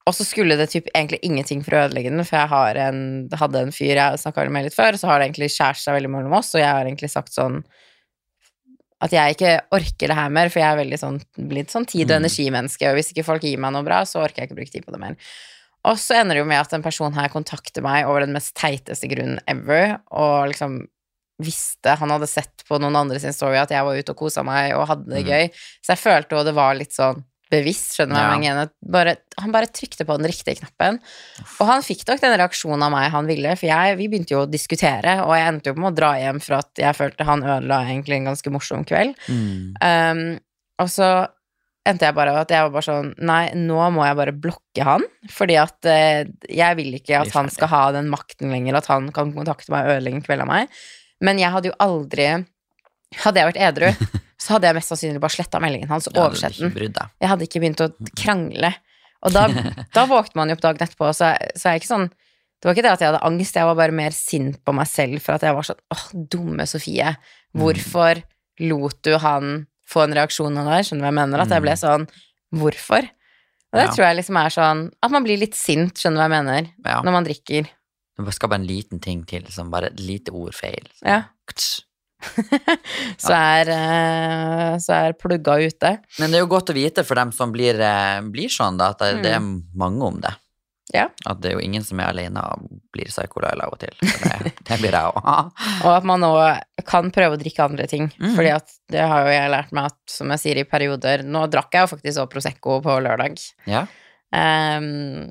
Og 0.06 0.13
så 0.13 0.25
skulle 0.25 0.56
det 0.58 0.69
typ 0.69 0.88
egentlig 0.93 1.19
ingenting 1.25 1.63
for 1.65 1.73
å 1.73 1.82
ødelegge 1.88 2.12
den, 2.13 2.23
for 2.25 2.38
jeg 2.38 2.49
har 2.49 2.78
en, 2.86 3.02
hadde 3.34 3.63
en 3.65 3.73
fyr 3.73 3.97
jeg 3.97 4.21
snakka 4.21 4.45
med 4.49 4.67
litt 4.67 4.78
før, 4.78 4.97
så 4.97 5.10
har 5.10 5.19
det 5.19 5.30
egentlig 5.30 5.49
skjært 5.54 5.82
seg 5.82 5.97
veldig 5.97 6.12
mellom 6.13 6.38
oss, 6.38 6.54
og 6.54 6.62
jeg 6.62 6.69
har 6.69 6.86
egentlig 6.86 7.10
sagt 7.10 7.34
sånn 7.34 7.63
at 9.01 9.12
jeg 9.12 9.35
ikke 9.35 9.53
orker 9.71 10.07
det 10.12 10.15
her 10.17 10.29
mer, 10.29 10.49
for 10.49 10.59
jeg 10.59 10.69
er 10.73 10.81
veldig 10.83 10.99
sånn, 10.99 11.21
blitt 11.47 11.71
sånn 11.71 11.85
tid- 11.88 12.12
og 12.12 12.17
Mm. 12.19 12.25
energimenneske, 12.25 12.89
og 12.89 12.95
hvis 12.97 13.13
ikke 13.13 13.23
folk 13.25 13.41
gir 13.41 13.57
meg 13.57 13.71
noe 13.73 13.83
bra, 13.83 14.01
så 14.03 14.21
orker 14.23 14.41
jeg 14.43 14.49
ikke 14.49 14.57
bruke 14.59 14.71
tid 14.71 14.85
på 14.85 14.91
det 14.91 14.99
mer. 14.99 15.15
Og 15.85 15.95
så 15.95 16.19
ender 16.19 16.35
det 16.35 16.41
jo 16.43 16.45
med 16.45 16.59
at 16.59 16.73
en 16.73 16.83
person 16.83 17.13
her 17.13 17.29
kontakter 17.29 17.81
meg 17.81 18.05
over 18.05 18.19
den 18.25 18.33
mest 18.33 18.53
teiteste 18.55 19.07
grunnen 19.09 19.39
ever, 19.47 20.01
og 20.12 20.49
liksom 20.51 20.88
visste 21.41 21.95
Han 21.97 22.09
hadde 22.09 22.27
sett 22.27 22.65
på 22.67 22.77
noen 22.81 22.97
andre 22.97 23.17
sin 23.17 23.31
story 23.31 23.55
at 23.55 23.69
jeg 23.69 23.81
var 23.85 23.95
ute 23.95 24.09
og 24.12 24.17
kosa 24.17 24.43
meg 24.43 24.73
og 24.75 24.89
hadde 24.89 25.05
det 25.07 25.23
Mm. 25.25 25.29
gøy, 25.29 25.49
så 25.81 25.95
jeg 25.95 25.97
følte 25.99 26.29
jo 26.35 26.43
det 26.43 26.53
var 26.53 26.75
litt 26.75 26.91
sånn 26.91 27.23
bevisst, 27.49 27.95
skjønner 27.95 28.15
du 28.15 28.19
hva 28.21 28.35
jeg 28.35 28.43
mener? 28.43 28.69
Bare, 28.95 29.15
han 29.41 29.53
bare 29.53 29.71
trykte 29.73 30.05
på 30.07 30.17
den 30.19 30.29
riktige 30.29 30.59
knappen. 30.59 30.99
Og 31.57 31.69
han 31.69 31.85
fikk 31.85 32.05
nok 32.07 32.21
den 32.21 32.35
reaksjonen 32.41 32.85
av 32.85 32.93
meg 32.93 33.09
han 33.13 33.29
ville, 33.29 33.55
for 33.59 33.69
jeg, 33.71 33.97
vi 33.99 34.09
begynte 34.12 34.35
jo 34.35 34.43
å 34.43 34.49
diskutere, 34.49 35.19
og 35.25 35.33
jeg 35.38 35.49
endte 35.49 35.73
jo 35.73 35.79
på 35.79 35.89
å 35.89 35.95
dra 35.95 36.13
hjem 36.21 36.43
for 36.43 36.59
at 36.59 36.83
jeg 36.83 36.97
følte 36.97 37.27
han 37.27 37.45
ødela 37.45 37.81
egentlig 37.88 38.19
en 38.19 38.31
ganske 38.31 38.53
morsom 38.53 38.85
kveld. 38.88 39.17
Mm. 39.27 39.75
Um, 39.81 40.23
og 40.79 40.93
så 40.93 41.09
endte 41.89 42.07
jeg 42.07 42.15
bare 42.17 42.35
at 42.38 42.51
jeg 42.53 42.65
var 42.65 42.73
bare 42.73 42.85
sånn 42.85 43.12
Nei, 43.25 43.41
nå 43.57 43.79
må 43.95 44.05
jeg 44.05 44.17
bare 44.19 44.35
blokke 44.45 44.85
han, 44.85 45.05
fordi 45.31 45.57
at 45.59 45.89
eh, 45.89 46.29
jeg 46.51 46.77
vil 46.79 46.93
ikke 46.99 47.23
at 47.23 47.33
han 47.35 47.49
skal 47.53 47.71
ha 47.71 47.83
den 47.95 48.12
makten 48.12 48.53
lenger, 48.53 48.79
at 48.79 48.89
han 48.91 49.09
kan 49.15 49.33
kontakte 49.35 49.73
meg 49.73 49.88
og 49.88 49.97
ødelegge 49.97 50.21
en 50.21 50.25
kveld 50.27 50.45
av 50.45 50.51
meg. 50.51 50.79
Men 51.25 51.41
jeg 51.41 51.53
hadde 51.55 51.71
jo 51.71 51.77
aldri 51.83 52.31
Hadde 53.23 53.41
jeg 53.41 53.47
vært 53.49 53.63
edru, 53.65 53.88
så 54.49 54.55
hadde 54.55 54.65
jeg 54.71 54.75
mest 54.79 54.89
sannsynlig 54.89 55.19
bare 55.21 55.35
sletta 55.35 55.59
meldingen 55.62 55.91
hans 55.93 56.07
og 56.09 56.15
oversett 56.17 56.57
den. 56.57 56.71
Jeg 57.21 57.29
hadde 57.29 57.45
ikke 57.45 57.59
begynt 57.62 57.83
å 57.85 57.91
krangle. 58.17 58.71
Og 59.21 59.35
da, 59.35 59.43
da 59.93 60.05
våkner 60.09 60.39
man 60.41 60.49
jo 60.49 60.55
opp 60.57 60.63
dagen 60.63 60.81
etterpå, 60.88 61.12
så, 61.13 61.35
så 61.53 61.69
jeg 61.75 61.83
ikke 61.83 61.91
sånn 61.91 62.07
Det 62.09 62.65
var 62.67 62.73
ikke 62.73 62.83
det 62.88 62.91
at 62.95 63.01
jeg 63.03 63.12
hadde 63.12 63.21
angst, 63.29 63.55
jeg 63.55 63.67
var 63.69 63.75
bare 63.77 63.93
mer 63.95 64.12
sint 64.15 64.57
på 64.65 64.73
meg 64.73 64.88
selv 64.89 65.21
for 65.21 65.38
at 65.38 65.43
jeg 65.45 65.53
var 65.55 65.67
sånn 65.69 65.79
åh, 65.93 66.05
dumme 66.33 66.65
Sofie. 66.67 67.12
Hvorfor 67.55 68.23
lot 68.65 68.97
du 69.05 69.13
han 69.21 69.67
få 69.88 70.03
en 70.07 70.15
reaksjon 70.17 70.57
av 70.59 70.67
det? 70.73 70.81
Skjønner 70.89 71.05
du 71.05 71.05
hva 71.05 71.13
jeg 71.13 71.19
mener? 71.21 71.43
At 71.45 71.53
jeg 71.55 71.63
ble 71.67 71.77
sånn 71.79 72.07
Hvorfor? 72.59 73.05
Og 73.69 73.77
det 73.77 73.85
Ja. 73.85 73.91
tror 73.93 74.05
jeg 74.07 74.17
liksom 74.17 74.38
er 74.41 74.49
sånn 74.49 74.81
At 75.05 75.12
man 75.13 75.23
blir 75.23 75.38
litt 75.38 75.53
sint, 75.55 75.93
skjønner 76.01 76.17
du 76.17 76.23
hva 76.23 76.27
jeg 76.29 76.35
mener, 76.39 76.71
Ja. 76.85 77.01
når 77.05 77.12
man 77.19 77.27
drikker. 77.29 77.69
Du 78.19 78.31
skal 78.35 78.49
bare 78.49 78.59
en 78.59 78.67
liten 78.67 78.99
ting 78.99 79.23
til, 79.23 79.45
som 79.53 79.69
bare 79.71 79.93
et 79.93 79.99
lite 79.99 80.33
ord 80.35 80.53
feil. 80.57 80.89
Ja. 81.05 81.21
Så 83.19 83.32
er, 83.34 83.69
eh, 83.71 84.75
så 84.79 84.95
er 84.95 85.15
plugga 85.19 85.55
ute. 85.60 85.91
Men 86.19 86.32
det 86.32 86.39
er 86.39 86.43
jo 86.43 86.51
godt 86.51 86.71
å 86.71 86.75
vite 86.75 87.03
for 87.08 87.19
dem 87.19 87.32
som 87.36 87.51
blir, 87.53 87.79
eh, 87.79 88.19
blir 88.32 88.51
sånn, 88.51 88.79
da, 88.79 88.91
at 88.93 89.01
det, 89.03 89.23
det 89.23 89.34
er 89.38 89.43
mange 89.43 90.05
om 90.08 90.19
det. 90.23 90.34
Ja. 90.93 91.05
At 91.29 91.41
det 91.41 91.51
er 91.51 91.58
jo 91.58 91.63
ingen 91.63 91.84
som 91.86 91.99
er 92.01 92.10
alene 92.10 92.41
og 92.49 92.69
blir 92.93 93.10
psykolyle 93.12 93.65
av 93.65 93.75
og 93.75 93.82
til. 93.82 93.93
Det, 94.01 94.53
det 94.69 94.79
blir 94.82 94.95
jeg 94.95 95.12
òg. 95.12 95.51
Og 95.86 95.91
at 95.93 96.08
man 96.08 96.25
òg 96.25 96.86
kan 96.89 97.12
prøve 97.13 97.38
å 97.38 97.41
drikke 97.41 97.67
andre 97.67 97.86
ting. 97.91 98.10
Mm. 98.17 98.32
Fordi 98.38 98.53
at 98.55 98.73
det 98.91 99.03
har 99.12 99.27
jo 99.27 99.36
jeg 99.36 99.53
lært 99.53 99.75
meg 99.75 99.91
at, 99.91 99.99
som 100.10 100.34
jeg 100.34 100.43
sier, 100.43 100.62
i 100.62 100.69
perioder 100.69 101.23
Nå 101.27 101.45
drakk 101.51 101.75
jeg 101.75 101.86
jo 101.86 101.91
faktisk 101.93 102.15
også 102.15 102.32
Prosecco 102.34 102.79
på 102.86 102.97
lørdag. 103.05 103.38
Ja. 103.69 103.86
Um, 104.34 105.29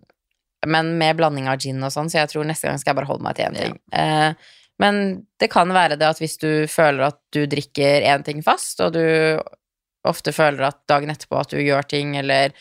men 0.67 0.95
med 0.99 1.19
blanding 1.19 1.47
av 1.51 1.59
gin 1.63 1.83
og 1.87 1.93
sånn, 1.95 2.11
så 2.11 2.23
jeg 2.23 2.33
tror 2.33 2.47
neste 2.47 2.67
gang 2.67 2.79
skal 2.81 2.93
jeg 2.93 3.01
bare 3.01 3.11
holde 3.11 3.27
meg 3.27 3.37
til 3.39 3.47
én 3.47 3.59
ting. 3.59 3.77
Eh, 3.95 4.55
men 4.79 5.01
det 5.41 5.49
kan 5.53 5.71
være 5.75 5.97
det 5.99 6.07
at 6.09 6.21
hvis 6.23 6.37
du 6.43 6.51
føler 6.71 7.09
at 7.11 7.19
du 7.35 7.45
drikker 7.51 8.05
én 8.09 8.25
ting 8.27 8.43
fast, 8.47 8.81
og 8.85 8.93
du 8.95 9.03
ofte 10.09 10.33
føler 10.33 10.69
at 10.71 10.79
dagen 10.89 11.11
etterpå 11.13 11.41
at 11.41 11.51
du 11.53 11.59
gjør 11.61 11.87
ting, 11.91 12.15
eller 12.21 12.55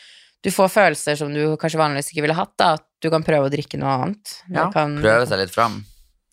du 0.44 0.50
får 0.54 0.68
følelser 0.74 1.16
som 1.18 1.30
du 1.34 1.56
kanskje 1.60 1.78
vanligvis 1.80 2.10
ikke 2.12 2.24
ville 2.26 2.36
hatt, 2.38 2.54
da, 2.60 2.72
at 2.78 2.84
du 3.02 3.08
kan 3.14 3.22
prøve 3.26 3.46
å 3.48 3.52
drikke 3.52 3.78
noe 3.80 3.94
annet. 4.02 4.34
Ja. 4.50 4.68
kan- 4.74 4.98
Prøve 5.02 5.26
seg 5.30 5.38
litt 5.44 5.54
fram. 5.54 5.80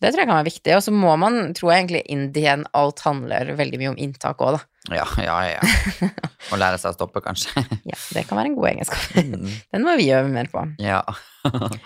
Det 0.02 0.10
tror 0.12 0.22
jeg 0.26 0.28
kan 0.28 0.38
være 0.42 0.50
viktig. 0.50 0.74
Og 0.76 0.82
så 0.84 0.92
må 0.92 1.14
man, 1.18 1.54
tror 1.56 1.72
jeg 1.72 1.86
egentlig 1.86 2.02
Indien 2.12 2.66
alt 2.76 3.00
handler 3.06 3.54
veldig 3.58 3.78
mye 3.80 3.92
om 3.94 3.98
inntak 3.98 4.42
òg, 4.44 4.58
da. 4.58 4.98
Ja, 5.00 5.06
ja, 5.24 5.38
ja. 5.56 6.10
Og 6.52 6.60
lære 6.62 6.78
seg 6.82 6.92
å 6.92 6.98
stoppe, 6.98 7.22
kanskje. 7.26 7.64
Ja, 7.88 7.96
det 8.14 8.26
kan 8.28 8.38
være 8.38 8.52
en 8.52 8.58
god 8.60 8.68
egenskap. 8.74 9.16
Mm. 9.16 9.48
Den 9.72 9.86
må 9.88 9.96
vi 9.98 10.10
øve 10.14 10.28
mer 10.34 10.50
på. 10.52 10.66
Ja. 10.84 11.00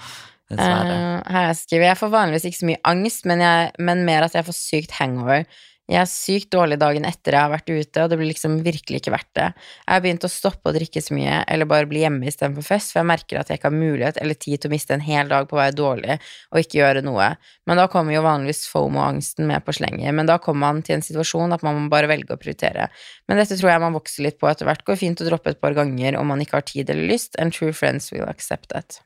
Eh, 0.50 1.34
her 1.34 1.50
jeg 1.52 1.58
skriver 1.60 1.92
jeg 1.92 2.00
får 2.00 2.14
vanligvis 2.14 2.48
ikke 2.50 2.62
så 2.62 2.70
mye 2.70 2.86
angst, 2.90 3.28
men, 3.30 3.44
jeg, 3.46 3.74
men 3.80 4.06
mer 4.08 4.26
at 4.26 4.38
jeg 4.38 4.48
får 4.48 4.58
sykt 4.58 4.96
hangover. 4.98 5.46
Jeg 5.90 6.04
er 6.04 6.10
sykt 6.10 6.52
dårlig 6.54 6.78
dagen 6.78 7.06
etter 7.10 7.34
jeg 7.34 7.42
har 7.42 7.50
vært 7.50 7.70
ute, 7.72 8.04
og 8.04 8.12
det 8.12 8.18
blir 8.20 8.30
liksom 8.30 8.60
virkelig 8.62 9.00
ikke 9.02 9.14
verdt 9.16 9.32
det. 9.40 9.48
Jeg 9.88 9.90
har 9.90 10.04
begynt 10.04 10.28
å 10.28 10.30
stoppe 10.30 10.70
å 10.70 10.76
drikke 10.76 11.02
så 11.02 11.16
mye, 11.18 11.40
eller 11.50 11.70
bare 11.70 11.90
bli 11.90 12.04
hjemme 12.04 12.30
istedenfor 12.30 12.68
fest, 12.68 12.94
for 12.94 13.02
jeg 13.02 13.10
merker 13.10 13.40
at 13.40 13.50
jeg 13.50 13.58
ikke 13.58 13.72
har 13.72 13.80
mulighet 13.80 14.20
eller 14.22 14.38
tid 14.38 14.62
til 14.62 14.70
å 14.70 14.76
miste 14.76 14.94
en 14.94 15.06
hel 15.06 15.34
dag 15.34 15.50
på 15.50 15.58
å 15.58 15.62
være 15.64 15.78
dårlig 15.80 16.20
og 16.22 16.62
ikke 16.62 16.82
gjøre 16.84 17.04
noe. 17.08 17.32
Men 17.66 17.82
da 17.82 17.88
kommer 17.90 18.14
jo 18.14 18.22
vanligvis 18.28 18.68
fomo-angsten 18.70 19.50
med 19.50 19.66
på 19.66 19.80
slenget, 19.80 20.14
men 20.14 20.30
da 20.30 20.38
kommer 20.44 20.68
man 20.68 20.86
til 20.86 21.00
en 21.00 21.06
situasjon 21.10 21.58
at 21.58 21.66
man 21.66 21.82
må 21.82 21.90
bare 21.90 22.12
velge 22.14 22.38
å 22.38 22.42
prioritere. 22.42 22.92
Men 23.26 23.42
dette 23.42 23.58
tror 23.58 23.74
jeg 23.74 23.86
man 23.88 23.98
vokser 23.98 24.30
litt 24.30 24.38
på 24.38 24.52
etter 24.52 24.70
hvert. 24.70 24.86
Går 24.86 25.02
fint 25.08 25.26
å 25.26 25.32
droppe 25.32 25.56
et 25.56 25.64
par 25.64 25.74
ganger 25.78 26.22
om 26.22 26.30
man 26.30 26.46
ikke 26.46 26.62
har 26.62 26.70
tid 26.70 26.94
eller 26.94 27.10
lyst, 27.10 27.34
and 27.42 27.56
true 27.56 27.74
friends 27.74 28.14
will 28.14 28.30
accept 28.30 28.70
that. 28.70 29.02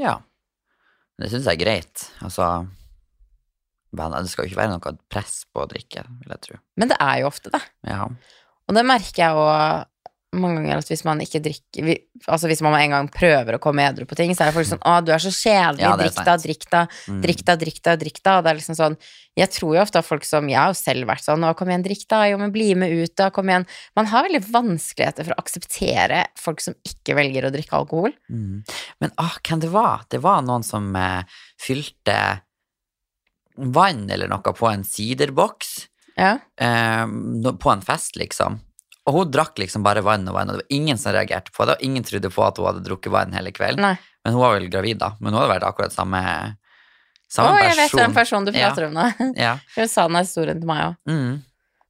Ja. 0.00 0.16
Det 1.20 1.28
syns 1.30 1.48
jeg 1.48 1.58
er 1.58 1.64
greit. 1.64 2.04
Altså 2.24 2.46
Det 3.92 4.30
skal 4.30 4.44
jo 4.44 4.50
ikke 4.50 4.60
være 4.60 4.72
noe 4.72 4.92
press 5.12 5.42
på 5.50 5.64
å 5.64 5.68
drikke, 5.68 6.04
vil 6.22 6.34
jeg 6.36 6.44
tro. 6.46 6.60
Men 6.80 6.92
det 6.92 6.98
er 7.02 7.20
jo 7.20 7.30
ofte 7.30 7.52
det. 7.52 7.60
Ja. 7.90 8.06
Og 8.70 8.76
det 8.76 8.84
merker 8.86 9.24
jeg 9.24 9.40
òg 9.40 9.89
mange 10.32 10.60
ganger 10.60 10.78
at 10.78 10.86
hvis 10.92 11.02
man 11.04 11.18
ikke 11.24 11.40
drikker 11.42 11.88
Altså 12.28 12.46
hvis 12.46 12.60
man 12.62 12.74
en 12.78 12.92
gang 12.94 13.08
prøver 13.10 13.56
å 13.56 13.58
komme 13.62 13.82
edru 13.82 14.04
på 14.06 14.14
ting, 14.14 14.30
så 14.30 14.44
er 14.44 14.50
det 14.50 14.54
folk 14.54 14.68
sånn 14.68 14.82
'Å, 14.84 15.04
du 15.04 15.10
er 15.10 15.18
så 15.18 15.32
kjedelig. 15.34 15.80
Ja, 15.82 15.96
drikk 15.96 16.20
da, 16.24 16.36
drikk 16.36 16.64
da, 16.70 16.82
Mm. 17.08 17.20
drikk 17.22 17.42
da, 17.44 17.56
drikk 17.56 17.80
da, 17.82 17.96
drikk 17.96 18.22
da.' 18.22 18.36
Og 18.38 18.44
det 18.44 18.50
er 18.50 18.58
liksom 18.60 18.76
sånn 18.76 18.96
Jeg 19.36 19.50
tror 19.50 19.74
jo 19.74 19.80
ofte 19.82 19.98
at 19.98 20.04
folk 20.06 20.24
som 20.24 20.46
Jeg 20.48 20.58
har 20.58 20.68
jo 20.70 20.78
selv 20.78 21.06
vært 21.08 21.24
sånn 21.26 21.42
'Å, 21.42 21.56
kom 21.56 21.68
igjen, 21.68 21.82
drikk 21.82 22.06
da. 22.08 22.22
Jo, 22.30 22.36
men 22.38 22.52
bli 22.52 22.74
med 22.74 22.92
ut, 22.92 23.16
da. 23.16 23.30
Kom 23.30 23.46
igjen.' 23.48 23.66
Man 23.96 24.06
har 24.06 24.22
veldig 24.28 24.44
vanskeligheter 24.52 25.24
for 25.24 25.32
å 25.34 25.42
akseptere 25.42 26.26
folk 26.36 26.60
som 26.60 26.74
ikke 26.86 27.16
velger 27.16 27.42
å 27.48 27.50
drikke 27.50 27.72
alkohol. 27.72 28.12
Mm. 28.30 28.62
Men 29.00 29.10
ah, 29.18 29.34
hvem 29.42 29.60
det 29.60 29.70
var? 29.70 30.04
Det 30.08 30.20
var 30.20 30.42
noen 30.42 30.62
som 30.62 30.94
eh, 30.94 31.22
fylte 31.58 32.42
vann 33.56 34.08
eller 34.10 34.28
noe 34.28 34.40
på 34.54 34.70
en 34.72 34.84
siderboks 34.84 35.88
Ja. 36.16 36.38
eh, 36.58 37.06
på 37.06 37.72
en 37.72 37.80
fest, 37.82 38.14
liksom. 38.16 38.60
Og 39.10 39.16
hun 39.16 39.32
drakk 39.34 39.58
liksom 39.58 39.82
bare 39.82 40.04
vann 40.06 40.28
og 40.30 40.36
vann, 40.38 40.52
og 40.52 40.56
det 40.60 40.62
var 40.68 40.76
ingen 40.76 40.98
som 41.00 41.14
reagerte 41.16 41.50
på 41.56 41.66
det, 41.66 41.74
og 41.80 41.84
ingen 41.88 42.06
trodde 42.06 42.30
på 42.30 42.44
at 42.46 42.60
hun 42.60 42.68
hadde 42.70 42.84
drukket 42.86 43.10
vann 43.14 43.34
hele 43.34 43.50
kvelden. 43.56 43.82
Nei. 43.82 43.96
Men 44.24 44.36
hun 44.36 44.42
var 44.44 44.54
vel 44.54 44.68
gravid, 44.70 45.00
da. 45.02 45.14
Men 45.18 45.32
hun 45.34 45.40
hadde 45.42 45.54
vært 45.56 45.66
akkurat 45.66 45.94
samme, 45.96 46.20
Å, 47.30 47.44
Åh, 47.46 47.56
jeg 47.62 47.76
vet 47.78 47.92
den 47.94 48.00
hvem 48.00 48.14
person 48.16 48.46
du 48.46 48.50
prater 48.50 48.88
om 48.88 48.96
nå. 48.96 49.04
Ja. 49.38 49.52
Hun 49.76 49.86
sa 49.90 50.08
den 50.08 50.16
historien 50.18 50.58
til 50.58 50.66
meg 50.66 50.80
òg. 50.88 50.96
Mm. 51.06 51.36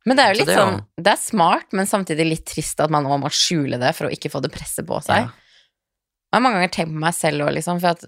Men 0.04 0.18
det 0.18 0.24
er 0.24 0.34
jo 0.34 0.36
litt 0.36 0.50
det 0.50 0.52
er 0.52 0.58
jo- 0.58 0.66
sånn 0.66 0.82
Det 1.00 1.12
er 1.14 1.20
smart, 1.22 1.68
men 1.72 1.88
samtidig 1.88 2.26
litt 2.28 2.44
trist 2.44 2.80
at 2.84 2.92
man 2.92 3.06
nå 3.08 3.16
må 3.22 3.30
skjule 3.32 3.78
det 3.80 3.94
for 3.96 4.08
å 4.08 4.12
ikke 4.12 4.28
få 4.32 4.42
det 4.44 4.50
presset 4.52 4.84
på 4.88 4.98
seg. 5.00 5.24
Ja. 5.24 5.30
Jeg 6.28 6.36
har 6.36 6.44
mange 6.44 6.60
ganger 6.60 6.74
tenkt 6.76 6.92
på 6.92 7.00
meg 7.06 7.16
selv 7.16 7.46
òg, 7.46 7.54
liksom, 7.56 7.80
for 7.80 7.96
at 7.96 8.04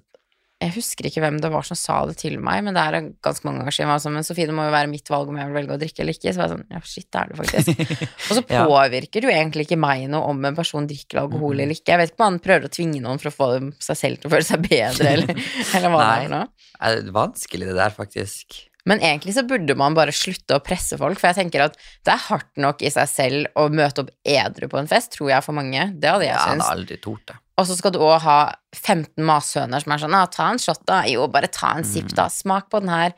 jeg 0.63 0.73
husker 0.77 1.09
ikke 1.09 1.23
hvem 1.25 1.41
det 1.43 1.51
var 1.51 1.67
som 1.67 1.79
sa 1.79 1.97
det 2.07 2.15
til 2.21 2.37
meg, 2.43 2.63
men 2.67 2.77
det 2.77 2.83
er 2.83 3.09
ganske 3.25 3.47
mange 3.47 3.63
ganger 3.63 3.75
siden. 3.75 3.89
Jeg 3.89 3.91
var 3.93 4.03
sånn, 4.05 4.17
men 4.17 4.27
Sofie, 4.27 4.49
det 4.49 4.55
må 4.57 4.67
jo 4.69 4.75
være 4.75 4.91
mitt 4.93 5.11
valg 5.11 5.33
om 5.33 5.39
jeg 5.41 5.51
vil 5.51 5.59
velge 5.59 5.75
å 5.75 5.81
drikke 5.83 6.05
eller 6.05 6.17
ikke. 6.17 6.33
Så 6.33 6.43
var 6.43 6.49
jeg 6.49 6.55
sånn, 6.55 6.65
ja, 6.71 6.83
shit, 6.87 7.09
det 7.09 7.23
er 7.23 7.33
det 7.33 7.39
faktisk. 7.41 7.85
Og 8.29 8.39
så 8.39 8.45
påvirker 8.47 9.25
det 9.25 9.29
jo 9.31 9.35
egentlig 9.35 9.67
ikke 9.69 9.81
meg 9.83 10.09
noe 10.13 10.33
om 10.33 10.49
en 10.49 10.59
person 10.59 10.89
drikker 10.89 11.23
alkohol 11.25 11.59
eller 11.59 11.75
ikke. 11.77 11.91
Jeg 11.95 12.03
vet 12.03 12.13
ikke 12.13 12.23
om 12.23 12.29
han 12.29 12.43
prøver 12.47 12.69
å 12.69 12.75
tvinge 12.79 13.05
noen 13.05 13.23
for 13.23 13.33
å 13.33 13.37
få 13.37 13.49
seg 13.83 14.01
selv 14.05 14.23
til 14.23 14.31
å 14.31 14.35
føle 14.37 14.49
seg 14.49 14.67
bedre, 14.69 15.15
eller, 15.17 15.47
eller 15.79 15.95
hva 15.95 16.03
det 16.03 16.11
Nei. 16.11 16.13
er 16.13 16.27
for 16.27 16.37
noe. 16.37 16.69
Er 16.83 17.01
det 17.01 17.17
vanskelig, 17.17 17.73
det 17.73 17.79
der, 17.83 17.97
faktisk. 17.97 18.63
Men 18.89 18.99
egentlig 18.99 19.37
så 19.37 19.45
burde 19.47 19.77
man 19.79 19.95
bare 19.95 20.15
slutte 20.15 20.59
å 20.59 20.63
presse 20.65 20.99
folk, 20.99 21.21
for 21.21 21.31
jeg 21.31 21.45
tenker 21.45 21.69
at 21.69 21.79
det 22.07 22.17
er 22.17 22.25
hardt 22.29 22.51
nok 22.61 22.83
i 22.83 22.91
seg 22.91 23.11
selv 23.11 23.59
å 23.59 23.69
møte 23.71 24.03
opp 24.03 24.11
edru 24.27 24.67
på 24.71 24.81
en 24.81 24.91
fest, 24.91 25.15
tror 25.15 25.31
jeg 25.37 25.47
for 25.47 25.59
mange. 25.59 25.91
Det 25.95 26.11
hadde 26.11 26.27
jeg 26.27 26.39
syntes. 26.39 26.67
har 26.67 26.79
aldri 26.79 26.99
tort 27.03 27.27
det. 27.31 27.39
Og 27.61 27.69
så 27.69 27.77
skal 27.77 27.93
du 27.93 28.01
òg 28.01 28.17
ha 28.25 28.39
15 28.75 29.21
massøner 29.29 29.83
som 29.83 29.93
er 29.93 30.01
sånn 30.01 30.17
ah, 30.17 30.27
'Ta 30.27 30.49
en 30.53 30.63
shot, 30.63 30.81
da.' 30.89 31.05
Jo, 31.11 31.29
bare 31.29 31.53
ta 31.53 31.75
en 31.77 31.85
sipp, 31.85 32.09
da. 32.17 32.29
Smak 32.33 32.71
på 32.73 32.81
den 32.81 32.89
her. 32.89 33.13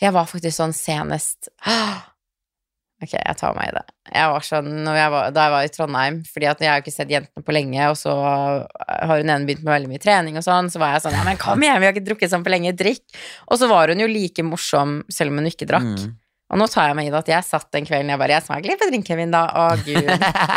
Jeg 0.00 0.12
var 0.12 0.28
faktisk 0.28 0.56
sånn 0.60 0.76
senest 0.76 1.50
Ok, 2.98 3.12
jeg 3.14 3.36
tar 3.38 3.54
meg 3.54 3.68
i 3.70 3.74
det. 3.76 3.84
Jeg 4.10 4.30
var 4.32 4.42
sånn 4.42 4.70
når 4.82 4.96
jeg 4.98 5.10
var, 5.14 5.26
da 5.30 5.42
jeg 5.44 5.52
var 5.52 5.66
i 5.66 5.70
Trondheim, 5.70 6.16
fordi 6.26 6.46
at 6.50 6.62
jeg 6.64 6.68
har 6.68 6.80
jo 6.80 6.82
ikke 6.82 6.94
sett 6.96 7.12
jentene 7.12 7.44
på 7.46 7.54
lenge, 7.54 7.84
og 7.92 7.94
så 7.94 8.10
har 8.18 9.12
hun 9.12 9.30
ene 9.30 9.46
begynt 9.46 9.62
med 9.62 9.70
veldig 9.70 9.90
mye 9.92 10.02
trening 10.02 10.40
og 10.40 10.42
sånn, 10.42 10.66
så 10.66 10.82
var 10.82 10.96
jeg 10.96 11.04
sånn 11.06 11.14
'Ja, 11.14 11.22
men 11.22 11.38
kom 11.38 11.62
igjen, 11.62 11.78
vi 11.78 11.86
har 11.86 11.94
ikke 11.94 12.08
drukket 12.08 12.32
sånn 12.32 12.42
på 12.42 12.50
lenge. 12.50 12.74
Drikk.' 12.74 13.06
Og 13.54 13.58
så 13.60 13.68
var 13.70 13.88
hun 13.94 14.02
jo 14.02 14.10
like 14.10 14.42
morsom 14.42 15.04
selv 15.08 15.30
om 15.30 15.38
hun 15.38 15.46
ikke 15.46 15.68
drakk. 15.70 15.94
Mm. 15.94 16.18
Og 16.48 16.56
nå 16.56 16.64
tar 16.72 16.86
jeg 16.88 16.96
meg 16.96 17.08
i 17.08 17.12
det 17.12 17.18
at 17.18 17.28
jeg 17.28 17.44
satt 17.44 17.66
den 17.76 17.84
kvelden 17.84 18.08
jeg 18.08 18.20
bare 18.20 18.32
'Jeg 18.38 18.46
smaker 18.46 18.70
litt 18.70 18.80
på 18.80 18.88
drinken 18.88 19.18
min, 19.20 19.34
da.' 19.34 19.50
Å, 19.52 19.64
gud. 19.84 20.08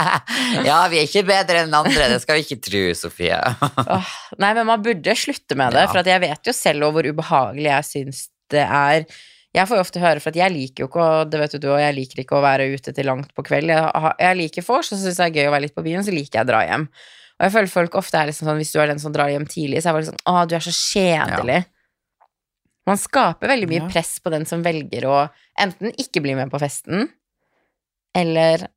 ja, 0.70 0.78
vi 0.88 1.02
er 1.02 1.08
ikke 1.10 1.26
bedre 1.28 1.66
enn 1.66 1.74
andre, 1.76 2.08
det 2.14 2.22
skal 2.24 2.40
vi 2.40 2.46
ikke 2.46 2.62
tro, 2.64 2.84
Sofie. 2.96 3.40
oh, 3.98 4.14
nei, 4.40 4.54
men 4.56 4.70
man 4.70 4.84
burde 4.86 5.16
slutte 5.20 5.58
med 5.60 5.76
det, 5.76 5.84
Ja. 5.84 5.92
for 5.92 6.00
at 6.00 6.08
jeg 6.08 6.24
vet 6.24 6.48
jo 6.48 6.56
selv 6.56 6.92
hvor 6.96 7.04
ubehagelig 7.12 7.68
jeg 7.68 7.90
syns 7.90 8.24
det 8.52 8.64
er. 8.64 9.06
Jeg 9.52 9.68
får 9.68 9.76
jo 9.76 9.84
ofte 9.84 10.00
høre, 10.00 10.22
for 10.24 10.32
at 10.32 10.40
jeg 10.40 10.52
liker 10.56 10.86
jo 10.86 10.88
ikke 10.88 11.04
å 11.04 11.24
det 11.28 11.40
vet 11.42 11.58
du, 11.60 11.68
og 11.74 11.80
jeg 11.84 11.96
liker 11.98 12.24
ikke 12.24 12.38
å 12.40 12.44
være 12.46 12.70
ute 12.72 12.94
til 12.96 13.10
langt 13.12 13.34
på 13.36 13.44
kveld. 13.44 13.68
Jeg, 13.74 14.14
jeg 14.24 14.40
liker 14.40 14.64
vors, 14.64 14.94
og 14.94 14.96
så 14.96 15.04
syns 15.04 15.20
det 15.20 15.26
er 15.28 15.36
gøy 15.42 15.50
å 15.50 15.56
være 15.58 15.66
litt 15.68 15.76
på 15.76 15.84
byen, 15.84 16.06
så 16.08 16.16
liker 16.16 16.40
jeg 16.40 16.48
å 16.48 16.52
dra 16.54 16.62
hjem. 16.70 16.88
Og 17.36 17.44
jeg 17.48 17.52
føler 17.58 17.74
folk 17.74 17.96
ofte 18.00 18.16
er 18.22 18.32
liksom 18.32 18.48
sånn, 18.48 18.60
hvis 18.62 18.72
du 18.72 18.80
er 18.80 18.88
den 18.94 19.00
som 19.02 19.12
drar 19.12 19.28
hjem 19.34 19.48
tidlig, 19.50 19.82
så 19.84 19.92
er 19.92 20.00
det 20.00 20.12
sånn 20.14 20.24
Å, 20.30 20.46
du 20.48 20.56
er 20.56 20.64
så 20.64 20.72
kjedelig. 20.72 21.60
Man 22.88 22.98
skaper 22.98 23.48
veldig 23.52 23.68
mye 23.70 23.82
Ja. 23.84 23.88
press 23.94 24.20
på 24.20 24.32
den 24.34 24.46
som 24.50 24.64
velger 24.64 25.06
å 25.06 25.30
enten 25.60 25.92
ikke 26.02 26.22
bli 26.24 26.34
med 26.36 26.50
på 26.50 26.60
festen, 26.60 27.10
eller 28.16 28.68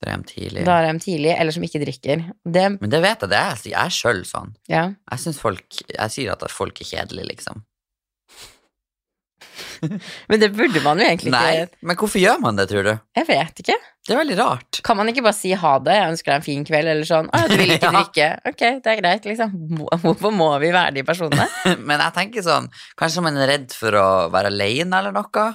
Dra 0.00 0.12
hjem 0.14 0.24
tidlig. 0.24 0.64
drar 0.64 0.84
hjem 0.86 0.98
tidlig, 1.00 1.32
eller 1.38 1.52
som 1.52 1.62
ikke 1.66 1.80
drikker. 1.84 2.22
Det, 2.44 2.80
Men 2.80 2.90
det 2.92 3.00
vet 3.02 3.20
jeg, 3.20 3.28
det 3.30 3.36
er 3.40 3.56
jeg 3.68 3.90
sjøl 3.96 4.22
sånn. 4.24 4.54
ja. 4.68 4.94
Jeg 5.10 5.18
syns 5.24 5.38
folk 5.40 5.64
Jeg 5.88 6.10
sier 6.10 6.32
at 6.32 6.44
folk 6.50 6.80
er 6.80 6.84
kjedelige, 6.88 7.28
liksom. 7.36 7.64
Men 10.30 10.42
det 10.42 10.50
burde 10.56 10.82
man 10.84 11.00
jo 11.00 11.06
egentlig 11.06 11.32
Nei, 11.34 11.46
ikke 11.64 11.86
men 11.88 11.98
hvorfor 12.00 12.20
gjør 12.22 12.40
man 12.42 12.58
det, 12.58 12.66
tror 12.70 12.86
du? 12.86 12.90
Jeg 13.16 13.26
vet 13.28 13.62
ikke. 13.62 13.76
Det 14.06 14.14
er 14.14 14.20
veldig 14.20 14.36
rart. 14.40 14.80
Kan 14.86 14.98
man 14.98 15.10
ikke 15.12 15.24
bare 15.24 15.36
si 15.36 15.52
ha 15.56 15.72
det, 15.84 15.96
jeg 15.96 16.12
ønsker 16.14 16.32
deg 16.32 16.40
en 16.40 16.46
fin 16.46 16.66
kveld, 16.68 16.90
eller 16.92 17.08
sånn, 17.08 17.30
å 17.32 17.40
du 17.50 17.56
vil 17.60 17.74
ikke 17.76 17.92
drikke, 17.96 18.28
ok, 18.50 18.62
det 18.84 18.92
er 18.92 19.00
greit, 19.00 19.28
liksom. 19.30 19.56
Hvorfor 20.04 20.34
må 20.34 20.50
vi 20.62 20.72
være 20.74 20.96
de 20.98 21.04
personene? 21.06 21.48
Men 21.88 22.02
jeg 22.02 22.16
tenker 22.16 22.46
sånn 22.46 22.68
Kanskje 23.00 23.24
man 23.24 23.38
er 23.40 23.52
redd 23.54 23.74
for 23.76 23.96
å 23.96 24.06
være 24.32 24.52
alene 24.52 25.00
eller 25.02 25.14
noe? 25.16 25.48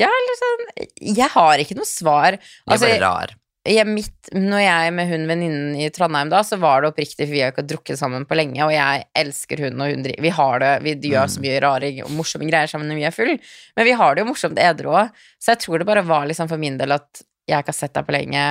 Ja, 0.00 0.08
eller 0.08 0.38
sånn, 0.38 0.66
jeg 1.12 1.28
har 1.34 1.60
ikke 1.60 1.76
noe 1.76 1.88
svar. 1.88 2.38
Det 2.38 2.42
er 2.42 2.76
Altså, 2.76 2.88
bare 2.88 3.02
rar. 3.02 3.34
Jeg, 3.68 3.86
mitt, 3.86 4.30
når 4.34 4.62
jeg 4.64 4.94
med 4.96 5.10
hun 5.12 5.28
venninnen 5.30 5.74
i 5.78 5.86
Trondheim 5.94 6.30
da, 6.32 6.40
så 6.42 6.56
var 6.58 6.82
det 6.82 6.90
oppriktig, 6.90 7.28
for 7.28 7.34
vi 7.34 7.42
har 7.44 7.52
ikke 7.52 7.64
drukket 7.70 8.00
sammen 8.00 8.24
på 8.26 8.34
lenge, 8.34 8.58
og 8.64 8.72
jeg 8.74 9.04
elsker 9.18 9.62
hun, 9.66 9.78
og 9.78 9.92
hun 9.92 10.02
driver 10.02 10.26
Vi 10.26 10.32
har 10.34 10.62
det, 10.62 10.70
vi 10.82 11.12
gjør 11.12 11.30
så 11.30 11.42
mye 11.44 11.60
rare 11.62 11.92
og 12.02 12.10
morsomme 12.16 12.48
greier 12.50 12.70
sammen 12.70 12.90
når 12.90 12.98
vi 12.98 13.06
er 13.06 13.14
full, 13.14 13.36
men 13.78 13.86
vi 13.86 13.94
har 14.00 14.16
det 14.16 14.24
jo 14.24 14.30
morsomt 14.32 14.58
edru 14.58 14.90
òg, 14.96 15.22
så 15.38 15.54
jeg 15.54 15.62
tror 15.62 15.78
det 15.78 15.86
bare 15.92 16.02
var 16.08 16.26
liksom 16.30 16.50
for 16.50 16.62
min 16.62 16.80
del 16.80 16.96
at 16.96 17.22
jeg 17.22 17.62
ikke 17.62 17.74
har 17.74 17.78
sett 17.78 17.94
deg 17.94 18.08
på 18.08 18.16
lenge, 18.16 18.48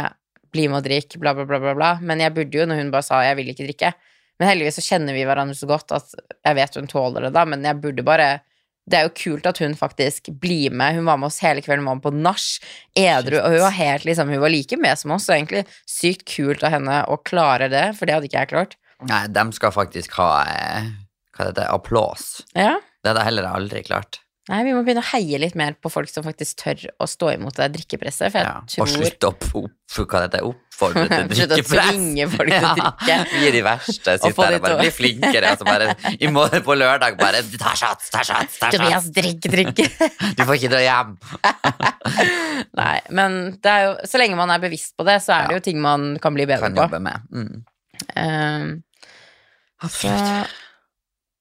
bli 0.51 0.69
med 0.71 0.79
og 0.79 0.87
drikk, 0.87 1.19
bla, 1.19 1.35
bla, 1.35 1.47
bla, 1.47 1.59
bla, 1.63 1.75
bla, 1.75 1.91
men 1.99 2.23
jeg 2.23 2.35
burde 2.37 2.61
jo, 2.61 2.69
når 2.69 2.79
hun 2.79 2.95
bare 2.95 3.07
sa 3.07 3.19
jeg 3.25 3.39
vil 3.39 3.51
ikke 3.51 3.67
drikke, 3.67 3.91
men 4.39 4.47
heldigvis 4.47 4.79
så 4.79 4.85
kjenner 4.93 5.15
vi 5.15 5.27
hverandre 5.27 5.59
så 5.59 5.67
godt 5.69 5.91
at 5.95 6.15
jeg 6.15 6.57
vet 6.57 6.79
hun 6.79 6.87
tåler 6.91 7.27
det 7.27 7.35
da, 7.35 7.43
men 7.47 7.67
jeg 7.67 7.83
burde 7.83 8.07
bare 8.07 8.31
det 8.89 8.97
er 8.97 9.07
jo 9.07 9.13
kult 9.15 9.47
at 9.49 9.59
hun 9.61 9.75
faktisk 9.77 10.31
blir 10.41 10.73
med. 10.73 10.97
Hun 10.97 11.07
var 11.07 11.19
med 11.21 11.29
oss 11.29 11.41
hele 11.43 11.61
kvelden, 11.63 11.85
var 11.85 11.99
med 11.99 12.05
på 12.05 12.13
nach, 12.15 12.47
edru, 12.97 13.37
og 13.39 13.53
hun 13.53 13.63
var 13.63 13.75
helt 13.77 14.07
liksom, 14.07 14.31
hun 14.33 14.41
var 14.43 14.53
like 14.53 14.79
med 14.81 14.99
som 14.99 15.13
oss, 15.15 15.27
Så 15.29 15.35
egentlig 15.37 15.65
sykt 15.89 16.25
kult 16.29 16.65
av 16.65 16.73
henne 16.75 17.03
å 17.07 17.19
klare 17.21 17.69
det, 17.71 17.91
for 17.97 18.09
det 18.09 18.17
hadde 18.17 18.29
ikke 18.31 18.43
jeg 18.43 18.53
klart. 18.53 18.77
Nei, 19.09 19.23
de 19.33 19.45
skal 19.57 19.73
faktisk 19.73 20.17
ha 20.19 20.31
eh, 20.45 20.89
Hva 21.33 21.47
heter 21.47 21.61
det? 21.63 21.69
Applaus. 21.73 22.43
Ja. 22.53 22.75
Det 23.01 23.09
hadde 23.09 23.23
jeg 23.23 23.31
heller 23.31 23.49
aldri 23.49 23.81
klart. 23.85 24.19
Nei, 24.51 24.57
vi 24.67 24.73
må 24.75 24.81
begynne 24.83 24.99
å 24.99 25.07
heie 25.13 25.37
litt 25.39 25.53
mer 25.55 25.77
på 25.79 25.87
folk 25.93 26.09
som 26.11 26.25
faktisk 26.25 26.57
tør 26.59 26.81
å 26.99 27.05
stå 27.07 27.29
imot 27.37 27.55
det 27.55 27.69
drikkepresset, 27.77 28.33
for 28.33 28.41
jeg 28.41 28.47
Ja. 28.49 28.57
tror 28.67 28.83
Og 28.83 28.89
slutte 28.91 29.27
å 29.29 29.31
opp, 29.31 29.45
opp, 29.55 30.09
hva 30.11 30.21
heter 30.25 30.33
det? 30.33 30.41
oppfordre 30.49 31.05
til 31.07 31.29
Slutt 31.39 31.53
å 31.53 31.55
drikkepress. 31.55 31.87
tvinge 31.93 32.25
folk 32.33 32.51
til 32.51 32.67
å 32.67 32.73
drikke. 32.81 33.15
Vi 33.31 33.47
er 33.47 33.55
de 33.55 33.61
verste. 33.63 34.15
Og 34.17 34.25
Sitter 34.27 34.43
her 34.43 34.51
de 34.51 34.59
og 34.59 34.65
bare 34.65 34.75
å- 34.75 34.81
blir 34.81 34.91
flinkere. 34.97 35.53
Altså 35.53 35.67
bare 35.69 35.95
i 36.19 36.27
morgen 36.35 36.63
på 36.67 36.75
lørdag 36.75 37.15
bare 37.21 37.41
Ta 37.63 37.71
shots, 37.79 38.09
ta 38.11 38.25
shots, 38.27 38.59
ta 38.59 38.71
shots. 38.71 38.77
Tobias, 38.77 39.07
drikk, 39.15 39.47
drikk. 39.55 39.81
Du 40.35 40.43
får 40.43 40.59
ikke 40.59 40.73
dra 40.75 40.83
hjem. 40.83 41.15
Nei, 42.75 42.99
men 43.15 43.39
det 43.63 43.71
er 43.71 43.85
jo, 43.87 43.93
så 44.11 44.19
lenge 44.21 44.35
man 44.39 44.51
er 44.53 44.59
bevisst 44.63 44.97
på 44.99 45.05
det, 45.07 45.19
så 45.23 45.37
er 45.37 45.47
det 45.47 45.59
jo 45.61 45.65
ting 45.71 45.79
man 45.81 46.17
kan 46.21 46.35
bli 46.35 46.45
bedre 46.49 46.67
Kan 46.67 46.75
på. 46.75 46.83
jobbe 46.89 46.99
med. 46.99 47.23
Mm. 47.31 47.63
Um, 48.19 48.83
så 49.81 49.87
Absolutt. 49.87 50.51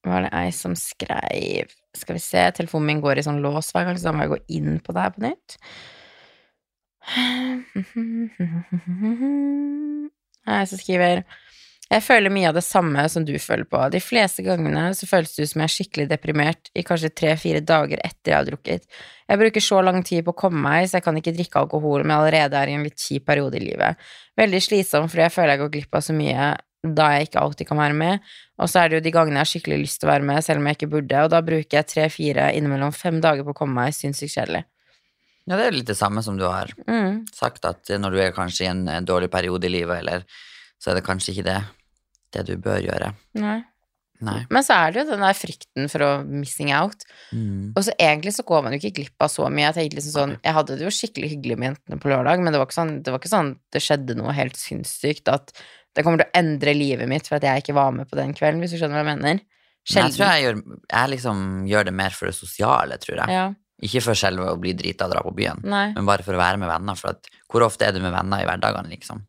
var 0.06 0.24
det 0.28 0.32
ei 0.36 0.50
som 0.54 0.74
skreiv 0.78 1.74
Skal 1.96 2.14
vi 2.16 2.22
se, 2.22 2.42
telefonen 2.54 2.86
min 2.86 3.00
går 3.02 3.18
i 3.18 3.24
sånn 3.26 3.42
lås 3.42 3.72
hver 3.74 3.88
gang, 3.88 3.96
så 3.98 4.10
da 4.10 4.14
må 4.14 4.26
jeg 4.26 4.32
gå 4.34 4.40
inn 4.60 4.76
på 4.84 4.94
det 4.94 5.06
her 5.06 5.14
på 5.14 5.24
nytt. 5.24 5.56
Jeg 10.50 10.68
som 10.68 10.78
skriver 10.78 11.22
Jeg 11.90 12.04
føler 12.06 12.30
mye 12.30 12.50
av 12.52 12.54
det 12.54 12.62
samme 12.62 13.02
som 13.10 13.24
du 13.26 13.32
føler 13.42 13.66
på. 13.66 13.80
De 13.90 13.98
fleste 13.98 14.44
gangene 14.46 14.92
så 14.94 15.08
føles 15.10 15.32
det 15.34 15.42
ut 15.42 15.50
som 15.50 15.64
jeg 15.64 15.66
er 15.66 15.74
skikkelig 15.74 16.06
deprimert 16.12 16.70
i 16.78 16.84
kanskje 16.86 17.10
tre-fire 17.10 17.64
dager 17.66 17.98
etter 18.06 18.30
jeg 18.30 18.36
har 18.36 18.46
drukket. 18.46 18.86
Jeg 19.26 19.40
bruker 19.40 19.64
så 19.64 19.82
lang 19.82 19.98
tid 20.06 20.22
på 20.26 20.30
å 20.30 20.40
komme 20.44 20.62
meg, 20.62 20.86
så 20.86 21.00
jeg 21.00 21.06
kan 21.08 21.18
ikke 21.18 21.34
drikke 21.34 21.64
alkohol, 21.64 22.04
men 22.04 22.14
allerede 22.20 22.54
er 22.60 22.70
i 22.70 22.76
en 22.78 22.86
litt 22.86 23.02
kjip 23.02 23.26
periode 23.26 23.58
i 23.58 23.64
livet. 23.64 23.98
Veldig 24.38 24.62
slitsom 24.62 25.10
fordi 25.10 25.26
jeg 25.26 25.34
føler 25.34 25.56
jeg 25.56 25.62
går 25.64 25.74
glipp 25.74 25.98
av 25.98 26.06
så 26.06 26.14
mye 26.14 26.52
da 26.82 27.10
jeg 27.12 27.28
ikke 27.28 27.40
alltid 27.42 27.68
kan 27.68 27.76
være 27.78 27.96
med, 27.96 28.20
og 28.58 28.68
så 28.72 28.80
er 28.80 28.88
det 28.88 28.98
jo 29.00 29.04
de 29.04 29.12
gangene 29.12 29.36
jeg 29.40 29.44
har 29.44 29.50
skikkelig 29.52 29.78
lyst 29.82 30.00
til 30.00 30.08
å 30.08 30.12
være 30.14 30.24
med, 30.30 30.42
selv 30.44 30.62
om 30.62 30.68
jeg 30.70 30.78
ikke 30.78 30.90
burde, 30.94 31.24
og 31.26 31.30
da 31.34 31.40
bruker 31.44 31.76
jeg 31.80 31.88
tre-fire 31.90 32.46
innimellom 32.56 32.92
fem 32.96 33.20
dager 33.20 33.44
på 33.44 33.52
å 33.52 33.58
komme 33.58 33.76
meg, 33.82 33.92
sinnssykt 33.96 34.32
kjedelig. 34.38 34.62
Ja, 35.48 35.56
det 35.58 35.66
er 35.66 35.76
litt 35.76 35.88
det 35.90 35.96
samme 35.98 36.22
som 36.22 36.36
du 36.38 36.44
har 36.46 36.70
Mm. 36.86 37.26
sagt, 37.34 37.64
at 37.64 37.84
når 37.88 38.10
du 38.12 38.18
er 38.20 38.32
kanskje 38.32 38.64
i 38.64 38.70
en 38.70 38.86
eh, 38.88 39.00
dårlig 39.00 39.30
periode 39.30 39.64
i 39.66 39.72
livet, 39.72 39.98
eller 40.00 40.24
så 40.80 40.90
er 40.92 40.94
det 41.00 41.04
kanskje 41.04 41.32
ikke 41.34 41.44
det, 41.44 41.58
det 42.32 42.46
du 42.46 42.56
bør 42.56 42.80
gjøre. 42.80 43.14
Nei. 43.34 43.64
Nei. 44.22 44.44
Men 44.52 44.62
så 44.62 44.74
er 44.76 44.92
det 44.92 45.00
jo 45.00 45.10
den 45.14 45.22
der 45.24 45.32
frykten 45.32 45.88
for 45.88 45.98
å 46.04 46.24
missing 46.28 46.72
out, 46.76 47.04
Mm. 47.32 47.72
og 47.74 47.82
så 47.84 47.92
egentlig 47.98 48.34
så 48.36 48.44
går 48.44 48.62
man 48.62 48.72
jo 48.72 48.78
ikke 48.78 48.94
glipp 49.00 49.16
av 49.20 49.28
så 49.32 49.48
mye. 49.48 49.72
Jeg 49.72 49.74
tenkte 49.74 49.96
liksom 49.96 50.12
sånn, 50.12 50.34
jeg 50.44 50.52
hadde 50.52 50.76
det 50.76 50.84
jo 50.84 50.92
skikkelig 50.92 51.30
hyggelig 51.32 51.58
med 51.58 51.68
jentene 51.70 52.00
på 52.00 52.08
lørdag, 52.12 52.38
men 52.44 52.52
det 52.52 52.58
var 52.60 52.66
ikke 52.68 52.80
sånn, 52.80 53.02
det 53.02 53.10
var 53.12 53.18
ikke 53.18 53.32
sånn 53.32 53.58
det 53.72 53.80
skjedde 53.82 54.16
noe 54.16 54.32
helt 54.36 54.56
sinnssykt, 54.60 55.28
at 55.32 55.52
det 55.96 56.04
kommer 56.06 56.22
til 56.22 56.28
å 56.28 56.38
endre 56.38 56.74
livet 56.76 57.08
mitt 57.10 57.26
for 57.26 57.36
at 57.40 57.46
jeg 57.48 57.62
ikke 57.64 57.74
var 57.74 57.90
med 57.96 58.08
på 58.10 58.16
den 58.18 58.34
kvelden, 58.36 58.60
hvis 58.62 58.74
du 58.74 58.78
skjønner 58.78 59.00
hva 59.00 59.04
jeg 59.04 59.10
mener. 59.16 59.40
Men 59.90 60.04
jeg 60.06 60.14
tror 60.14 60.28
jeg 60.30 60.44
gjør, 60.44 60.58
jeg 60.92 61.10
liksom 61.16 61.40
gjør 61.66 61.84
det 61.88 61.94
mer 61.96 62.10
for 62.14 62.28
det 62.30 62.34
sosiale, 62.36 62.98
tror 63.02 63.16
jeg. 63.22 63.34
Ja, 63.34 63.46
Ikke 63.82 64.02
for 64.04 64.14
selve 64.20 64.44
å 64.52 64.58
bli 64.60 64.74
drita 64.76 65.06
og 65.08 65.14
dra 65.14 65.22
på 65.24 65.32
byen, 65.34 65.62
nei. 65.64 65.86
men 65.96 66.04
bare 66.06 66.22
for 66.22 66.36
å 66.36 66.40
være 66.42 66.60
med 66.60 66.68
venner. 66.68 66.98
For 67.00 67.14
at, 67.16 67.30
hvor 67.50 67.64
ofte 67.64 67.86
er 67.88 67.92
du 67.96 68.00
med 68.04 68.12
venner 68.12 68.42
i 68.42 68.46
hverdagen, 68.46 68.90
liksom? 68.92 69.22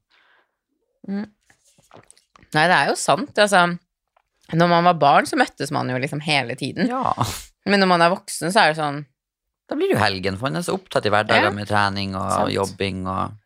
Nei, 1.07 2.65
det 2.67 2.75
er 2.75 2.91
jo 2.91 2.97
sant, 2.99 3.31
altså. 3.39 3.63
Når 4.51 4.67
man 4.67 4.83
var 4.89 4.97
barn, 4.99 5.27
så 5.29 5.37
møttes 5.39 5.71
man 5.71 5.87
jo 5.89 5.95
liksom 6.03 6.19
hele 6.25 6.57
tiden. 6.59 6.89
Ja. 6.91 7.13
Men 7.65 7.79
når 7.79 7.89
man 7.93 8.03
er 8.03 8.11
voksen, 8.11 8.51
så 8.51 8.65
er 8.65 8.73
det 8.73 8.79
sånn 8.81 9.03
Da 9.69 9.75
blir 9.77 9.87
det 9.87 9.95
jo 9.95 10.01
helgen, 10.03 10.35
for 10.35 10.49
man 10.49 10.59
er 10.59 10.65
så 10.65 10.73
opptatt 10.75 11.05
i 11.07 11.11
hverdagen 11.13 11.45
Ja. 11.47 11.51
med 11.55 11.69
trening 11.69 12.15
og 12.19 12.27
Sant. 12.33 12.51
jobbing 12.51 13.05
og 13.07 13.37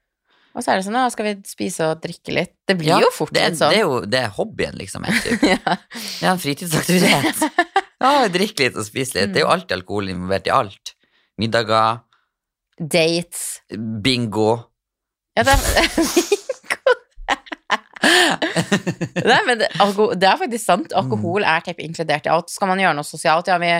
Og 0.55 0.63
så 0.63 0.71
er 0.71 0.79
det 0.79 0.85
sånn, 0.87 0.95
ja, 0.95 1.09
skal 1.11 1.25
vi 1.27 1.33
spise 1.49 1.89
og 1.91 1.99
drikke 2.03 2.31
litt? 2.31 2.53
Det 2.67 2.77
blir 2.79 2.93
Ja, 2.93 2.99
jo 3.03 3.09
fort 3.11 3.33
litt 3.35 3.57
sånn. 3.59 3.73
Det 3.73 3.81
er 3.81 3.83
jo 3.83 3.97
det 4.07 4.21
er 4.23 4.29
hobbyen, 4.37 4.77
liksom. 4.79 5.03
ja. 5.53 5.59
Det 5.59 6.23
er 6.23 6.31
en 6.31 6.41
fritidsaktivitet. 6.41 7.43
Ja, 8.05 8.27
drikke 8.29 8.65
litt 8.67 8.75
og 8.77 8.83
spise 8.85 9.15
litt. 9.17 9.31
Det 9.33 9.39
er 9.39 9.45
jo 9.45 9.51
alltid 9.53 9.71
alkohol 9.79 10.09
involvert 10.11 10.45
i 10.49 10.51
alt. 10.53 10.91
Middager, 11.41 12.01
Dates. 12.77 13.61
bingo. 14.03 14.49
Ja, 15.33 15.45
det 15.47 15.55
er 15.55 15.63
Nei, 19.25 19.39
men 19.47 19.59
det, 19.63 19.69
det 20.19 20.27
er 20.27 20.37
faktisk 20.37 20.61
sant. 20.65 20.93
Alkohol 20.97 21.47
er 21.47 21.63
teip 21.65 21.79
inkludert 21.81 22.27
i 22.27 22.31
alt. 22.35 22.51
Skal 22.53 22.69
man 22.69 22.81
gjøre 22.83 22.97
noe 22.99 23.07
sosialt, 23.07 23.49
ja, 23.49 23.57
vi, 23.63 23.71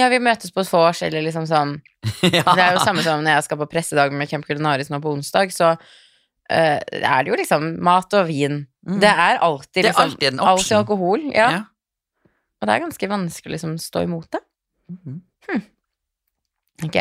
ja, 0.00 0.08
vi 0.10 0.18
møtes 0.24 0.50
på 0.54 0.64
et 0.64 0.72
vors, 0.72 1.04
eller 1.06 1.24
liksom 1.28 1.46
sånn 1.48 1.76
ja. 2.24 2.42
Det 2.42 2.62
er 2.64 2.74
jo 2.74 2.82
samme 2.82 3.04
som 3.04 3.22
når 3.22 3.36
jeg 3.36 3.46
skal 3.46 3.60
på 3.60 3.68
pressedag 3.70 4.14
med 4.16 4.30
Camp 4.30 4.48
Culinaris 4.48 4.90
nå 4.90 4.98
på 5.04 5.12
onsdag, 5.12 5.52
så 5.54 5.74
eh, 6.50 6.78
er 6.98 7.24
det 7.24 7.32
jo 7.32 7.38
liksom 7.38 7.70
mat 7.84 8.14
og 8.18 8.26
vin. 8.30 8.62
Mm. 8.88 8.98
Det 9.02 9.10
er 9.10 9.40
alltid 9.44 9.82
Det 9.82 9.84
er 9.84 9.90
liksom 9.90 10.04
alltid 10.08 10.28
en 10.32 10.40
alltid 10.40 10.76
alkohol. 10.78 11.24
Ja. 11.34 11.48
Ja. 11.52 11.62
Og 12.58 12.66
det 12.66 12.74
er 12.74 12.84
ganske 12.86 13.08
vanskelig 13.10 13.52
å 13.52 13.56
liksom 13.56 13.78
stå 13.82 14.02
imot 14.08 14.30
det. 14.34 14.44
Mhm. 14.92 15.22
Ok. 16.86 16.96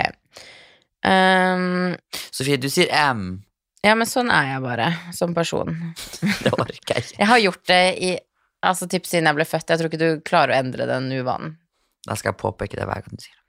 Um, 1.06 1.94
Sofie, 2.34 2.58
du 2.58 2.66
sier 2.74 2.90
M. 2.90 3.44
ja, 3.86 3.94
men 3.96 4.10
sånn 4.10 4.32
er 4.34 4.56
jeg 4.56 4.64
bare 4.64 4.88
som 5.14 5.36
person. 5.38 5.70
Det 6.44 6.50
orker 6.52 6.96
jeg 6.98 7.06
ikke. 7.06 7.20
Jeg 7.20 7.30
har 7.30 7.44
gjort 7.44 7.68
det 7.70 7.84
i 8.02 8.16
Altså 8.66 8.88
typ 8.90 9.06
siden 9.06 9.28
jeg 9.30 9.38
ble 9.38 9.46
født. 9.46 9.70
Jeg 9.70 9.78
tror 9.80 9.88
ikke 9.92 10.00
du 10.02 10.22
klarer 10.26 10.56
å 10.56 10.58
endre 10.58 10.88
den 10.90 11.12
uvanen. 11.14 11.52
Da 12.10 12.16
skal 12.18 12.32
jeg 12.32 12.40
påpeke 12.42 12.76
det 12.80 12.88
hver 12.90 13.04
gang 13.06 13.14
du 13.14 13.22
sier 13.22 13.36
det. 13.38 13.44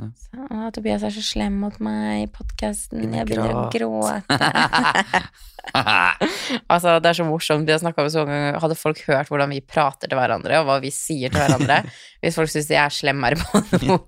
Så, 0.00 0.44
Å, 0.48 0.70
Tobias 0.74 1.02
er 1.06 1.12
så 1.14 1.22
slem 1.24 1.60
mot 1.62 1.76
meg 1.84 2.24
i 2.24 2.28
podkasten. 2.32 3.12
Jeg 3.14 3.28
begynner 3.28 3.54
å 3.54 3.68
gråte. 3.72 4.38
Altså, 5.72 6.96
det 6.98 7.06
er 7.06 7.14
så 7.14 7.24
morsomt. 7.24 7.68
Vi 7.68 7.72
har 7.72 7.78
snakka 7.78 8.02
om 8.02 8.08
så 8.10 8.24
mange 8.24 8.34
ganger. 8.34 8.56
Hadde 8.64 8.76
folk 8.76 8.98
hørt 9.06 9.28
hvordan 9.30 9.52
vi 9.54 9.60
prater 9.62 10.10
til 10.10 10.18
hverandre, 10.18 10.58
og 10.58 10.66
hva 10.66 10.80
vi 10.82 10.90
sier 10.90 11.30
til 11.30 11.38
hverandre 11.38 11.76
Hvis 12.24 12.34
folk 12.34 12.50
syns 12.50 12.66
de 12.66 12.74
er 12.82 12.90
slemmere 12.92 13.38
på 13.38 13.62
noe 13.84 14.00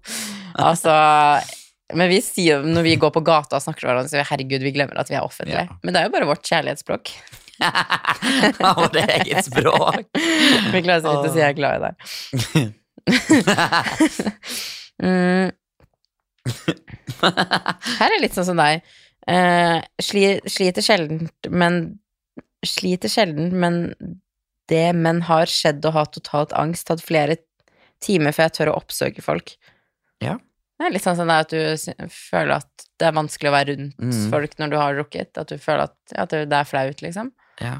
Altså 0.59 0.91
Men 1.95 2.11
vi 2.11 2.19
sier 2.27 2.67
når 2.67 2.83
vi 2.89 2.97
går 3.01 3.15
på 3.15 3.23
gata 3.25 3.61
og 3.61 3.65
snakker 3.65 3.85
til 3.85 3.91
hverandre, 3.93 4.11
så 4.11 4.27
herregud, 4.33 4.67
vi 4.67 4.75
glemmer 4.75 4.99
at 4.99 5.11
vi 5.13 5.15
er 5.15 5.23
offentlige. 5.23 5.63
Ja. 5.71 5.79
Men 5.87 5.95
det 5.95 6.03
er 6.03 6.09
jo 6.09 6.15
bare 6.19 6.31
vårt 6.35 6.43
kjærlighetsspråk. 6.51 7.15
Vårt 8.59 8.97
eget 8.99 9.47
språk. 9.47 10.09
Vi 10.11 10.83
klarer 10.83 11.05
så 11.05 11.13
vidt 11.13 11.29
å 11.29 11.33
si 11.37 11.39
jeg 11.39 11.55
er 11.55 11.59
glad 11.61 11.75
i 11.79 11.81
deg. 11.87 11.95
Mm. 15.05 15.55
Her 18.01 18.11
er 18.15 18.21
litt 18.23 18.37
sånn 18.37 18.49
som 18.51 18.61
deg. 18.61 18.85
Uh, 19.25 19.81
sli, 20.03 20.27
sliter 20.51 20.85
sjelden, 20.85 21.29
men 21.51 21.99
Sliter 22.65 23.11
sjelden, 23.13 23.51
men 23.61 23.75
det 24.73 24.95
men 24.97 25.19
har 25.29 25.51
skjedd 25.53 25.85
å 25.85 25.91
ha 25.93 26.07
totalt 26.09 26.55
angst, 26.57 26.87
tatt 26.89 27.03
flere 27.05 27.35
timer 28.01 28.33
før 28.33 28.47
jeg 28.47 28.55
tør 28.57 28.71
å 28.73 28.77
oppsøke 28.79 29.21
folk. 29.25 29.53
Ja. 30.25 30.39
Det 30.81 30.87
er 30.87 30.95
litt 30.95 31.05
sånn 31.05 31.19
som 31.19 31.29
det 31.29 31.37
at 31.45 31.53
du 31.53 32.09
føler 32.09 32.55
at 32.57 32.87
det 32.97 33.11
er 33.11 33.15
vanskelig 33.19 33.51
å 33.51 33.55
være 33.55 33.75
rundt 33.75 34.01
Mm. 34.01 34.31
folk 34.33 34.57
når 34.59 34.73
du 34.73 34.77
har 34.81 34.97
drukket. 34.97 35.37
At 35.37 35.53
du 35.53 35.61
føler 35.61 35.85
at, 35.91 35.97
at 36.17 36.33
det 36.33 36.57
er 36.57 36.65
flaut, 36.73 37.05
liksom. 37.05 37.31
Ja. 37.61 37.77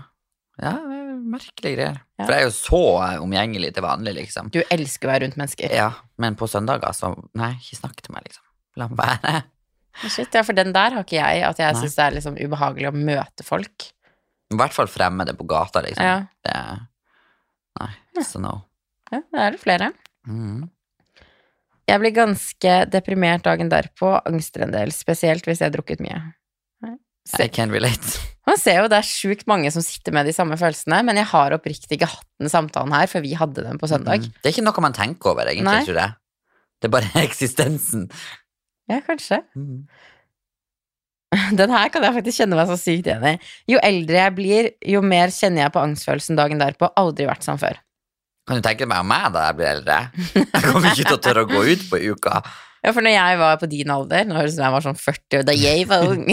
ja, 0.61 0.75
det 0.77 1.01
er 1.01 1.17
merkelige 1.33 1.77
greier. 1.79 1.99
Ja. 2.19 2.27
For 2.27 2.33
jeg 2.37 2.45
er 2.45 2.49
jo 2.51 2.55
så 2.61 2.83
omgjengelig 3.25 3.73
til 3.79 3.89
vanlig, 3.89 4.15
liksom. 4.21 4.53
Du 4.53 4.61
elsker 4.69 5.09
å 5.09 5.15
være 5.15 5.25
rundt 5.25 5.41
mennesker. 5.41 5.73
Ja, 5.73 5.91
men 6.21 6.37
på 6.37 6.47
søndager 6.53 6.93
så 6.93 7.15
Nei, 7.33 7.55
ikke 7.57 7.81
snakk 7.81 8.05
til 8.05 8.13
meg, 8.13 8.29
liksom. 8.29 8.44
La 8.81 8.89
meg 8.91 9.01
være. 9.01 9.43
Shit, 10.11 10.35
ja, 10.35 10.43
for 10.43 10.57
den 10.59 10.73
der 10.75 10.97
har 10.97 11.05
ikke 11.05 11.21
jeg, 11.21 11.43
at 11.47 11.61
jeg 11.63 11.79
syns 11.79 11.95
det 11.95 12.05
er 12.05 12.17
liksom 12.17 12.39
ubehagelig 12.39 12.91
å 12.91 12.97
møte 12.97 13.47
folk. 13.47 13.91
I 14.51 14.59
hvert 14.59 14.75
fall 14.75 14.91
fremmede 14.91 15.37
på 15.39 15.47
gata, 15.49 15.83
liksom. 15.85 16.05
Ja. 16.05 16.17
Det 16.45 16.57
Nei, 17.75 17.91
a 18.23 18.39
no. 18.39 18.55
Ja, 19.11 19.19
det 19.19 19.41
er 19.43 19.55
det 19.55 19.61
flere. 19.63 19.91
Mm. 20.31 20.67
Jeg 21.91 22.01
blir 22.01 22.15
ganske 22.17 22.75
deprimert 22.91 23.45
dagen 23.45 23.71
derpå, 23.73 24.13
angster 24.25 24.65
en 24.65 24.75
del, 24.75 24.95
spesielt 24.95 25.47
hvis 25.47 25.61
jeg 25.61 25.69
har 25.69 25.75
drukket 25.75 26.03
mye. 26.05 26.21
I 27.41 27.49
can 27.49 27.73
relate. 27.73 28.21
Man 28.49 28.59
ser 28.61 28.83
jo 28.83 28.89
det 28.93 28.99
er 28.99 29.09
sjukt 29.09 29.47
mange 29.49 29.71
som 29.73 29.83
sitter 29.85 30.13
med 30.13 30.29
de 30.29 30.35
samme 30.37 30.57
følelsene, 30.61 30.99
men 31.09 31.17
jeg 31.17 31.31
har 31.31 31.55
oppriktig 31.57 31.97
ikke 31.97 32.11
hatt 32.13 32.27
den 32.43 32.53
samtalen 32.53 32.93
her, 32.93 33.09
for 33.09 33.25
vi 33.25 33.33
hadde 33.39 33.65
den 33.65 33.81
på 33.81 33.89
søndag. 33.89 34.21
Mm. 34.21 34.35
Det 34.37 34.51
er 34.51 34.53
ikke 34.53 34.67
noe 34.67 34.85
man 34.85 34.97
tenker 34.97 35.33
over, 35.33 35.49
egentlig, 35.49 35.87
tror 35.89 36.01
jeg. 36.03 36.17
Det 36.77 36.91
er 36.91 36.93
bare 36.93 37.09
eksistensen. 37.25 38.05
Ja, 38.91 39.01
kanskje. 39.05 39.41
Mm. 39.57 39.87
Den 41.59 41.73
her 41.75 41.89
kan 41.93 42.05
jeg 42.07 42.15
faktisk 42.19 42.43
kjenne 42.43 42.59
meg 42.59 42.69
så 42.71 42.77
sykt 42.79 43.09
igjen 43.09 43.25
i. 43.27 43.35
Jo 43.75 43.81
eldre 43.85 44.21
jeg 44.21 44.37
blir, 44.37 44.71
jo 44.95 45.01
mer 45.05 45.33
kjenner 45.35 45.67
jeg 45.67 45.75
på 45.75 45.83
angstfølelsen 45.83 46.39
dagen 46.39 46.63
derpå. 46.63 46.91
Aldri 47.01 47.27
vært 47.29 47.47
sånn 47.47 47.61
før. 47.61 47.81
Kan 48.45 48.61
du 48.61 48.67
tenke 48.67 48.85
deg 48.85 49.01
om 49.01 49.09
meg 49.09 49.31
da 49.33 49.49
jeg 49.49 49.57
blir 49.59 49.71
eldre? 49.71 49.99
Jeg 50.37 50.63
kommer 50.67 50.91
ikke 50.93 51.09
til 51.09 51.17
å 51.17 51.23
tørre 51.25 51.45
å 51.47 51.49
gå 51.49 51.65
ut 51.65 51.85
på 51.89 52.01
uka. 52.13 52.43
Ja, 52.85 52.93
for 52.93 53.01
når 53.01 53.15
jeg 53.15 53.37
var 53.41 53.55
på 53.57 53.69
din 53.73 53.93
alder, 53.95 54.27
nå 54.29 54.37
høres 54.37 54.53
det 54.53 54.59
ut 54.59 54.61
som 54.61 54.67
jeg 54.67 54.75
var 54.75 54.85
sånn 54.85 54.99
40, 55.01 55.39
og 55.39 55.47
da 55.49 55.55
jeg 55.57 55.87
var 55.89 56.03
ung 56.05 56.27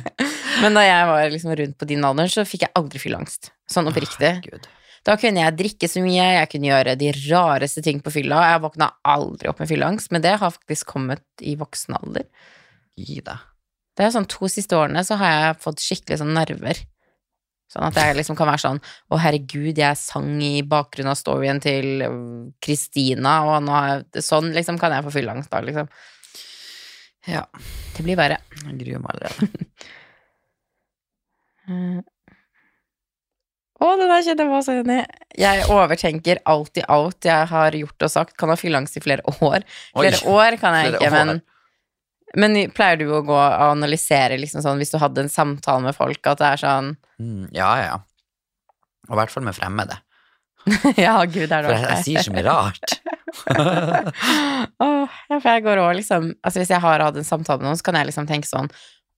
Men 0.62 0.76
da 0.76 0.82
jeg 0.84 1.06
var 1.08 1.30
liksom 1.32 1.54
rundt 1.56 1.76
på 1.80 1.88
din 1.88 2.04
alder, 2.04 2.28
så 2.32 2.44
fikk 2.48 2.66
jeg 2.66 2.74
aldri 2.76 3.00
fylleangst. 3.00 3.50
Sånn 3.72 3.88
oppriktig. 3.88 4.34
Gud. 4.44 4.68
Da 5.06 5.14
kunne 5.20 5.44
jeg 5.44 5.54
drikke 5.54 5.88
så 5.90 6.02
mye, 6.02 6.24
jeg 6.40 6.48
kunne 6.50 6.70
gjøre 6.72 6.96
de 6.98 7.12
rareste 7.28 7.82
ting 7.84 8.00
på 8.02 8.10
fylla. 8.10 8.40
Jeg 8.50 8.62
våkna 8.64 8.88
aldri 9.06 9.50
opp 9.50 9.60
med 9.62 9.70
fylleangst, 9.70 10.10
men 10.10 10.24
det 10.24 10.34
har 10.40 10.50
faktisk 10.50 10.88
kommet 10.96 11.22
i 11.46 11.54
voksen 11.58 11.94
alder. 12.00 12.26
Gi 12.98 13.20
deg. 13.22 13.44
Det 13.96 14.04
er 14.04 14.12
sånn 14.12 14.26
to 14.28 14.48
siste 14.50 14.76
årene 14.76 15.04
så 15.06 15.16
har 15.20 15.32
jeg 15.32 15.60
fått 15.62 15.84
skikkelig 15.84 16.18
sånn 16.20 16.34
nerver. 16.36 16.80
Sånn 17.70 17.86
at 17.86 17.96
jeg 17.98 18.14
liksom 18.14 18.36
kan 18.38 18.46
være 18.46 18.62
sånn 18.62 18.78
Å, 18.78 19.16
herregud, 19.18 19.74
jeg 19.74 19.98
sang 19.98 20.36
i 20.44 20.60
bakgrunnen 20.62 21.10
av 21.10 21.18
storyen 21.18 21.58
til 21.58 22.04
øh, 22.06 22.12
Kristina, 22.62 23.40
og 23.48 23.64
nå 23.66 23.74
har 23.74 23.88
jeg 23.88 24.22
Sånn 24.22 24.52
liksom 24.54 24.78
kan 24.78 24.94
jeg 24.94 25.02
få 25.02 25.14
fylleangst 25.16 25.50
da, 25.50 25.62
liksom. 25.66 25.90
Ja, 27.26 27.42
Det 27.96 28.04
blir 28.06 28.18
verre. 28.18 28.38
jeg 28.62 28.78
gruer 28.84 29.02
meg 29.02 29.16
allerede. 29.16 29.50
Å, 33.76 33.88
det 34.00 34.06
der 34.08 34.22
kjenner 34.24 34.46
jeg 34.46 34.52
meg 34.54 34.62
så 34.64 34.72
enig 34.80 34.94
i. 35.02 35.04
Jeg 35.42 35.66
overtenker 35.68 36.38
alltid 36.48 36.86
alt 36.88 37.26
jeg 37.28 37.48
har 37.50 37.74
gjort 37.76 38.06
og 38.06 38.12
sagt. 38.14 38.36
Kan 38.40 38.48
ha 38.48 38.56
fylleangst 38.56 38.96
i 38.96 39.02
flere 39.04 39.20
år. 39.44 39.66
Oi, 39.96 40.06
Flere 40.06 40.22
år 40.32 40.56
kan 40.62 40.76
jeg 40.78 40.94
flere 40.94 41.00
ikke, 41.02 41.10
men 41.12 41.34
år. 41.36 41.42
Men 42.36 42.56
pleier 42.74 42.98
du 43.00 43.04
å 43.16 43.20
gå 43.24 43.36
og 43.36 43.60
analysere 43.70 44.36
liksom 44.40 44.60
sånn 44.64 44.80
hvis 44.80 44.90
du 44.92 44.98
hadde 45.00 45.22
en 45.24 45.30
samtale 45.32 45.84
med 45.84 45.94
folk, 45.96 46.18
at 46.26 46.40
det 46.42 46.48
er 46.54 46.62
sånn 46.64 46.94
Mm, 47.16 47.46
ja, 47.56 47.68
ja. 47.80 47.94
Og 49.08 49.14
i 49.14 49.18
hvert 49.22 49.30
fall 49.32 49.44
med 49.46 49.54
fremmede. 49.56 49.94
Ja, 51.00 51.14
gud, 51.24 51.46
er 51.48 51.64
For 51.64 51.70
det 51.72 51.78
jeg, 51.78 51.86
jeg 51.94 52.04
sier 52.04 52.26
så 52.26 52.32
mye 52.34 52.42
rart. 52.44 52.96
Åh, 54.82 55.14
ja, 55.30 55.38
for 55.38 55.48
jeg 55.50 55.64
går 55.66 55.80
også 55.82 55.96
liksom 56.00 56.26
Altså 56.42 56.60
hvis 56.62 56.70
jeg 56.72 56.82
har 56.82 57.02
hatt 57.04 57.16
en 57.20 57.26
samtale 57.26 57.60
med 57.62 57.68
noen, 57.70 57.78
så 57.80 57.86
kan 57.86 57.98
jeg 58.00 58.08
liksom 58.10 58.28
tenke 58.28 58.48
sånn 58.50 58.68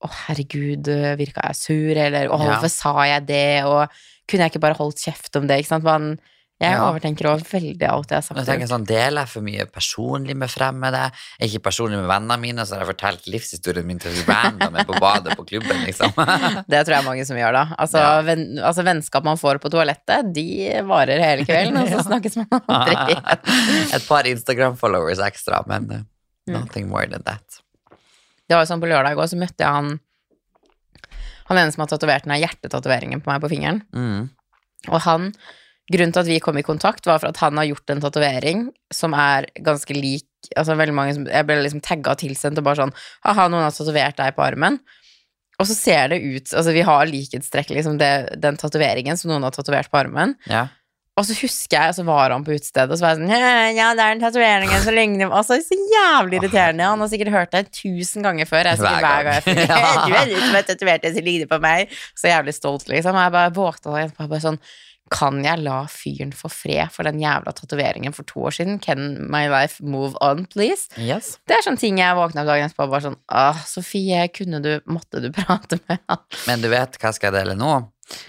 Å, 0.05 0.09
herregud, 0.27 0.87
virka 1.19 1.49
jeg 1.49 1.59
sur, 1.59 1.91
eller 2.05 2.29
å, 2.31 2.37
Ja. 2.39 2.53
hvorfor 2.53 2.71
sa 2.71 2.93
jeg 3.09 3.25
det, 3.27 3.65
og 3.67 3.91
kunne 4.29 4.45
jeg 4.45 4.53
ikke 4.53 4.61
bare 4.69 4.77
holdt 4.79 5.01
kjeft 5.01 5.35
om 5.41 5.47
det, 5.49 5.57
ikke 5.63 5.73
sant? 5.73 5.83
Man, 5.87 6.11
jeg 6.59 6.73
Ja. 6.75 6.81
overtenker 6.91 7.23
også 7.29 7.47
veldig 7.53 7.87
alt 7.87 8.09
jeg 8.11 8.17
har 8.17 8.21
sagt. 8.25 8.39
Jeg 8.41 8.47
tenker 8.49 8.67
sånn, 8.67 8.83
Deler 8.85 9.21
jeg 9.23 9.29
for 9.31 9.41
mye 9.45 9.65
personlig 9.71 10.35
med 10.35 10.49
fremmede? 10.51 11.05
Ikke 11.45 11.61
personlig 11.63 11.97
med 12.01 12.09
vennene 12.11 12.35
mine, 12.41 12.65
så 12.67 12.75
har 12.75 12.83
jeg 12.83 12.89
fortalt 12.91 13.29
livshistorien 13.31 13.85
min 13.87 13.97
til 14.03 14.11
randomer 14.27 14.83
på 14.89 14.97
badet 14.99 15.37
på 15.39 15.45
klubben, 15.47 15.85
liksom. 15.87 16.11
Det 16.69 16.81
tror 16.83 16.97
jeg 16.97 17.05
mange 17.07 17.23
som 17.25 17.37
gjør, 17.39 17.53
da. 17.55 17.63
Altså, 17.79 17.97
Ja. 18.03 18.21
ven, 18.27 18.43
altså 18.59 18.83
vennskap 18.83 19.23
man 19.23 19.37
får 19.39 19.61
på 19.63 19.71
toalettet, 19.71 20.33
de 20.35 20.45
varer 20.83 21.23
hele 21.23 21.45
kvelden, 21.47 21.79
og 21.79 21.87
så 21.87 22.03
snakkes 22.09 22.35
man 22.41 22.47
aldri 22.67 22.97
igjen. 23.15 23.95
Et 23.95 24.07
par 24.11 24.23
Instagram-followers 24.33 25.19
ekstra, 25.31 25.63
men 25.67 25.91
uh, 25.91 26.03
Mm. 26.49 26.53
nothing 26.59 26.87
more 26.89 27.05
than 27.07 27.21
that. 27.23 27.61
Det 28.49 28.55
var 28.57 28.63
jo 28.65 28.69
sånn 28.73 28.81
på 28.81 28.87
lørdag 28.89 29.15
òg, 29.15 29.27
så 29.29 29.37
møtte 29.37 29.61
jeg 29.61 29.69
han 29.69 29.99
Han 31.49 31.59
ene 31.59 31.73
som 31.73 31.83
har 31.83 31.91
tatovert 31.91 32.27
den 32.27 32.35
har 32.35 32.43
hjertetatoveringen 32.45 33.23
på 33.25 33.31
meg 33.31 33.41
på 33.43 33.51
fingeren. 33.51 33.81
Mm. 33.95 34.29
Og 34.93 35.01
han 35.07 35.33
Grunnen 35.89 36.13
til 36.13 36.21
at 36.21 36.29
vi 36.29 36.41
kom 36.43 36.57
i 36.59 36.65
kontakt, 36.65 37.07
var 37.09 37.17
for 37.17 37.31
at 37.31 37.39
han 37.41 37.57
har 37.57 37.65
gjort 37.71 37.89
en 37.89 38.01
tatovering 38.03 38.67
som 38.93 39.15
er 39.17 39.49
ganske 39.65 39.95
lik 39.97 40.27
Altså 40.55 40.77
veldig 40.77 40.95
mange 40.95 41.15
som 41.17 41.25
Jeg 41.27 41.45
ble 41.49 41.57
liksom 41.59 41.81
tagga 41.83 42.13
og 42.13 42.21
tilsendt 42.21 42.61
og 42.61 42.67
bare 42.67 42.79
sånn 42.83 42.93
Ha-ha, 43.25 43.47
noen 43.49 43.65
har 43.65 43.73
tatovert 43.75 44.15
deg 44.21 44.35
på 44.37 44.45
armen. 44.45 44.77
Og 45.59 45.67
så 45.67 45.75
ser 45.75 46.13
det 46.13 46.21
ut 46.21 46.53
Altså, 46.53 46.71
vi 46.75 46.85
har 46.87 47.09
likhetstrekk, 47.09 47.73
liksom, 47.75 47.97
det, 47.99 48.11
den 48.39 48.59
tatoveringen 48.59 49.19
som 49.19 49.33
noen 49.33 49.43
har 49.47 49.55
tatovert 49.55 49.91
på 49.91 49.99
armen. 49.99 50.37
Ja. 50.47 50.67
Og 51.17 51.25
så 51.27 51.35
husker 51.35 51.75
jeg, 51.75 51.91
og 51.91 51.95
så 51.97 52.03
var 52.07 52.31
han 52.31 52.45
på 52.47 52.53
utestedet, 52.55 52.93
og 52.93 52.99
så 52.99 53.03
var 53.03 53.15
jeg 53.15 53.19
sånn 53.19 53.75
Ja, 53.75 53.89
det 53.97 54.03
er 54.03 54.13
den 54.13 54.21
tatoveringen 54.23 54.83
som 54.85 54.95
ligner 54.95 55.33
Altså, 55.35 55.57
så 55.65 55.77
jævlig 55.91 56.39
irriterende. 56.39 56.85
Han 56.87 57.03
har 57.03 57.09
sikkert 57.11 57.33
hørt 57.33 57.55
det 57.55 57.65
tusen 57.75 58.23
ganger 58.23 58.47
før. 58.47 58.69
Jeg 58.69 58.77
er 58.77 58.83
sikkert 58.83 59.03
Hver 59.03 59.25
hver 59.25 59.25
gang 59.27 59.35
jeg 59.35 59.67
gang. 59.67 59.89
finner 60.05 60.05
Du 60.05 60.15
er 60.15 60.29
du 60.29 60.37
som 60.37 60.55
har 60.55 60.67
tatovert 60.69 61.03
det 61.03 61.15
som 61.17 61.27
ligner 61.27 61.49
på 61.51 61.59
meg. 61.63 61.97
Så 62.15 62.31
jævlig 62.31 62.55
stolt, 62.55 62.87
liksom. 62.91 63.17
Og 63.17 63.25
jeg 63.25 63.35
bare 63.35 63.55
våkna 63.57 63.97
og 63.97 64.29
bare 64.29 64.43
sånn 64.45 64.61
Kan 65.13 65.43
jeg 65.45 65.61
la 65.65 65.81
fyren 65.91 66.31
få 66.35 66.51
fred 66.53 66.91
for 66.93 67.07
den 67.07 67.21
jævla 67.21 67.53
tatoveringen 67.57 68.13
for 68.15 68.27
to 68.29 68.45
år 68.49 68.55
siden? 68.59 68.79
Can 68.83 69.17
my 69.31 69.47
life 69.51 69.83
move 69.83 70.17
on, 70.25 70.45
please? 70.51 70.87
Yes. 70.97 71.37
Det 71.49 71.57
er 71.57 71.65
sånne 71.65 71.81
ting 71.81 72.01
jeg 72.01 72.17
våkna 72.17 72.43
opp 72.43 72.51
dagen 72.51 72.69
etterpå 72.69 72.87
og 72.87 72.93
bare 72.93 73.07
sånn 73.09 73.17
Åh, 73.41 73.63
Sofie, 73.69 74.27
kunne 74.35 74.61
du 74.65 74.71
Måtte 74.89 75.21
du 75.23 75.31
prate 75.39 75.81
med 75.87 75.99
han? 76.09 76.21
Men 76.49 76.61
du 76.65 76.69
vet 76.71 76.99
hva 77.01 77.13
skal 77.15 77.31
jeg 77.33 77.43
dele 77.43 77.57
nå? 77.59 77.73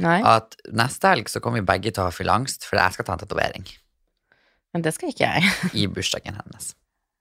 Nei, 0.05 0.19
At 0.25 0.59
neste 0.77 1.13
helg 1.13 1.31
så 1.33 1.41
kommer 1.41 1.63
vi 1.63 1.69
begge 1.71 1.93
til 1.95 2.05
å 2.05 2.11
ha 2.11 2.15
fylleangst, 2.15 2.67
for 2.69 2.81
jeg 2.81 2.97
skal 2.99 3.09
ta 3.09 3.17
en 3.17 3.23
tatovering 3.25 3.69
men 4.71 4.85
det 4.87 4.93
skal 4.95 5.11
ikke 5.11 5.27
jeg. 5.27 5.49
i 5.75 5.87
bursdagen 5.91 6.37
hennes. 6.39 6.75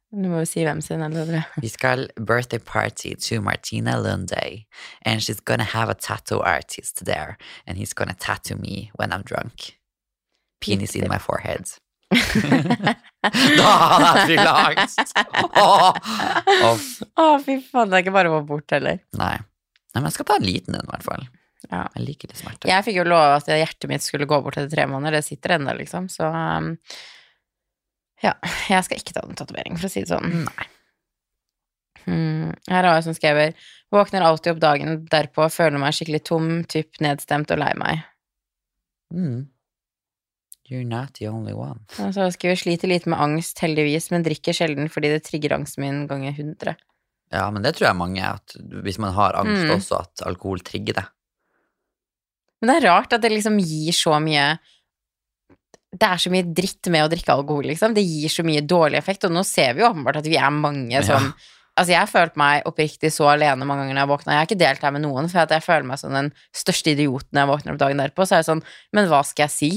Du 0.09 0.25
må 0.25 0.39
jo 0.41 0.47
si 0.49 0.63
hvem 0.65 0.79
sin, 0.81 1.03
eller? 1.05 1.43
Vi 1.61 1.69
skal 1.69 2.07
birthday 2.17 2.57
party 2.59 3.11
to 3.27 3.41
Martina 3.45 3.97
Lunday. 4.01 4.65
and 5.05 5.21
she's 5.21 5.39
gonna 5.39 5.63
have 5.63 5.89
a 5.89 5.93
tattoo 5.93 6.39
artist 6.41 7.05
there, 7.05 7.37
and 7.67 7.77
he's 7.77 7.93
gonna 7.93 8.15
tattoo 8.17 8.55
me 8.55 8.89
when 8.95 9.11
I'm 9.11 9.21
drunk. 9.21 9.77
Penis 10.61 10.95
in 10.95 11.07
my 11.07 11.19
forehead. 11.19 11.69
da 12.09 13.69
hadde 13.69 14.07
jeg 14.09 14.25
fylleangst! 14.31 15.11
Åh! 15.61 15.93
Åh, 16.65 16.79
Å, 17.21 17.27
fy 17.45 17.59
faen, 17.61 17.91
det 17.91 17.99
er 17.99 18.03
ikke 18.03 18.15
bare 18.15 18.31
å 18.31 18.39
gå 18.39 18.41
bort 18.49 18.73
heller. 18.73 18.97
Nei. 19.19 19.35
Nei, 19.37 20.01
men 20.01 20.09
jeg 20.09 20.17
skal 20.17 20.27
ta 20.31 20.39
en 20.39 20.47
liten 20.47 20.77
en, 20.77 20.87
i 20.87 20.91
hvert 20.95 21.05
fall. 21.05 21.27
Ja. 21.69 21.83
Jeg 21.95 22.05
liker 22.07 22.31
litt 22.31 22.41
smerte. 22.41 22.69
Jeg 22.71 22.85
fikk 22.87 22.97
jo 22.97 23.05
lov 23.07 23.35
at 23.37 23.49
hjertet 23.51 23.89
mitt 23.91 24.05
skulle 24.05 24.27
gå 24.29 24.41
bort 24.41 24.57
etter 24.57 24.73
tre 24.73 24.87
måneder, 24.89 25.19
det 25.19 25.27
sitter 25.29 25.57
ennå, 25.59 25.77
liksom, 25.79 26.09
så 26.09 26.29
um, 26.33 26.73
Ja, 28.23 28.33
jeg 28.67 28.83
skal 28.85 28.99
ikke 28.99 29.15
ta 29.15 29.23
en 29.23 29.37
tatovering, 29.39 29.77
for 29.79 29.87
å 29.87 29.91
si 29.93 30.03
det 30.03 30.11
sånn. 30.11 30.43
Nei. 30.47 30.67
Hmm. 32.05 32.49
Her 32.69 32.87
har 32.87 32.95
jeg 32.97 33.05
som 33.09 33.15
skriver 33.17 33.53
Våkner 33.93 34.23
alltid 34.25 34.53
opp 34.53 34.61
dagen 34.63 34.99
derpå, 35.09 35.47
føler 35.51 35.81
meg 35.81 35.95
skikkelig 35.97 36.21
tom, 36.29 36.49
typ 36.69 36.99
nedstemt 37.03 37.49
og 37.53 37.57
lei 37.61 37.71
meg. 37.77 38.03
Mm. 39.13 39.47
You're 40.69 40.85
not 40.85 41.15
the 41.17 41.25
only 41.31 41.55
one. 41.57 41.81
Og 41.97 42.13
så 42.13 42.27
skriver 42.35 42.59
sliter 42.61 42.91
lite 42.91 43.09
med 43.09 43.17
angst, 43.17 43.57
heldigvis, 43.63 44.11
men 44.13 44.25
drikker 44.25 44.53
sjelden 44.53 44.91
fordi 44.93 45.09
det 45.15 45.23
trigger 45.25 45.55
angsten 45.57 45.81
min 45.81 46.03
ganger 46.09 46.35
100. 46.37 46.75
Ja, 47.33 47.47
men 47.53 47.65
det 47.65 47.75
tror 47.77 47.89
jeg 47.89 47.97
mange, 47.97 48.21
at 48.25 48.53
hvis 48.85 48.99
man 49.01 49.13
har 49.17 49.37
angst 49.37 49.65
Mm. 49.65 49.73
også, 49.77 50.01
at 50.05 50.21
alkohol 50.29 50.61
trigger 50.65 51.01
det. 51.01 51.05
Men 52.61 52.69
det 52.69 52.83
er 52.83 52.89
rart 52.91 53.13
at 53.13 53.21
det 53.21 53.31
liksom 53.31 53.57
gir 53.57 53.93
så 53.93 54.19
mye 54.21 54.59
Det 55.89 56.05
er 56.05 56.21
så 56.21 56.29
mye 56.29 56.45
dritt 56.45 56.89
med 56.93 57.05
å 57.05 57.09
drikke 57.09 57.33
alkohol, 57.33 57.65
liksom. 57.71 57.95
Det 57.97 58.03
gir 58.05 58.29
så 58.29 58.45
mye 58.45 58.61
dårlig 58.61 58.99
effekt, 58.99 59.25
og 59.25 59.33
nå 59.33 59.41
ser 59.47 59.73
vi 59.73 59.81
jo 59.81 59.89
åpenbart 59.89 60.19
at 60.21 60.27
vi 60.29 60.37
er 60.37 60.53
mange 60.53 61.01
som 61.07 61.31
Altså, 61.79 61.93
jeg 61.93 62.01
har 62.01 62.09
følt 62.11 62.35
meg 62.39 62.65
oppriktig 62.67 63.07
så 63.15 63.29
alene 63.31 63.63
mange 63.63 63.85
ganger 63.85 63.95
når 63.95 64.01
jeg 64.01 64.11
våkna. 64.11 64.33
Jeg 64.33 64.41
har 64.41 64.47
ikke 64.49 64.59
delt 64.59 64.81
her 64.83 64.91
med 64.91 65.03
noen, 65.05 65.29
for 65.31 65.45
at 65.45 65.53
jeg 65.55 65.63
føler 65.63 65.85
meg 65.87 66.01
som 66.01 66.11
den 66.11 66.27
største 66.51 66.91
idioten 66.91 67.29
når 67.31 67.39
jeg 67.39 67.49
våkner 67.53 67.71
opp 67.71 67.79
dagen 67.79 68.01
derpå. 68.03 68.25
Så 68.27 68.35
er 68.35 68.43
det 68.43 68.49
sånn, 68.49 68.63
men 68.97 69.07
hva 69.07 69.21
skal 69.23 69.45
jeg 69.45 69.53
si? 69.53 69.69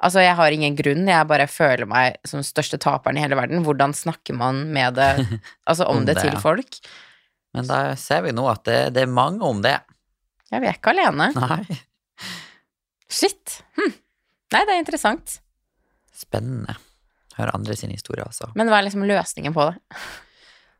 Altså, 0.00 0.22
jeg 0.24 0.38
har 0.38 0.56
ingen 0.56 0.78
grunn, 0.78 1.04
jeg 1.10 1.28
bare 1.28 1.46
føler 1.50 1.88
meg 1.90 2.16
som 2.28 2.40
største 2.44 2.80
taperen 2.80 3.20
i 3.20 3.26
hele 3.26 3.36
verden. 3.36 3.60
Hvordan 3.66 3.92
snakker 3.96 4.38
man 4.40 4.64
med 4.72 4.96
det, 4.96 5.10
altså 5.68 5.84
om, 5.90 6.00
Om 6.00 6.08
det, 6.08 6.16
det, 6.16 6.24
til 6.24 6.32
ja. 6.32 6.40
folk? 6.40 6.80
Men 7.54 7.68
da 7.68 7.82
ser 8.00 8.24
vi 8.24 8.32
nå 8.32 8.48
at 8.48 8.64
det, 8.64 8.80
det 8.96 9.04
er 9.04 9.12
mange 9.20 9.44
om 9.44 9.60
det. 9.64 9.76
Ja, 10.48 10.62
vi 10.64 10.70
er 10.70 10.80
ikke 10.80 10.96
alene. 10.96 11.28
Nei. 11.36 11.78
Shit. 13.20 13.60
Hm. 13.76 13.92
Nei, 14.54 14.64
det 14.64 14.72
er 14.72 14.80
interessant. 14.80 15.42
Spennende. 16.14 16.76
Høre 17.34 17.54
andre 17.56 17.74
sine 17.78 17.96
historier 17.96 18.26
også. 18.28 18.52
Men 18.58 18.70
hva 18.70 18.78
er 18.78 18.86
liksom 18.86 19.06
løsningen 19.08 19.54
på 19.56 19.66
det? 19.70 19.98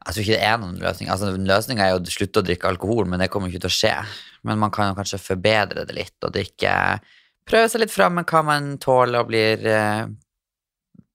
Jeg 0.04 0.12
tror 0.14 0.22
ikke 0.22 0.36
det 0.36 0.46
er 0.46 0.58
noen 0.60 0.80
løsning. 0.82 1.08
Altså, 1.10 1.30
Løsninga 1.32 1.86
er 1.86 1.94
jo 1.94 2.00
å 2.02 2.12
slutte 2.12 2.42
å 2.42 2.44
drikke 2.44 2.68
alkohol, 2.68 3.06
men 3.08 3.22
det 3.22 3.30
kommer 3.32 3.48
ikke 3.48 3.62
til 3.64 3.72
å 3.72 3.78
skje. 3.78 3.94
Men 4.44 4.60
man 4.60 4.72
kan 4.74 4.90
jo 4.90 4.98
kanskje 4.98 5.22
forbedre 5.22 5.86
det 5.88 5.96
litt, 5.96 6.16
og 6.22 6.34
drikke 6.36 6.74
Prøve 7.44 7.68
seg 7.68 7.82
litt 7.82 7.92
fram 7.92 8.14
med 8.16 8.24
hva 8.24 8.40
man 8.40 8.68
tåler 8.80 9.20
og 9.20 9.28
blir 9.28 9.66
eh, 9.68 10.06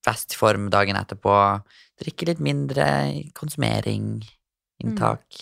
best 0.06 0.36
i 0.36 0.38
form 0.38 0.68
dagen 0.70 0.94
etterpå. 0.94 1.32
Drikke 1.98 2.28
litt 2.28 2.42
mindre 2.44 2.84
konsumering, 3.34 4.20
inntak. 4.78 5.40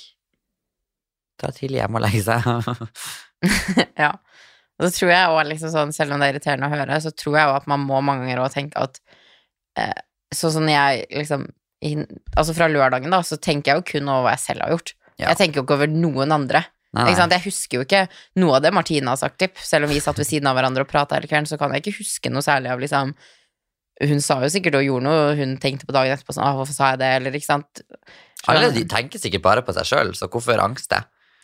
Ta 1.37 1.53
tidlig 1.53 1.83
hjem 1.83 1.99
og 2.01 2.05
legge 2.07 2.23
seg. 2.25 2.49
Ja. 4.03 4.15
Og 4.79 4.87
så 4.87 4.93
tror 4.95 5.11
jeg 5.11 5.31
også, 5.33 5.47
liksom 5.51 5.73
sånn, 5.75 5.95
selv 5.95 6.15
om 6.15 6.23
det 6.23 6.29
er 6.29 6.37
irriterende 6.37 6.69
å 6.69 6.75
høre, 6.75 7.01
så 7.03 7.11
tror 7.11 7.39
jeg 7.39 7.51
òg 7.51 7.57
at 7.59 7.71
man 7.71 7.83
må 7.87 7.99
mange 8.05 8.27
ganger 8.27 8.45
òg 8.45 8.55
tenke 8.55 8.85
at 8.89 9.01
eh, 9.81 9.97
Sånn 10.35 10.53
som 10.53 10.67
jeg 10.69 11.07
liksom 11.09 11.47
i, 11.81 11.95
Altså 12.37 12.53
fra 12.53 12.67
lørdagen, 12.69 13.09
da, 13.15 13.23
så 13.25 13.39
tenker 13.41 13.73
jeg 13.73 13.81
jo 13.81 13.87
kun 13.95 14.11
over 14.13 14.27
hva 14.27 14.35
jeg 14.35 14.43
selv 14.45 14.65
har 14.65 14.75
gjort. 14.75 14.93
Ja. 15.17 15.31
Jeg 15.31 15.39
tenker 15.41 15.61
jo 15.61 15.65
ikke 15.65 15.79
over 15.79 15.91
noen 15.91 16.35
andre. 16.35 16.65
Nei, 16.97 17.05
nei. 17.05 17.27
Jeg 17.35 17.45
husker 17.45 17.79
jo 17.79 17.85
ikke 17.85 18.05
noe 18.41 18.57
av 18.57 18.65
det 18.65 18.73
Martine 18.73 19.13
har 19.13 19.19
sagt, 19.21 19.37
typ. 19.41 19.59
Selv 19.61 19.87
om 19.87 19.93
vi 19.93 20.01
satt 20.03 20.19
ved 20.21 20.29
siden 20.29 20.49
av 20.49 20.57
hverandre 20.57 20.87
og 20.87 20.91
prata 20.91 21.19
hele 21.19 21.29
kvelden, 21.29 21.49
så 21.51 21.59
kan 21.61 21.75
jeg 21.75 21.85
ikke 21.85 21.99
huske 21.99 22.33
noe 22.33 22.45
særlig 22.45 22.73
av 22.73 22.83
liksom 22.83 23.13
Hun 24.09 24.21
sa 24.23 24.37
jo 24.45 24.49
sikkert 24.55 24.77
og 24.79 24.85
gjorde 24.87 25.09
noe, 25.09 25.31
hun 25.35 25.57
tenkte 25.59 25.89
på 25.89 25.95
dagen 25.97 26.15
etterpå 26.15 26.37
sånn 26.37 26.47
hvorfor 26.55 26.77
sa 26.77 26.93
jeg 26.93 27.01
det, 27.01 27.09
eller 27.19 27.35
ikke 27.35 27.49
sant. 27.49 27.81
Alle 28.47 28.69
de 28.71 28.85
tenker 28.87 29.19
sikkert 29.19 29.43
bare 29.43 29.65
på 29.67 29.75
seg 29.75 29.89
sjøl, 29.89 30.13
så 30.15 30.29
hvorfor 30.31 30.63
angste? 30.63 31.01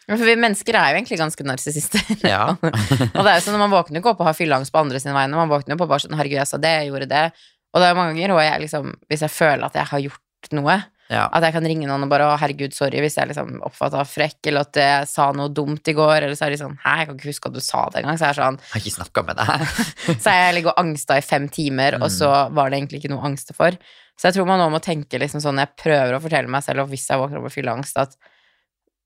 Men 0.09 0.21
For 0.21 0.29
vi 0.29 0.37
mennesker 0.37 0.77
er 0.77 0.93
jo 0.93 1.01
egentlig 1.01 1.21
ganske 1.21 1.47
narsissister. 1.49 2.05
Ja. 2.35 2.45
og 2.61 3.21
det 3.25 3.31
er 3.31 3.39
jo 3.39 3.45
sånn, 3.47 3.61
Man 3.61 3.73
våkner 3.73 4.01
ikke 4.01 4.13
opp 4.13 4.23
og 4.25 4.31
har 4.31 4.39
fylleangst 4.39 4.75
på 4.75 4.83
andre 4.83 5.01
sine 5.03 5.17
vegne, 5.17 5.39
man 5.39 5.53
våkner 5.53 5.75
jo 5.75 5.79
opp 5.79 5.87
og 5.87 5.95
bare 5.95 6.05
sånn 6.05 6.17
Herregud, 6.19 6.41
jeg 6.43 6.51
sa 6.51 6.61
det, 6.61 6.73
jeg 6.81 6.91
gjorde 6.93 7.11
det. 7.11 7.27
Og 7.75 7.81
det 7.81 7.87
er 7.87 7.95
jo 7.95 8.01
mange 8.01 8.15
ganger 8.15 8.35
hvor 8.37 8.45
jeg 8.45 8.65
liksom 8.67 8.91
Hvis 9.11 9.25
jeg 9.27 9.35
føler 9.35 9.69
at 9.69 9.79
jeg 9.81 9.91
har 9.91 10.05
gjort 10.05 10.21
noe, 10.55 10.77
ja. 11.09 11.25
at 11.33 11.45
jeg 11.47 11.55
kan 11.57 11.67
ringe 11.69 11.89
noen 11.89 12.05
og 12.05 12.11
bare 12.13 12.27
'Å, 12.29 12.37
herregud, 12.41 12.75
sorry', 12.77 13.01
hvis 13.01 13.17
jeg 13.17 13.31
liksom 13.31 13.57
oppfatta 13.65 14.03
frekk, 14.05 14.39
eller 14.51 14.67
at 14.69 14.77
jeg 14.77 15.09
sa 15.09 15.31
noe 15.33 15.49
dumt 15.49 15.89
i 15.89 15.95
går, 15.97 16.19
eller 16.19 16.37
så 16.37 16.47
er 16.47 16.55
de 16.55 16.61
sånn 16.61 16.77
'Hæ, 16.77 16.95
jeg 16.99 17.09
kan 17.09 17.17
ikke 17.19 17.31
huske 17.33 17.49
at 17.49 17.57
du 17.57 17.63
sa 17.65 17.89
det 17.89 18.03
engang', 18.03 18.21
så 18.21 18.29
er 18.29 18.35
det 18.35 18.43
sånn 18.43 18.59
Jeg 18.61 18.73
har 18.75 18.83
ikke 18.85 18.99
snakka 18.99 19.25
med 19.25 19.41
deg. 19.41 19.67
Så 20.25 20.37
jeg 20.37 20.55
ligger 20.55 20.73
og 20.75 20.83
angsta 20.85 21.17
i 21.17 21.25
fem 21.25 21.49
timer, 21.49 21.97
og 22.03 22.11
så 22.13 22.31
var 22.53 22.71
det 22.71 22.79
egentlig 22.79 23.01
ikke 23.01 23.13
noe 23.15 23.25
å 23.25 23.29
angste 23.33 23.57
for. 23.57 23.73
Så 24.21 24.29
jeg 24.29 24.37
tror 24.37 24.47
man 24.47 24.61
nå 24.61 24.69
må 24.71 24.81
tenke 24.85 25.19
liksom 25.19 25.41
sånn 25.43 25.59
Jeg 25.59 25.75
prøver 25.81 26.15
å 26.15 26.23
fortelle 26.23 26.49
meg 26.49 26.63
selv, 26.63 26.85
og 26.85 26.93
hvis 26.93 27.09
jeg 27.09 27.19
våkner 27.19 27.41
opp 27.41 27.49
og 27.51 27.57
fyller 27.57 27.73
angst, 27.73 27.97
at 27.99 28.17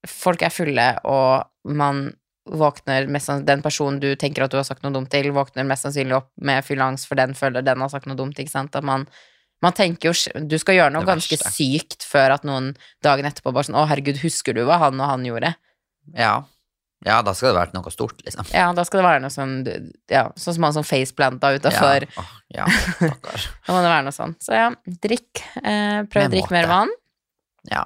folk 0.06 0.42
er 0.46 0.54
fulle, 0.54 0.88
og 1.08 1.74
man 1.74 2.08
våkner 2.48 3.04
mest 3.12 3.28
Den 3.44 3.60
personen 3.60 3.98
du 4.00 4.14
tenker 4.16 4.46
at 4.46 4.52
du 4.52 4.56
har 4.56 4.64
sagt 4.64 4.82
noe 4.82 4.94
dumt 4.94 5.10
til, 5.12 5.30
våkner 5.36 5.66
mest 5.68 5.84
sannsynlig 5.84 6.16
opp 6.16 6.30
med 6.40 6.64
fyllangst, 6.64 7.08
for 7.08 7.20
den 7.20 7.34
føler 7.36 7.64
den 7.66 7.82
har 7.84 7.90
sagt 7.92 8.08
noe 8.08 8.16
dumt, 8.16 8.38
ikke 8.40 8.54
sant. 8.54 8.76
At 8.78 8.86
man 8.86 9.04
man 9.64 9.74
tenker 9.74 10.12
jo 10.12 10.44
Du 10.46 10.58
skal 10.60 10.78
gjøre 10.78 10.94
noe 10.94 11.06
ganske 11.06 11.38
sykt 11.50 12.06
før 12.06 12.36
at 12.36 12.44
noen 12.46 12.74
dagen 13.04 13.26
etterpå 13.28 13.52
bare 13.52 13.66
sånn 13.66 13.78
'Å, 13.78 13.88
herregud, 13.90 14.20
husker 14.22 14.54
du 14.54 14.62
hva 14.68 14.78
han 14.84 15.00
og 15.00 15.10
han 15.10 15.26
gjorde?' 15.26 15.56
Ja. 16.16 16.44
ja, 17.04 17.18
da 17.20 17.34
skal 17.36 17.50
det 17.50 17.58
vært 17.58 17.74
noe 17.76 17.90
stort, 17.92 18.22
liksom. 18.24 18.46
Ja, 18.54 18.70
da 18.72 18.84
skal 18.86 19.02
det 19.02 19.08
være 19.08 19.20
noe 19.20 19.34
sånn 19.34 19.56
Ja, 20.08 20.30
sånn 20.40 20.56
som 20.56 20.64
han 20.64 20.76
som 20.78 20.86
faceplanta 20.86 21.50
utafor. 21.58 22.06
Ja, 22.06 22.22
oh, 22.22 22.30
ja. 22.54 22.64
Da 23.66 23.74
må 23.74 23.82
det 23.82 23.92
være 23.92 24.06
noe 24.06 24.16
sånn. 24.16 24.38
Så 24.40 24.54
ja, 24.56 24.70
drikk. 24.86 25.42
Eh, 25.60 26.06
prøv 26.08 26.30
å 26.30 26.32
drikke 26.32 26.54
mer 26.54 26.70
vann. 26.70 26.94
Ja. 27.68 27.84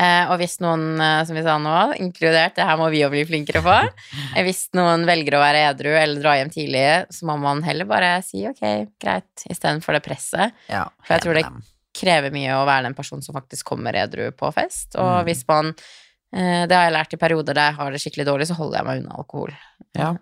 Eh, 0.00 0.30
og 0.32 0.38
hvis 0.40 0.54
noen, 0.64 0.84
eh, 1.02 1.18
som 1.28 1.36
vi 1.36 1.42
sa 1.44 1.58
nå, 1.60 1.74
inkludert, 2.00 2.54
det 2.56 2.64
her 2.64 2.78
må 2.80 2.86
vi 2.92 3.02
jo 3.02 3.10
bli 3.12 3.24
flinkere 3.28 3.60
på 3.66 3.74
eh, 4.36 4.42
Hvis 4.46 4.62
noen 4.78 5.04
velger 5.08 5.36
å 5.36 5.42
være 5.42 5.64
edru 5.74 5.90
eller 5.92 6.22
dra 6.22 6.36
hjem 6.38 6.52
tidlig, 6.54 6.84
så 7.12 7.26
må 7.28 7.36
man 7.42 7.60
heller 7.66 7.88
bare 7.90 8.14
si 8.24 8.46
ok, 8.48 8.62
greit, 9.02 9.44
istedenfor 9.50 9.98
det 9.98 10.02
presset. 10.06 10.56
ja. 10.72 10.86
For 11.04 11.16
jeg 11.18 11.26
tror 11.26 11.40
det-. 11.40 11.50
Krever 12.00 12.30
mye 12.32 12.54
å 12.54 12.62
være 12.68 12.86
den 12.86 12.94
personen 12.94 13.20
som 13.26 13.34
faktisk 13.34 13.66
kommer 13.72 13.96
edru 13.98 14.28
på 14.32 14.48
fest. 14.54 14.94
Og 14.94 15.08
Mm. 15.20 15.24
hvis 15.26 15.40
man 15.48 15.72
eh, 16.32 16.66
Det 16.70 16.76
har 16.78 16.84
jeg 16.86 16.94
lært 16.94 17.12
i 17.16 17.18
perioder 17.18 17.54
der 17.58 17.72
jeg 17.72 17.78
har 17.80 17.90
det 17.90 18.00
skikkelig 18.00 18.26
dårlig, 18.28 18.46
så 18.46 18.54
holder 18.54 18.78
jeg 18.78 18.86
meg 18.86 19.00
unna 19.02 19.16
alkohol. 19.18 19.50
Ja. 19.98 20.12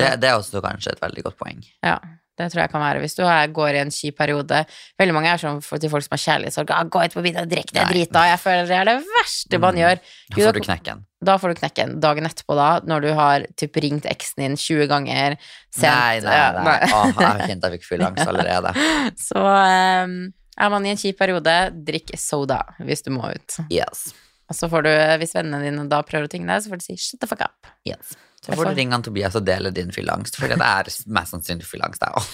Det, 0.00 0.08
det 0.22 0.30
er 0.30 0.38
også 0.40 0.62
kanskje 0.64 0.94
et 0.96 1.02
veldig 1.04 1.22
godt 1.28 1.36
poeng. 1.38 1.60
Ja, 1.84 1.98
det 2.40 2.48
tror 2.52 2.62
jeg 2.64 2.70
kan 2.72 2.82
være. 2.82 3.02
Hvis 3.04 3.14
du 3.18 3.22
er, 3.26 3.52
går 3.52 3.76
i 3.76 3.82
en 3.84 3.92
kjip 3.94 4.16
periode 4.18 4.62
Veldig 5.00 5.14
mange 5.16 5.28
er 5.32 5.40
sånn 5.42 5.60
til 5.62 5.90
folk 5.92 6.06
som 6.06 6.16
har 6.16 6.22
kjærlighetssorg. 6.24 6.72
Ah, 6.74 6.82
'Gå 6.88 7.04
ut 7.04 7.14
på 7.18 7.22
byen 7.26 7.42
og 7.44 7.48
drikk 7.52 7.70
deg 7.76 7.92
drita'. 7.92 8.24
Jeg 8.32 8.40
føler 8.40 8.66
det 8.70 8.76
er 8.80 8.84
det 8.90 8.96
verste 9.14 9.58
man 9.60 9.74
Mm. 9.74 9.80
gjør. 9.84 10.00
Da 10.30 10.42
får 10.46 10.52
du 10.56 10.60
knekken. 10.64 11.04
Da 11.22 11.36
får 11.36 11.48
du 11.52 11.60
knekken. 11.60 11.94
Dagen 12.00 12.24
etterpå, 12.24 12.56
da, 12.56 12.68
når 12.80 13.00
du 13.04 13.10
har 13.14 13.44
typ 13.60 13.76
ringt 13.76 14.06
eksen 14.08 14.40
din 14.40 14.56
20 14.56 14.86
ganger 14.88 15.36
sent 15.70 15.92
Nei, 15.92 16.20
nei, 16.20 16.64
nei. 16.64 16.78
Åh, 16.88 17.06
jeg 17.12 17.26
har 17.26 17.38
kjent 17.46 17.62
jeg 17.62 17.72
fikk 17.76 17.84
fyllangst 17.90 18.26
allerede. 18.26 18.72
Så 19.28 19.36
um, 19.36 20.32
er 20.60 20.70
man 20.72 20.86
i 20.86 20.90
en 20.90 20.96
kjip 20.96 21.18
periode, 21.20 21.54
drikk 21.84 22.16
soda 22.18 22.62
hvis 22.80 23.02
du 23.04 23.10
må 23.12 23.28
ut. 23.34 23.58
Yes. 23.70 24.14
Og 24.50 24.56
så 24.56 24.66
får 24.68 24.82
du, 24.82 24.90
hvis 25.22 25.34
vennene 25.36 25.62
dine 25.62 25.84
da 25.88 26.00
prøver 26.02 26.26
å 26.26 26.30
tvinge 26.32 26.48
deg, 26.50 26.64
så 26.64 26.72
får 26.72 26.80
du 26.80 26.84
si 26.88 26.96
'shut 26.96 27.20
the 27.20 27.26
fuck 27.30 27.40
up'. 27.44 27.70
yes. 27.86 28.16
Så 28.40 28.54
får 28.56 28.70
du 28.70 28.78
ringe 28.78 28.94
han 28.96 29.02
Tobias 29.04 29.34
og 29.36 29.44
dele 29.44 29.68
din 29.76 29.90
fyllangst, 29.92 30.38
for 30.40 30.48
det 30.48 30.56
er 30.64 30.88
mest 31.12 31.34
sannsynlig 31.34 31.66
fyllangst, 31.68 32.00
der 32.00 32.16
òg. 32.16 32.24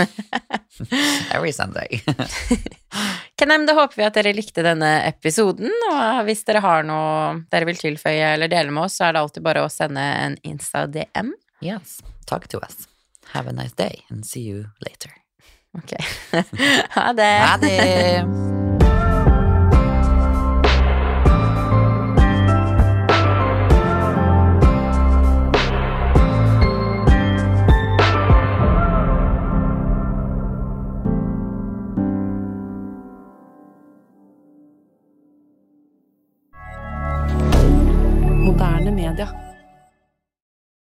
Every 1.34 1.50
Sunday. 1.52 1.98
Kenem, 3.38 3.66
Da 3.66 3.74
håper 3.74 3.98
vi 3.98 4.06
at 4.06 4.14
dere 4.14 4.32
likte 4.36 4.62
denne 4.64 4.92
episoden, 5.08 5.72
og 5.90 6.22
hvis 6.28 6.44
dere 6.46 6.62
har 6.64 6.86
noe 6.86 7.42
dere 7.52 7.66
vil 7.68 7.80
tilføye 7.80 8.34
eller 8.36 8.48
dele 8.52 8.70
med 8.70 8.86
oss, 8.86 9.00
så 9.00 9.08
er 9.08 9.16
det 9.16 9.24
alltid 9.24 9.46
bare 9.48 9.66
å 9.66 9.72
sende 9.72 10.00
en 10.00 10.38
Insta-DM. 10.46 11.34
yes. 11.60 11.98
Talk 12.26 12.48
to 12.48 12.58
us. 12.62 12.86
Have 13.34 13.46
a 13.50 13.52
nice 13.52 13.72
day, 13.74 14.04
and 14.10 14.24
see 14.26 14.42
you 14.46 14.64
later. 14.86 15.10
Ok. 15.76 15.92
ha 16.96 17.12
det! 17.12 17.32
Ha 17.42 17.56
det! 17.62 18.65